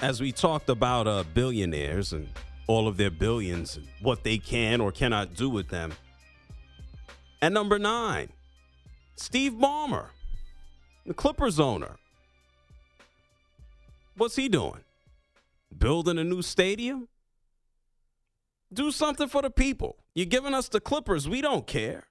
As 0.00 0.20
we 0.20 0.32
talked 0.32 0.68
about 0.68 1.06
uh, 1.06 1.22
billionaires 1.32 2.12
and 2.12 2.28
all 2.68 2.86
of 2.86 2.96
their 2.96 3.10
billions 3.10 3.76
and 3.76 3.88
what 4.00 4.22
they 4.22 4.38
can 4.38 4.80
or 4.80 4.92
cannot 4.92 5.34
do 5.34 5.50
with 5.50 5.68
them. 5.68 5.92
At 7.42 7.52
number 7.52 7.78
nine, 7.78 8.28
Steve 9.16 9.52
Ballmer, 9.54 10.06
the 11.06 11.14
Clippers 11.14 11.58
owner. 11.58 11.96
What's 14.16 14.36
he 14.36 14.48
doing? 14.48 14.84
Building 15.76 16.18
a 16.18 16.24
new 16.24 16.42
stadium? 16.42 17.08
Do 18.72 18.90
something 18.90 19.28
for 19.28 19.42
the 19.42 19.50
people. 19.50 19.96
You're 20.14 20.26
giving 20.26 20.54
us 20.54 20.68
the 20.68 20.80
Clippers. 20.80 21.28
We 21.28 21.40
don't 21.40 21.66
care. 21.66 22.04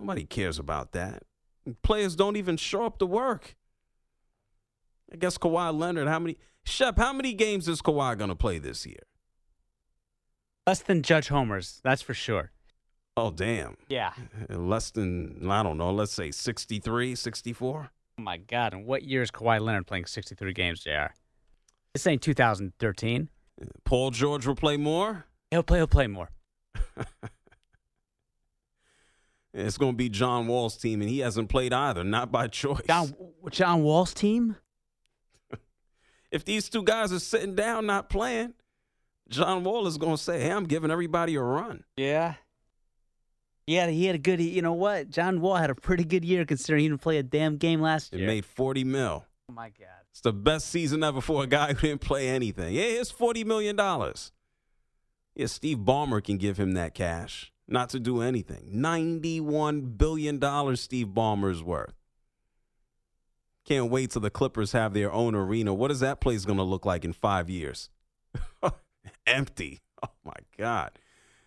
Nobody 0.00 0.24
cares 0.24 0.58
about 0.58 0.92
that. 0.92 1.22
Players 1.82 2.16
don't 2.16 2.36
even 2.36 2.56
show 2.56 2.84
up 2.84 2.98
to 2.98 3.06
work. 3.06 3.56
I 5.12 5.16
guess 5.16 5.38
Kawhi 5.38 5.76
Leonard, 5.78 6.08
how 6.08 6.18
many 6.18 6.36
Shep, 6.68 6.98
how 6.98 7.12
many 7.12 7.32
games 7.32 7.66
is 7.66 7.80
Kawhi 7.80 8.16
gonna 8.18 8.36
play 8.36 8.58
this 8.58 8.84
year? 8.86 9.00
Less 10.66 10.80
than 10.80 11.02
Judge 11.02 11.28
Homer's, 11.28 11.80
that's 11.82 12.02
for 12.02 12.14
sure. 12.14 12.52
Oh 13.16 13.30
damn. 13.30 13.76
Yeah. 13.88 14.12
Less 14.50 14.90
than 14.90 15.50
I 15.50 15.62
don't 15.62 15.78
know, 15.78 15.90
let's 15.92 16.12
say 16.12 16.30
63, 16.30 17.14
64. 17.14 17.90
Oh 18.18 18.22
my 18.22 18.36
God! 18.36 18.74
And 18.74 18.84
what 18.84 19.02
year 19.02 19.22
is 19.22 19.30
Kawhi 19.30 19.60
Leonard 19.60 19.86
playing 19.86 20.06
63 20.06 20.52
games, 20.52 20.80
Jr. 20.80 21.12
This 21.94 22.06
ain't 22.06 22.20
2013. 22.22 23.30
Paul 23.84 24.10
George 24.10 24.46
will 24.46 24.54
play 24.54 24.76
more. 24.76 25.24
He'll 25.50 25.62
play. 25.62 25.78
He'll 25.78 25.86
play 25.86 26.06
more. 26.06 26.30
It's 29.54 29.78
gonna 29.78 29.94
be 29.94 30.08
John 30.08 30.46
Wall's 30.46 30.76
team, 30.76 31.00
and 31.00 31.10
he 31.10 31.20
hasn't 31.20 31.48
played 31.48 31.72
either, 31.72 32.04
not 32.04 32.30
by 32.30 32.46
choice. 32.48 32.82
John, 32.86 33.14
John 33.50 33.82
Wall's 33.82 34.14
team. 34.14 34.56
If 36.30 36.44
these 36.44 36.68
two 36.68 36.82
guys 36.82 37.12
are 37.12 37.18
sitting 37.18 37.54
down 37.54 37.86
not 37.86 38.08
playing, 38.08 38.54
John 39.28 39.64
Wall 39.64 39.86
is 39.86 39.98
gonna 39.98 40.18
say, 40.18 40.40
Hey, 40.40 40.50
I'm 40.52 40.64
giving 40.64 40.90
everybody 40.90 41.34
a 41.36 41.42
run. 41.42 41.84
Yeah. 41.96 42.34
Yeah, 43.66 43.88
he 43.88 44.06
had 44.06 44.14
a 44.14 44.18
good. 44.18 44.40
You 44.40 44.62
know 44.62 44.72
what? 44.72 45.10
John 45.10 45.40
Wall 45.42 45.56
had 45.56 45.68
a 45.68 45.74
pretty 45.74 46.04
good 46.04 46.24
year 46.24 46.46
considering 46.46 46.82
he 46.84 46.88
didn't 46.88 47.02
play 47.02 47.18
a 47.18 47.22
damn 47.22 47.58
game 47.58 47.80
last 47.82 48.14
It 48.14 48.18
year. 48.20 48.24
It 48.24 48.32
made 48.32 48.46
40 48.46 48.84
mil. 48.84 49.24
oh 49.50 49.52
my 49.52 49.68
God! 49.68 49.88
It's 50.10 50.22
the 50.22 50.32
best 50.32 50.68
season 50.68 51.04
ever 51.04 51.20
for 51.20 51.42
a 51.44 51.46
guy 51.46 51.68
who 51.74 51.86
didn't 51.88 52.00
play 52.00 52.28
anything. 52.28 52.72
Yeah, 52.74 52.82
it's 52.84 53.10
forty 53.10 53.44
million 53.44 53.76
dollars. 53.76 54.32
Yeah, 55.34 55.46
Steve 55.46 55.78
Ballmer 55.78 56.24
can 56.24 56.38
give 56.38 56.56
him 56.58 56.72
that 56.72 56.94
cash, 56.94 57.52
not 57.68 57.90
to 57.90 58.00
do 58.00 58.22
anything. 58.22 58.68
Ninety-one 58.72 59.82
billion 59.82 60.38
dollars 60.38 60.80
Steve 60.80 61.08
Ballmer's 61.08 61.62
worth. 61.62 61.92
Can't 63.68 63.90
wait 63.90 64.12
till 64.12 64.22
the 64.22 64.30
Clippers 64.30 64.72
have 64.72 64.94
their 64.94 65.12
own 65.12 65.34
arena. 65.34 65.74
What 65.74 65.90
is 65.90 66.00
that 66.00 66.22
place 66.22 66.46
going 66.46 66.56
to 66.56 66.64
look 66.64 66.86
like 66.86 67.04
in 67.04 67.12
five 67.12 67.50
years? 67.50 67.90
Empty. 69.26 69.82
Oh 70.02 70.08
my 70.24 70.32
God. 70.56 70.92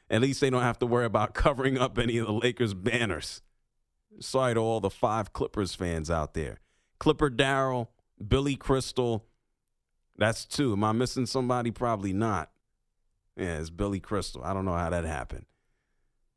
At 0.08 0.22
least 0.22 0.40
they 0.40 0.52
don't 0.52 0.62
have 0.62 0.78
to 0.80 0.86
worry 0.86 1.06
about 1.06 1.34
covering 1.34 1.80
up 1.80 1.98
any 1.98 2.20
of 2.20 2.28
the 2.28 2.34
Lakers 2.34 2.76
banners. 2.76 3.42
Sorry 4.20 4.54
to 4.54 4.60
all 4.60 4.80
the 4.80 4.92
five 4.92 5.34
Clippers 5.34 5.74
fans 5.74 6.12
out 6.12 6.36
there. 6.36 6.60
Clipper 7.00 7.32
Darrell, 7.32 7.90
Billy 8.28 8.56
Crystal. 8.56 9.26
That's 10.16 10.46
two. 10.46 10.74
Am 10.74 10.84
I 10.84 10.92
missing 10.92 11.26
somebody? 11.26 11.72
Probably 11.72 12.14
not. 12.14 12.52
Yeah, 13.36 13.58
it's 13.58 13.72
Billy 13.72 14.00
Crystal. 14.00 14.44
I 14.44 14.54
don't 14.54 14.66
know 14.66 14.76
how 14.76 14.92
that 14.92 15.06
happened. 15.06 15.48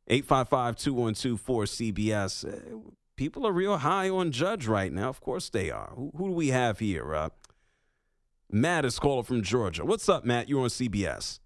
855 0.08 0.76
212 0.76 1.44
4CBS. 1.44 2.82
People 3.16 3.46
are 3.46 3.52
real 3.52 3.78
high 3.78 4.10
on 4.10 4.32
Judge 4.32 4.66
right 4.66 4.92
now. 4.92 5.08
Of 5.08 5.20
course 5.20 5.48
they 5.48 5.70
are. 5.70 5.92
Who, 5.94 6.10
who 6.16 6.28
do 6.28 6.32
we 6.32 6.48
have 6.48 6.80
here? 6.80 7.14
Uh, 7.14 7.28
Matt 8.50 8.84
is 8.84 8.98
calling 8.98 9.22
from 9.22 9.42
Georgia. 9.42 9.84
What's 9.84 10.08
up, 10.08 10.24
Matt? 10.24 10.48
You're 10.48 10.62
on 10.62 10.68
CBS. 10.68 11.38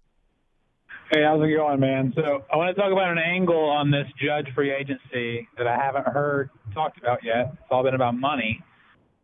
Hey, 1.11 1.23
how's 1.23 1.41
it 1.43 1.55
going, 1.55 1.79
man? 1.79 2.11
So 2.15 2.43
I 2.51 2.57
want 2.57 2.75
to 2.75 2.81
talk 2.81 2.91
about 2.91 3.11
an 3.11 3.19
angle 3.19 3.69
on 3.69 3.91
this 3.91 4.07
judge 4.19 4.47
free 4.55 4.71
agency 4.71 5.47
that 5.57 5.67
I 5.67 5.75
haven't 5.75 6.07
heard 6.07 6.49
talked 6.73 6.97
about 6.97 7.19
yet. 7.23 7.51
It's 7.53 7.67
all 7.69 7.83
been 7.83 7.95
about 7.95 8.15
money. 8.15 8.63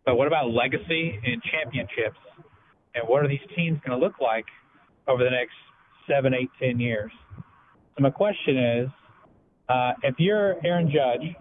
But 0.06 0.16
what 0.16 0.28
about 0.28 0.52
legacy 0.52 1.20
and 1.26 1.42
championships? 1.44 2.20
And 2.94 3.08
what 3.08 3.24
are 3.24 3.28
these 3.28 3.40
teams 3.56 3.80
going 3.86 4.00
to 4.00 4.04
look 4.04 4.20
like 4.22 4.46
over 5.08 5.24
the 5.24 5.32
next 5.32 5.54
seven, 6.08 6.36
eight, 6.36 6.50
ten 6.62 6.80
years? 6.80 7.12
So 7.38 8.04
my 8.04 8.12
question 8.12 8.58
is, 8.58 8.90
uh, 9.68 9.94
if 10.04 10.16
you're 10.20 10.64
Aaron 10.64 10.92
Judge 10.92 11.36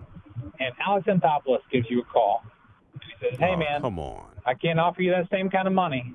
and 0.60 0.74
Alex 0.84 1.06
Anthopoulos 1.06 1.60
gives 1.72 1.86
you 1.90 2.00
a 2.00 2.04
call, 2.04 2.42
and 2.92 3.02
he 3.02 3.26
says, 3.30 3.38
"Hey, 3.38 3.52
Oh, 3.54 3.56
man, 3.56 3.80
Come 3.80 3.98
on. 3.98 4.26
I 4.46 4.54
can't 4.54 4.78
offer 4.78 5.02
you 5.02 5.10
that 5.10 5.28
same 5.30 5.48
kind 5.50 5.66
of 5.66 5.74
money, 5.74 6.14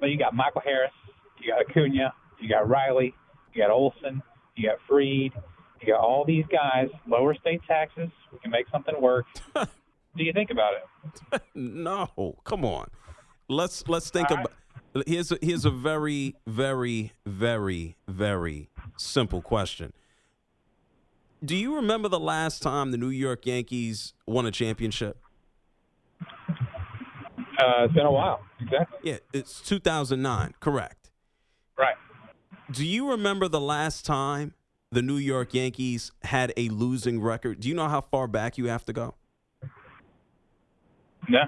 but 0.00 0.06
you 0.10 0.18
got 0.18 0.34
Michael 0.34 0.62
Harris, 0.64 0.92
you 1.40 1.52
got 1.52 1.60
Acuna, 1.68 2.12
you 2.40 2.48
got 2.48 2.68
Riley, 2.68 3.14
you 3.52 3.62
got 3.62 3.70
Olson, 3.70 4.22
you 4.56 4.68
got 4.68 4.78
Fried, 4.88 5.32
you 5.80 5.86
got 5.92 6.00
all 6.00 6.24
these 6.24 6.44
guys. 6.50 6.88
Lower 7.06 7.34
state 7.34 7.60
taxes, 7.66 8.08
we 8.32 8.38
can 8.38 8.50
make 8.50 8.66
something 8.72 8.94
work. 9.00 9.26
do 9.54 10.24
you 10.24 10.32
think 10.32 10.50
about 10.50 10.72
it? 11.34 11.42
no, 11.54 12.36
come 12.44 12.64
on. 12.64 12.88
Let's 13.48 13.86
let's 13.88 14.10
think 14.10 14.30
All 14.30 14.38
right. 14.38 14.46
about. 14.46 15.06
Here's 15.06 15.30
a, 15.30 15.38
here's 15.42 15.66
a 15.66 15.70
very 15.70 16.36
very 16.46 17.12
very 17.26 17.96
very 18.08 18.70
simple 18.96 19.42
question. 19.42 19.92
Do 21.44 21.56
you 21.56 21.76
remember 21.76 22.08
the 22.08 22.20
last 22.20 22.62
time 22.62 22.90
the 22.90 22.98
New 22.98 23.10
York 23.10 23.46
Yankees 23.46 24.14
won 24.26 24.46
a 24.46 24.50
championship? 24.50 25.18
Uh, 26.20 27.84
it's 27.84 27.94
been 27.94 28.06
a 28.06 28.12
while. 28.12 28.40
Exactly. 28.60 28.98
Yeah, 29.02 29.18
it's 29.32 29.60
2009. 29.60 30.54
Correct. 30.60 31.10
Right. 31.78 31.94
Do 32.70 32.86
you 32.86 33.10
remember 33.10 33.48
the 33.48 33.60
last 33.60 34.04
time 34.04 34.54
the 34.90 35.02
New 35.02 35.16
York 35.16 35.54
Yankees 35.54 36.12
had 36.22 36.52
a 36.56 36.68
losing 36.68 37.20
record? 37.20 37.60
Do 37.60 37.68
you 37.68 37.74
know 37.74 37.88
how 37.88 38.00
far 38.00 38.26
back 38.26 38.58
you 38.58 38.66
have 38.66 38.84
to 38.86 38.92
go? 38.92 39.14
No. 41.28 41.40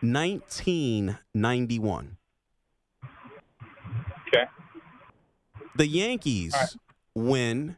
1991. 0.00 2.16
Okay. 4.28 4.44
The 5.76 5.86
Yankees 5.86 6.76
win, 7.14 7.76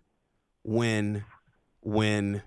win, 0.65 1.25
win, 1.83 2.43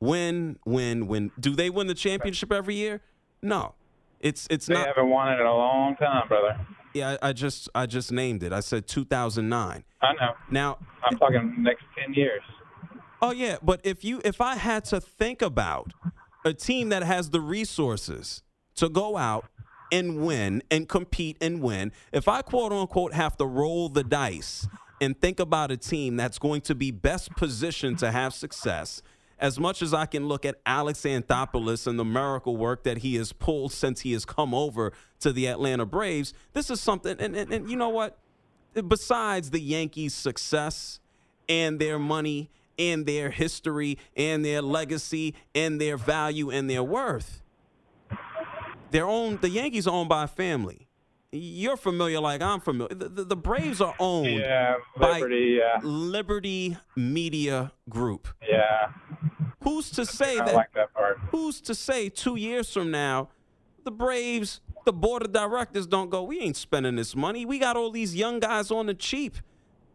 win, 0.00 0.58
win, 0.64 1.06
win. 1.06 1.30
Do 1.38 1.54
they 1.54 1.70
win 1.70 1.86
the 1.86 1.94
championship 1.94 2.52
every 2.52 2.74
year? 2.74 3.00
No. 3.42 3.74
It's 4.20 4.46
it's 4.50 4.66
They 4.66 4.74
not. 4.74 4.84
They 4.84 4.88
haven't 4.88 5.10
won 5.10 5.32
it 5.32 5.40
in 5.40 5.46
a 5.46 5.54
long 5.54 5.96
time, 5.96 6.26
brother. 6.28 6.58
Yeah, 6.94 7.16
I, 7.22 7.28
I 7.28 7.32
just 7.32 7.68
I 7.74 7.86
just 7.86 8.10
named 8.10 8.42
it. 8.42 8.52
I 8.52 8.60
said 8.60 8.86
2009. 8.86 9.84
I 10.00 10.12
know. 10.14 10.32
Now 10.50 10.78
I'm 11.04 11.18
talking 11.18 11.54
next 11.58 11.84
ten 11.98 12.14
years. 12.14 12.42
Oh 13.20 13.32
yeah, 13.32 13.56
but 13.62 13.80
if 13.84 14.02
you 14.04 14.22
if 14.24 14.40
I 14.40 14.56
had 14.56 14.84
to 14.86 15.00
think 15.00 15.42
about 15.42 15.92
a 16.44 16.54
team 16.54 16.88
that 16.88 17.02
has 17.02 17.30
the 17.30 17.40
resources 17.40 18.42
to 18.76 18.88
go 18.88 19.16
out 19.16 19.46
and 19.92 20.24
win 20.24 20.62
and 20.70 20.88
compete 20.88 21.36
and 21.40 21.60
win, 21.60 21.92
if 22.12 22.26
I 22.26 22.40
quote 22.40 22.72
unquote 22.72 23.12
have 23.12 23.36
to 23.36 23.44
roll 23.44 23.88
the 23.88 24.04
dice 24.04 24.66
and 25.04 25.20
think 25.20 25.38
about 25.38 25.70
a 25.70 25.76
team 25.76 26.16
that's 26.16 26.38
going 26.38 26.62
to 26.62 26.74
be 26.74 26.90
best 26.90 27.30
positioned 27.36 27.98
to 27.98 28.10
have 28.10 28.34
success, 28.34 29.02
as 29.38 29.60
much 29.60 29.82
as 29.82 29.92
I 29.92 30.06
can 30.06 30.26
look 30.26 30.44
at 30.44 30.56
Alex 30.64 31.02
Anthopoulos 31.02 31.86
and 31.86 31.98
the 31.98 32.04
miracle 32.04 32.56
work 32.56 32.84
that 32.84 32.98
he 32.98 33.16
has 33.16 33.32
pulled 33.32 33.72
since 33.72 34.00
he 34.00 34.12
has 34.12 34.24
come 34.24 34.54
over 34.54 34.92
to 35.20 35.32
the 35.32 35.46
Atlanta 35.46 35.84
Braves, 35.84 36.32
this 36.52 36.70
is 36.70 36.80
something 36.80 37.16
and, 37.20 37.36
and, 37.36 37.52
and 37.52 37.70
you 37.70 37.76
know 37.76 37.90
what? 37.90 38.18
besides 38.82 39.50
the 39.50 39.60
Yankees' 39.60 40.14
success 40.14 40.98
and 41.48 41.78
their 41.78 41.98
money 41.98 42.50
and 42.76 43.06
their 43.06 43.30
history 43.30 43.98
and 44.16 44.44
their 44.44 44.60
legacy 44.62 45.34
and 45.54 45.80
their 45.80 45.96
value 45.96 46.50
and 46.50 46.68
their 46.68 46.82
worth, 46.82 47.40
they're 48.90 49.06
owned. 49.06 49.42
The 49.42 49.50
Yankees 49.50 49.86
are 49.86 49.94
owned 49.94 50.08
by 50.08 50.24
a 50.24 50.28
family. 50.28 50.88
You're 51.36 51.76
familiar, 51.76 52.20
like 52.20 52.40
I'm 52.42 52.60
familiar. 52.60 52.94
The, 52.94 53.08
the, 53.08 53.24
the 53.24 53.36
Braves 53.36 53.80
are 53.80 53.94
owned 53.98 54.36
Yeah, 54.36 54.76
by 54.96 55.14
Liberty, 55.14 55.58
yeah. 55.58 55.80
Liberty 55.82 56.76
Media 56.96 57.72
Group. 57.88 58.28
Yeah. 58.48 58.92
Who's 59.62 59.90
to 59.92 60.06
say 60.06 60.36
that? 60.36 60.54
like 60.54 60.72
that 60.74 60.92
part. 60.94 61.18
Who's 61.30 61.60
to 61.62 61.74
say 61.74 62.08
two 62.08 62.36
years 62.36 62.72
from 62.72 62.90
now, 62.90 63.30
the 63.84 63.90
Braves, 63.90 64.60
the 64.84 64.92
board 64.92 65.22
of 65.22 65.32
directors 65.32 65.86
don't 65.86 66.10
go, 66.10 66.22
we 66.22 66.40
ain't 66.40 66.56
spending 66.56 66.96
this 66.96 67.16
money. 67.16 67.44
We 67.44 67.58
got 67.58 67.76
all 67.76 67.90
these 67.90 68.14
young 68.14 68.40
guys 68.40 68.70
on 68.70 68.86
the 68.86 68.94
cheap. 68.94 69.36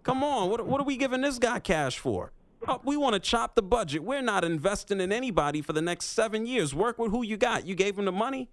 Come 0.03 0.23
on, 0.23 0.49
what, 0.49 0.65
what 0.65 0.81
are 0.81 0.85
we 0.85 0.97
giving 0.97 1.21
this 1.21 1.39
guy 1.39 1.59
cash 1.59 1.97
for? 1.99 2.31
Oh, 2.67 2.81
we 2.83 2.97
want 2.97 3.13
to 3.13 3.19
chop 3.19 3.55
the 3.55 3.61
budget. 3.61 4.03
We're 4.03 4.21
not 4.21 4.43
investing 4.43 4.99
in 4.99 5.11
anybody 5.13 5.61
for 5.61 5.71
the 5.71 5.81
next 5.81 6.07
seven 6.07 6.45
years. 6.45 6.75
Work 6.75 6.99
with 6.99 7.11
who 7.11 7.23
you 7.23 7.37
got. 7.37 7.65
You 7.65 7.75
gave 7.75 7.97
him 7.97 8.05
the 8.05 8.11
money. 8.11 8.49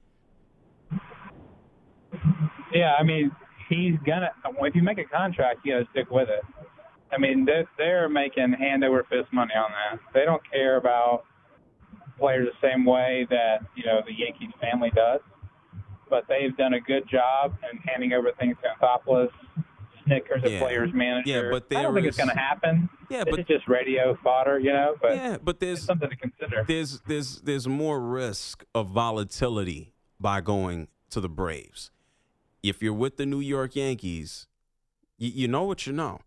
Yeah, 2.76 2.94
I 2.98 3.02
mean, 3.02 3.30
he's 3.68 3.94
gonna. 4.06 4.30
If 4.60 4.74
you 4.74 4.82
make 4.82 4.98
a 4.98 5.04
contract, 5.04 5.60
you 5.64 5.72
gotta 5.74 5.86
stick 5.92 6.10
with 6.10 6.28
it. 6.28 6.42
I 7.12 7.18
mean, 7.18 7.44
they're, 7.44 7.64
they're 7.78 8.08
making 8.08 8.52
hand 8.52 8.84
over 8.84 9.04
fist 9.08 9.32
money 9.32 9.54
on 9.54 9.70
that. 9.70 10.00
They 10.12 10.24
don't 10.24 10.42
care 10.50 10.76
about 10.76 11.24
players 12.18 12.48
the 12.60 12.68
same 12.68 12.84
way 12.84 13.26
that 13.30 13.60
you 13.76 13.84
know 13.84 14.00
the 14.06 14.12
Yankees 14.12 14.50
family 14.60 14.90
does. 14.94 15.20
But 16.08 16.24
they've 16.28 16.56
done 16.56 16.74
a 16.74 16.80
good 16.80 17.08
job 17.08 17.56
in 17.72 17.78
handing 17.78 18.12
over 18.12 18.30
things 18.38 18.56
to 18.62 18.68
Anthopoulos, 18.86 19.28
Snitker's, 20.06 20.48
Yeah. 20.48 20.60
players 20.60 20.90
manager. 20.94 21.30
Yeah, 21.30 21.50
but 21.50 21.76
I 21.76 21.82
don't 21.82 21.94
think 21.94 22.06
it's 22.06 22.16
going 22.16 22.28
to 22.28 22.38
happen. 22.38 22.88
Yeah, 23.10 23.24
but- 23.28 23.40
is 23.40 23.46
just 23.46 23.66
radio 23.68 24.16
fodder, 24.22 24.58
you 24.58 24.72
know. 24.72 24.94
But 25.00 25.16
yeah, 25.16 25.36
but 25.42 25.58
there's 25.60 25.82
something 25.82 26.08
to 26.08 26.16
consider. 26.16 26.64
There's 26.66 27.00
there's 27.02 27.40
there's 27.42 27.66
more 27.66 28.00
risk 28.00 28.64
of 28.74 28.88
volatility 28.90 29.92
by 30.20 30.40
going 30.40 30.88
to 31.10 31.20
the 31.20 31.28
Braves. 31.28 31.90
If 32.62 32.82
you're 32.82 32.92
with 32.92 33.16
the 33.16 33.26
New 33.26 33.40
York 33.40 33.76
Yankees, 33.76 34.46
you, 35.18 35.30
you 35.34 35.48
know 35.48 35.64
what 35.64 35.86
you 35.86 35.92
know. 35.92 36.20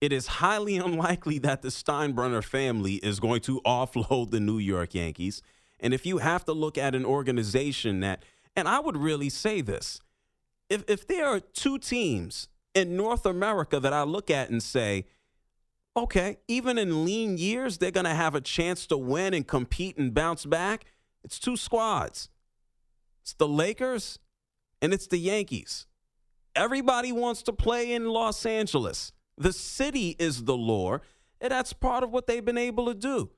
It 0.00 0.12
is 0.12 0.26
highly 0.26 0.76
unlikely 0.88 1.38
that 1.40 1.62
the 1.62 1.68
Steinbrenner 1.68 2.42
family 2.42 2.94
is 2.94 3.20
going 3.20 3.40
to 3.42 3.60
offload 3.62 4.30
the 4.30 4.40
New 4.40 4.58
York 4.58 4.94
Yankees. 4.94 5.42
And 5.80 5.94
if 5.94 6.04
you 6.04 6.18
have 6.18 6.44
to 6.46 6.52
look 6.52 6.76
at 6.76 6.94
an 6.94 7.04
organization 7.04 8.00
that, 8.00 8.24
and 8.56 8.68
I 8.68 8.80
would 8.80 8.96
really 8.96 9.28
say 9.28 9.60
this, 9.60 10.00
if 10.68 10.84
if 10.88 11.06
there 11.06 11.26
are 11.26 11.40
two 11.40 11.78
teams 11.78 12.48
in 12.74 12.96
North 12.96 13.24
America 13.24 13.80
that 13.80 13.92
I 13.92 14.02
look 14.02 14.30
at 14.30 14.50
and 14.50 14.62
say, 14.62 15.06
okay, 15.96 16.38
even 16.46 16.78
in 16.78 17.04
lean 17.04 17.38
years, 17.38 17.78
they're 17.78 17.90
going 17.90 18.04
to 18.04 18.14
have 18.14 18.34
a 18.34 18.40
chance 18.40 18.86
to 18.86 18.96
win 18.96 19.34
and 19.34 19.46
compete 19.46 19.96
and 19.96 20.12
bounce 20.12 20.44
back. 20.44 20.84
It's 21.24 21.38
two 21.38 21.56
squads 21.56 22.28
it's 23.28 23.34
the 23.34 23.48
Lakers 23.48 24.18
and 24.80 24.92
it's 24.92 25.06
the 25.06 25.18
Yankees. 25.18 25.86
Everybody 26.54 27.12
wants 27.12 27.42
to 27.44 27.52
play 27.52 27.92
in 27.92 28.06
Los 28.06 28.44
Angeles. 28.44 29.12
The 29.36 29.52
city 29.52 30.16
is 30.18 30.44
the 30.44 30.56
lure, 30.56 31.02
and 31.40 31.52
that's 31.52 31.72
part 31.72 32.02
of 32.02 32.10
what 32.10 32.26
they've 32.26 32.44
been 32.44 32.58
able 32.58 32.86
to 32.86 32.94
do. 32.94 33.30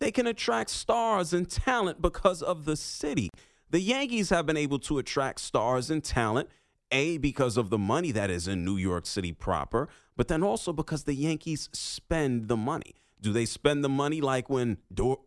They 0.00 0.10
can 0.10 0.26
attract 0.26 0.70
stars 0.70 1.32
and 1.32 1.48
talent 1.48 2.00
because 2.02 2.42
of 2.42 2.64
the 2.64 2.76
city. 2.76 3.28
The 3.70 3.80
Yankees 3.80 4.30
have 4.30 4.46
been 4.46 4.56
able 4.56 4.78
to 4.80 4.98
attract 4.98 5.40
stars 5.40 5.90
and 5.90 6.02
talent, 6.02 6.48
A, 6.90 7.18
because 7.18 7.56
of 7.56 7.70
the 7.70 7.78
money 7.78 8.10
that 8.12 8.30
is 8.30 8.48
in 8.48 8.64
New 8.64 8.76
York 8.76 9.06
City 9.06 9.32
proper, 9.32 9.88
but 10.16 10.28
then 10.28 10.42
also 10.42 10.72
because 10.72 11.04
the 11.04 11.14
Yankees 11.14 11.68
spend 11.72 12.48
the 12.48 12.56
money. 12.56 12.94
Do 13.20 13.32
they 13.32 13.44
spend 13.44 13.84
the 13.84 13.88
money 13.88 14.20
like 14.20 14.50
when, 14.50 14.78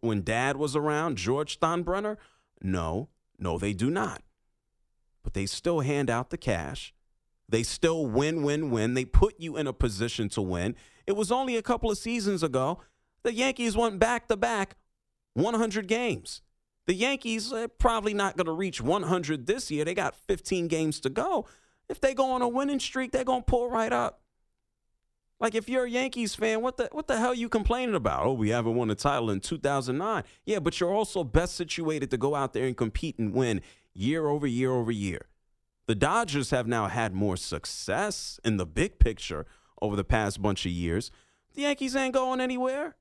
when 0.02 0.22
dad 0.24 0.58
was 0.58 0.76
around, 0.76 1.18
George 1.18 1.60
Steinbrenner? 1.60 2.18
No, 2.62 3.10
no, 3.40 3.58
they 3.58 3.74
do 3.74 3.90
not. 3.90 4.22
But 5.26 5.34
they 5.34 5.46
still 5.46 5.82
hand 5.82 6.10
out 6.10 6.30
the 6.30 6.38
cash. 6.38 6.94
They 7.50 7.64
still 7.64 8.06
win, 8.06 8.44
win, 8.44 8.72
win. 8.72 8.94
They 8.94 9.06
put 9.06 9.40
you 9.40 9.58
in 9.58 9.68
a 9.68 9.74
position 9.74 10.30
to 10.30 10.42
win. 10.42 10.76
It 11.06 11.18
was 11.18 11.32
only 11.32 11.58
a 11.58 11.62
couple 11.62 11.92
of 11.92 11.98
seasons 11.98 12.42
ago 12.42 12.80
the 13.24 13.34
Yankees 13.34 13.76
went 13.76 14.00
back 14.00 14.28
to 14.28 14.38
back 14.38 14.78
100 15.34 15.88
games. 15.88 16.42
The 16.86 16.94
Yankees 16.94 17.52
are 17.52 17.68
probably 17.68 18.14
not 18.14 18.38
going 18.38 18.46
to 18.46 18.52
reach 18.52 18.82
100 18.82 19.48
this 19.48 19.72
year. 19.72 19.84
They 19.84 19.96
got 19.96 20.16
15 20.16 20.68
games 20.68 21.00
to 21.02 21.10
go. 21.10 21.48
If 21.90 22.00
they 22.00 22.14
go 22.14 22.32
on 22.32 22.44
a 22.44 22.48
winning 22.48 22.80
streak, 22.80 23.12
they're 23.12 23.24
going 23.24 23.42
to 23.42 23.46
pull 23.46 23.70
right 23.70 23.92
up. 23.92 24.22
Like 25.40 25.56
if 25.56 25.68
you're 25.68 25.86
a 25.86 25.90
Yankees 25.90 26.36
fan, 26.36 26.62
what 26.62 26.78
the 26.78 26.88
what 26.92 27.08
the 27.08 27.18
hell 27.18 27.32
are 27.32 27.36
you 27.36 27.50
complaining 27.50 27.96
about? 27.96 28.26
Oh, 28.26 28.34
we 28.34 28.50
haven't 28.50 28.76
won 28.76 28.90
a 28.90 28.96
title 28.96 29.30
in 29.32 29.42
2009. 29.42 30.24
Yeah, 30.46 30.60
but 30.60 30.80
you're 30.80 30.94
also 30.94 31.24
best 31.24 31.56
situated 31.56 32.10
to 32.12 32.18
go 32.18 32.36
out 32.36 32.54
there 32.54 32.66
and 32.66 32.78
compete 32.78 33.20
and 33.20 33.34
win 33.34 33.62
year 33.96 34.28
over 34.28 34.46
year 34.46 34.72
over 34.72 34.92
year. 34.92 35.28
The 35.88 35.96
Dodgers 35.96 36.50
have 36.50 36.68
now 36.68 36.88
had 36.88 37.14
more 37.14 37.38
success 37.38 38.40
in 38.44 38.58
the 38.58 38.66
big 38.66 39.00
picture 39.00 39.46
over 39.82 39.96
the 39.96 40.04
past 40.04 40.42
bunch 40.42 40.66
of 40.66 40.72
years. 40.72 41.12
The 41.54 41.62
Yankees 41.62 41.96
ain't 41.96 42.14
going 42.14 42.42
anywhere. 42.42 42.96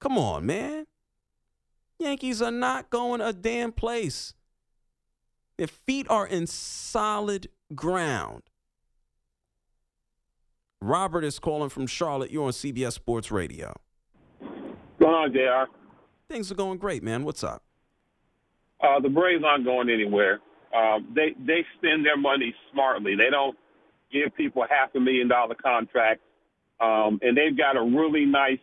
Come 0.00 0.16
on, 0.16 0.46
man. 0.46 0.86
Yankees 1.98 2.40
are 2.40 2.52
not 2.52 2.90
going 2.90 3.20
a 3.20 3.32
damn 3.32 3.72
place. 3.72 4.34
Their 5.56 5.66
feet 5.66 6.06
are 6.08 6.26
in 6.26 6.46
solid 6.46 7.48
ground. 7.74 8.44
Robert 10.80 11.24
is 11.24 11.40
calling 11.40 11.70
from 11.70 11.88
Charlotte. 11.88 12.30
You're 12.30 12.44
on 12.44 12.52
CBS 12.52 12.92
Sports 12.92 13.32
Radio. 13.32 13.74
What's 14.38 15.00
going 15.00 15.14
on, 15.14 15.32
JR? 15.32 15.70
Things 16.28 16.52
are 16.52 16.54
going 16.54 16.78
great, 16.78 17.02
man. 17.02 17.24
What's 17.24 17.42
up? 17.42 17.64
Uh, 18.80 19.00
the 19.00 19.08
Braves 19.08 19.42
aren't 19.46 19.64
going 19.64 19.90
anywhere. 19.90 20.40
Uh, 20.74 20.98
they 21.14 21.34
they 21.38 21.64
spend 21.78 22.04
their 22.04 22.16
money 22.16 22.54
smartly. 22.72 23.16
They 23.16 23.30
don't 23.30 23.56
give 24.12 24.34
people 24.36 24.64
half 24.68 24.94
a 24.94 25.00
million 25.00 25.28
dollar 25.28 25.54
contracts, 25.54 26.24
um, 26.80 27.18
and 27.22 27.36
they've 27.36 27.56
got 27.56 27.76
a 27.76 27.82
really 27.82 28.24
nice 28.24 28.60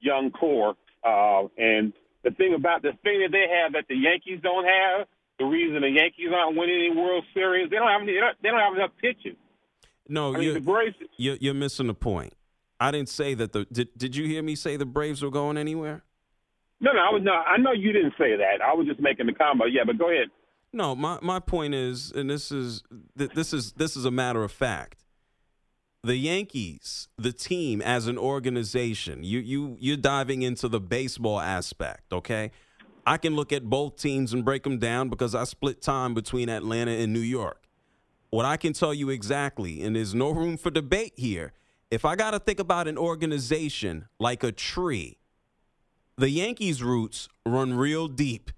young 0.00 0.30
core. 0.30 0.74
Uh, 1.04 1.46
and 1.56 1.92
the 2.24 2.30
thing 2.32 2.54
about 2.54 2.82
the 2.82 2.92
thing 3.02 3.22
that 3.22 3.30
they 3.32 3.46
have 3.62 3.72
that 3.72 3.84
the 3.88 3.96
Yankees 3.96 4.40
don't 4.42 4.64
have, 4.64 5.06
the 5.38 5.44
reason 5.44 5.80
the 5.82 5.90
Yankees 5.90 6.28
aren't 6.34 6.56
winning 6.56 6.90
any 6.90 6.96
World 6.96 7.24
Series, 7.32 7.70
they 7.70 7.76
don't 7.76 7.88
have 7.88 8.02
any, 8.02 8.14
they 8.14 8.20
don't, 8.20 8.36
they 8.42 8.48
don't 8.48 8.60
have 8.60 8.74
enough 8.74 8.90
pitching. 9.00 9.36
No, 10.08 10.34
I 10.34 10.38
mean, 10.38 10.42
you're, 10.42 10.60
Braves. 10.60 10.96
you're, 11.16 11.36
you're 11.40 11.54
missing 11.54 11.86
the 11.86 11.94
point. 11.94 12.32
I 12.78 12.90
didn't 12.90 13.08
say 13.08 13.34
that 13.34 13.52
the. 13.52 13.66
Did, 13.72 13.88
did 13.96 14.16
you 14.16 14.26
hear 14.26 14.42
me 14.42 14.54
say 14.54 14.76
the 14.76 14.86
Braves 14.86 15.22
were 15.22 15.30
going 15.30 15.56
anywhere? 15.56 16.04
No, 16.80 16.92
no, 16.92 17.00
I 17.00 17.12
was 17.12 17.22
not. 17.24 17.46
I 17.46 17.56
know 17.56 17.72
you 17.72 17.92
didn't 17.92 18.14
say 18.18 18.36
that. 18.36 18.60
I 18.62 18.74
was 18.74 18.86
just 18.86 19.00
making 19.00 19.26
the 19.26 19.32
comment. 19.32 19.72
Yeah, 19.72 19.84
but 19.86 19.98
go 19.98 20.10
ahead. 20.10 20.28
No, 20.72 20.94
my, 20.94 21.18
my 21.22 21.40
point 21.40 21.74
is, 21.74 22.12
and 22.12 22.28
this 22.28 22.52
is 22.52 22.82
this 23.14 23.52
is 23.52 23.72
this 23.72 23.96
is 23.96 24.04
a 24.04 24.10
matter 24.10 24.44
of 24.44 24.52
fact. 24.52 25.04
The 26.04 26.16
Yankees, 26.16 27.08
the 27.16 27.32
team 27.32 27.80
as 27.80 28.06
an 28.06 28.18
organization, 28.18 29.24
you 29.24 29.38
you 29.38 29.76
you're 29.80 29.96
diving 29.96 30.42
into 30.42 30.68
the 30.68 30.80
baseball 30.80 31.40
aspect, 31.40 32.12
okay? 32.12 32.50
I 33.06 33.16
can 33.16 33.36
look 33.36 33.52
at 33.52 33.64
both 33.64 33.96
teams 33.96 34.32
and 34.32 34.44
break 34.44 34.64
them 34.64 34.78
down 34.78 35.08
because 35.08 35.34
I 35.34 35.44
split 35.44 35.80
time 35.80 36.12
between 36.12 36.48
Atlanta 36.48 36.90
and 36.90 37.12
New 37.12 37.20
York. 37.20 37.62
What 38.30 38.44
I 38.44 38.56
can 38.56 38.72
tell 38.72 38.92
you 38.92 39.10
exactly, 39.10 39.82
and 39.82 39.94
there's 39.96 40.14
no 40.14 40.30
room 40.30 40.56
for 40.56 40.70
debate 40.70 41.12
here, 41.16 41.52
if 41.90 42.04
I 42.04 42.16
got 42.16 42.32
to 42.32 42.40
think 42.40 42.58
about 42.58 42.88
an 42.88 42.98
organization 42.98 44.08
like 44.18 44.42
a 44.42 44.50
tree, 44.50 45.18
the 46.18 46.30
Yankees' 46.30 46.82
roots 46.82 47.28
run 47.44 47.74
real 47.74 48.08
deep, 48.08 48.50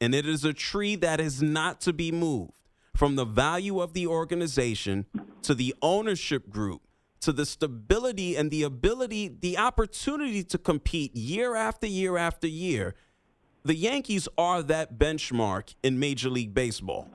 and 0.00 0.14
it 0.14 0.26
is 0.26 0.44
a 0.44 0.52
tree 0.52 0.96
that 0.96 1.20
is 1.20 1.40
not 1.40 1.80
to 1.82 1.92
be 1.92 2.10
moved 2.10 2.52
from 2.94 3.16
the 3.16 3.24
value 3.24 3.80
of 3.80 3.92
the 3.92 4.06
organization 4.06 5.06
to 5.42 5.54
the 5.54 5.74
ownership 5.80 6.50
group 6.50 6.82
to 7.20 7.32
the 7.32 7.46
stability 7.46 8.36
and 8.36 8.50
the 8.50 8.62
ability, 8.62 9.28
the 9.40 9.56
opportunity 9.56 10.44
to 10.44 10.58
compete 10.58 11.16
year 11.16 11.54
after 11.54 11.86
year 11.86 12.18
after 12.18 12.46
year. 12.46 12.94
The 13.64 13.74
Yankees 13.74 14.28
are 14.36 14.62
that 14.64 14.98
benchmark 14.98 15.74
in 15.82 15.98
Major 15.98 16.28
League 16.28 16.52
Baseball. 16.52 17.08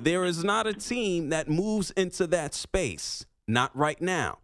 There 0.00 0.24
is 0.24 0.44
not 0.44 0.68
a 0.68 0.72
team 0.72 1.30
that 1.30 1.50
moves 1.50 1.90
into 1.92 2.28
that 2.28 2.54
space, 2.54 3.26
not 3.48 3.76
right 3.76 4.00
now. 4.00 4.38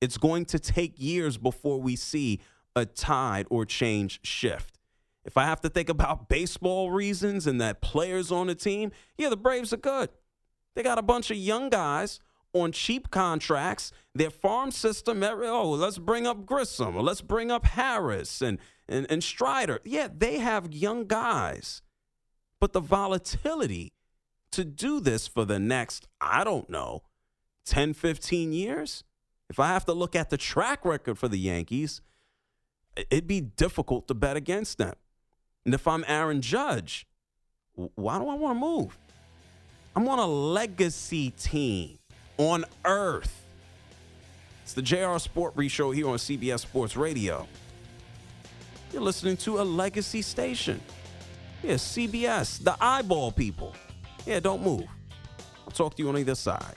It's 0.00 0.16
going 0.16 0.44
to 0.46 0.60
take 0.60 0.94
years 0.96 1.36
before 1.38 1.80
we 1.80 1.96
see 1.96 2.40
a 2.74 2.86
tide 2.86 3.46
or 3.50 3.64
change 3.64 4.20
shift. 4.22 4.78
If 5.24 5.36
I 5.36 5.44
have 5.44 5.60
to 5.62 5.68
think 5.68 5.88
about 5.88 6.28
baseball 6.28 6.90
reasons 6.90 7.46
and 7.46 7.60
that 7.60 7.80
players 7.80 8.32
on 8.32 8.48
the 8.48 8.54
team, 8.54 8.92
yeah, 9.16 9.28
the 9.28 9.36
Braves 9.36 9.72
are 9.72 9.78
good. 9.78 10.10
They 10.74 10.82
got 10.82 10.98
a 10.98 11.02
bunch 11.02 11.30
of 11.30 11.36
young 11.36 11.68
guys 11.68 12.18
on 12.52 12.72
cheap 12.72 13.10
contracts. 13.10 13.92
Their 14.14 14.30
farm 14.30 14.70
system, 14.70 15.22
eh, 15.22 15.30
oh, 15.32 15.70
let's 15.70 15.98
bring 15.98 16.26
up 16.26 16.46
Grissom 16.46 16.96
or 16.96 17.02
let's 17.02 17.20
bring 17.20 17.50
up 17.50 17.64
Harris 17.64 18.40
and, 18.42 18.58
and, 18.88 19.06
and 19.10 19.22
Strider. 19.22 19.80
Yeah, 19.84 20.08
they 20.14 20.38
have 20.38 20.72
young 20.72 21.06
guys. 21.06 21.82
But 22.60 22.72
the 22.72 22.80
volatility 22.80 23.92
to 24.52 24.64
do 24.64 25.00
this 25.00 25.26
for 25.26 25.44
the 25.44 25.58
next, 25.58 26.06
I 26.20 26.44
don't 26.44 26.70
know, 26.70 27.02
10, 27.66 27.94
15 27.94 28.52
years, 28.52 29.04
if 29.48 29.58
I 29.58 29.68
have 29.68 29.84
to 29.86 29.92
look 29.92 30.14
at 30.14 30.30
the 30.30 30.36
track 30.36 30.84
record 30.84 31.18
for 31.18 31.28
the 31.28 31.38
Yankees, 31.38 32.00
it'd 32.96 33.26
be 33.26 33.40
difficult 33.40 34.08
to 34.08 34.14
bet 34.14 34.36
against 34.36 34.78
them. 34.78 34.94
And 35.64 35.74
if 35.74 35.86
I'm 35.86 36.04
Aaron 36.08 36.40
Judge, 36.40 37.06
why 37.74 38.18
do 38.18 38.28
I 38.28 38.34
want 38.34 38.56
to 38.56 38.60
move? 38.60 38.98
I'm 39.94 40.08
on 40.08 40.18
a 40.18 40.26
legacy 40.26 41.30
team 41.30 41.98
on 42.38 42.64
earth. 42.84 43.44
It's 44.62 44.72
the 44.72 44.82
JR 44.82 45.18
Sport 45.18 45.54
Brief 45.54 45.72
Show 45.72 45.90
here 45.90 46.08
on 46.08 46.16
CBS 46.16 46.60
Sports 46.60 46.96
Radio. 46.96 47.46
You're 48.92 49.02
listening 49.02 49.36
to 49.38 49.60
a 49.60 49.64
legacy 49.64 50.22
station. 50.22 50.80
Yeah, 51.62 51.74
CBS, 51.74 52.62
the 52.62 52.76
eyeball 52.80 53.32
people. 53.32 53.74
Yeah, 54.26 54.40
don't 54.40 54.62
move. 54.62 54.84
I'll 55.64 55.72
talk 55.72 55.96
to 55.96 56.02
you 56.02 56.08
on 56.08 56.18
either 56.18 56.34
side. 56.34 56.76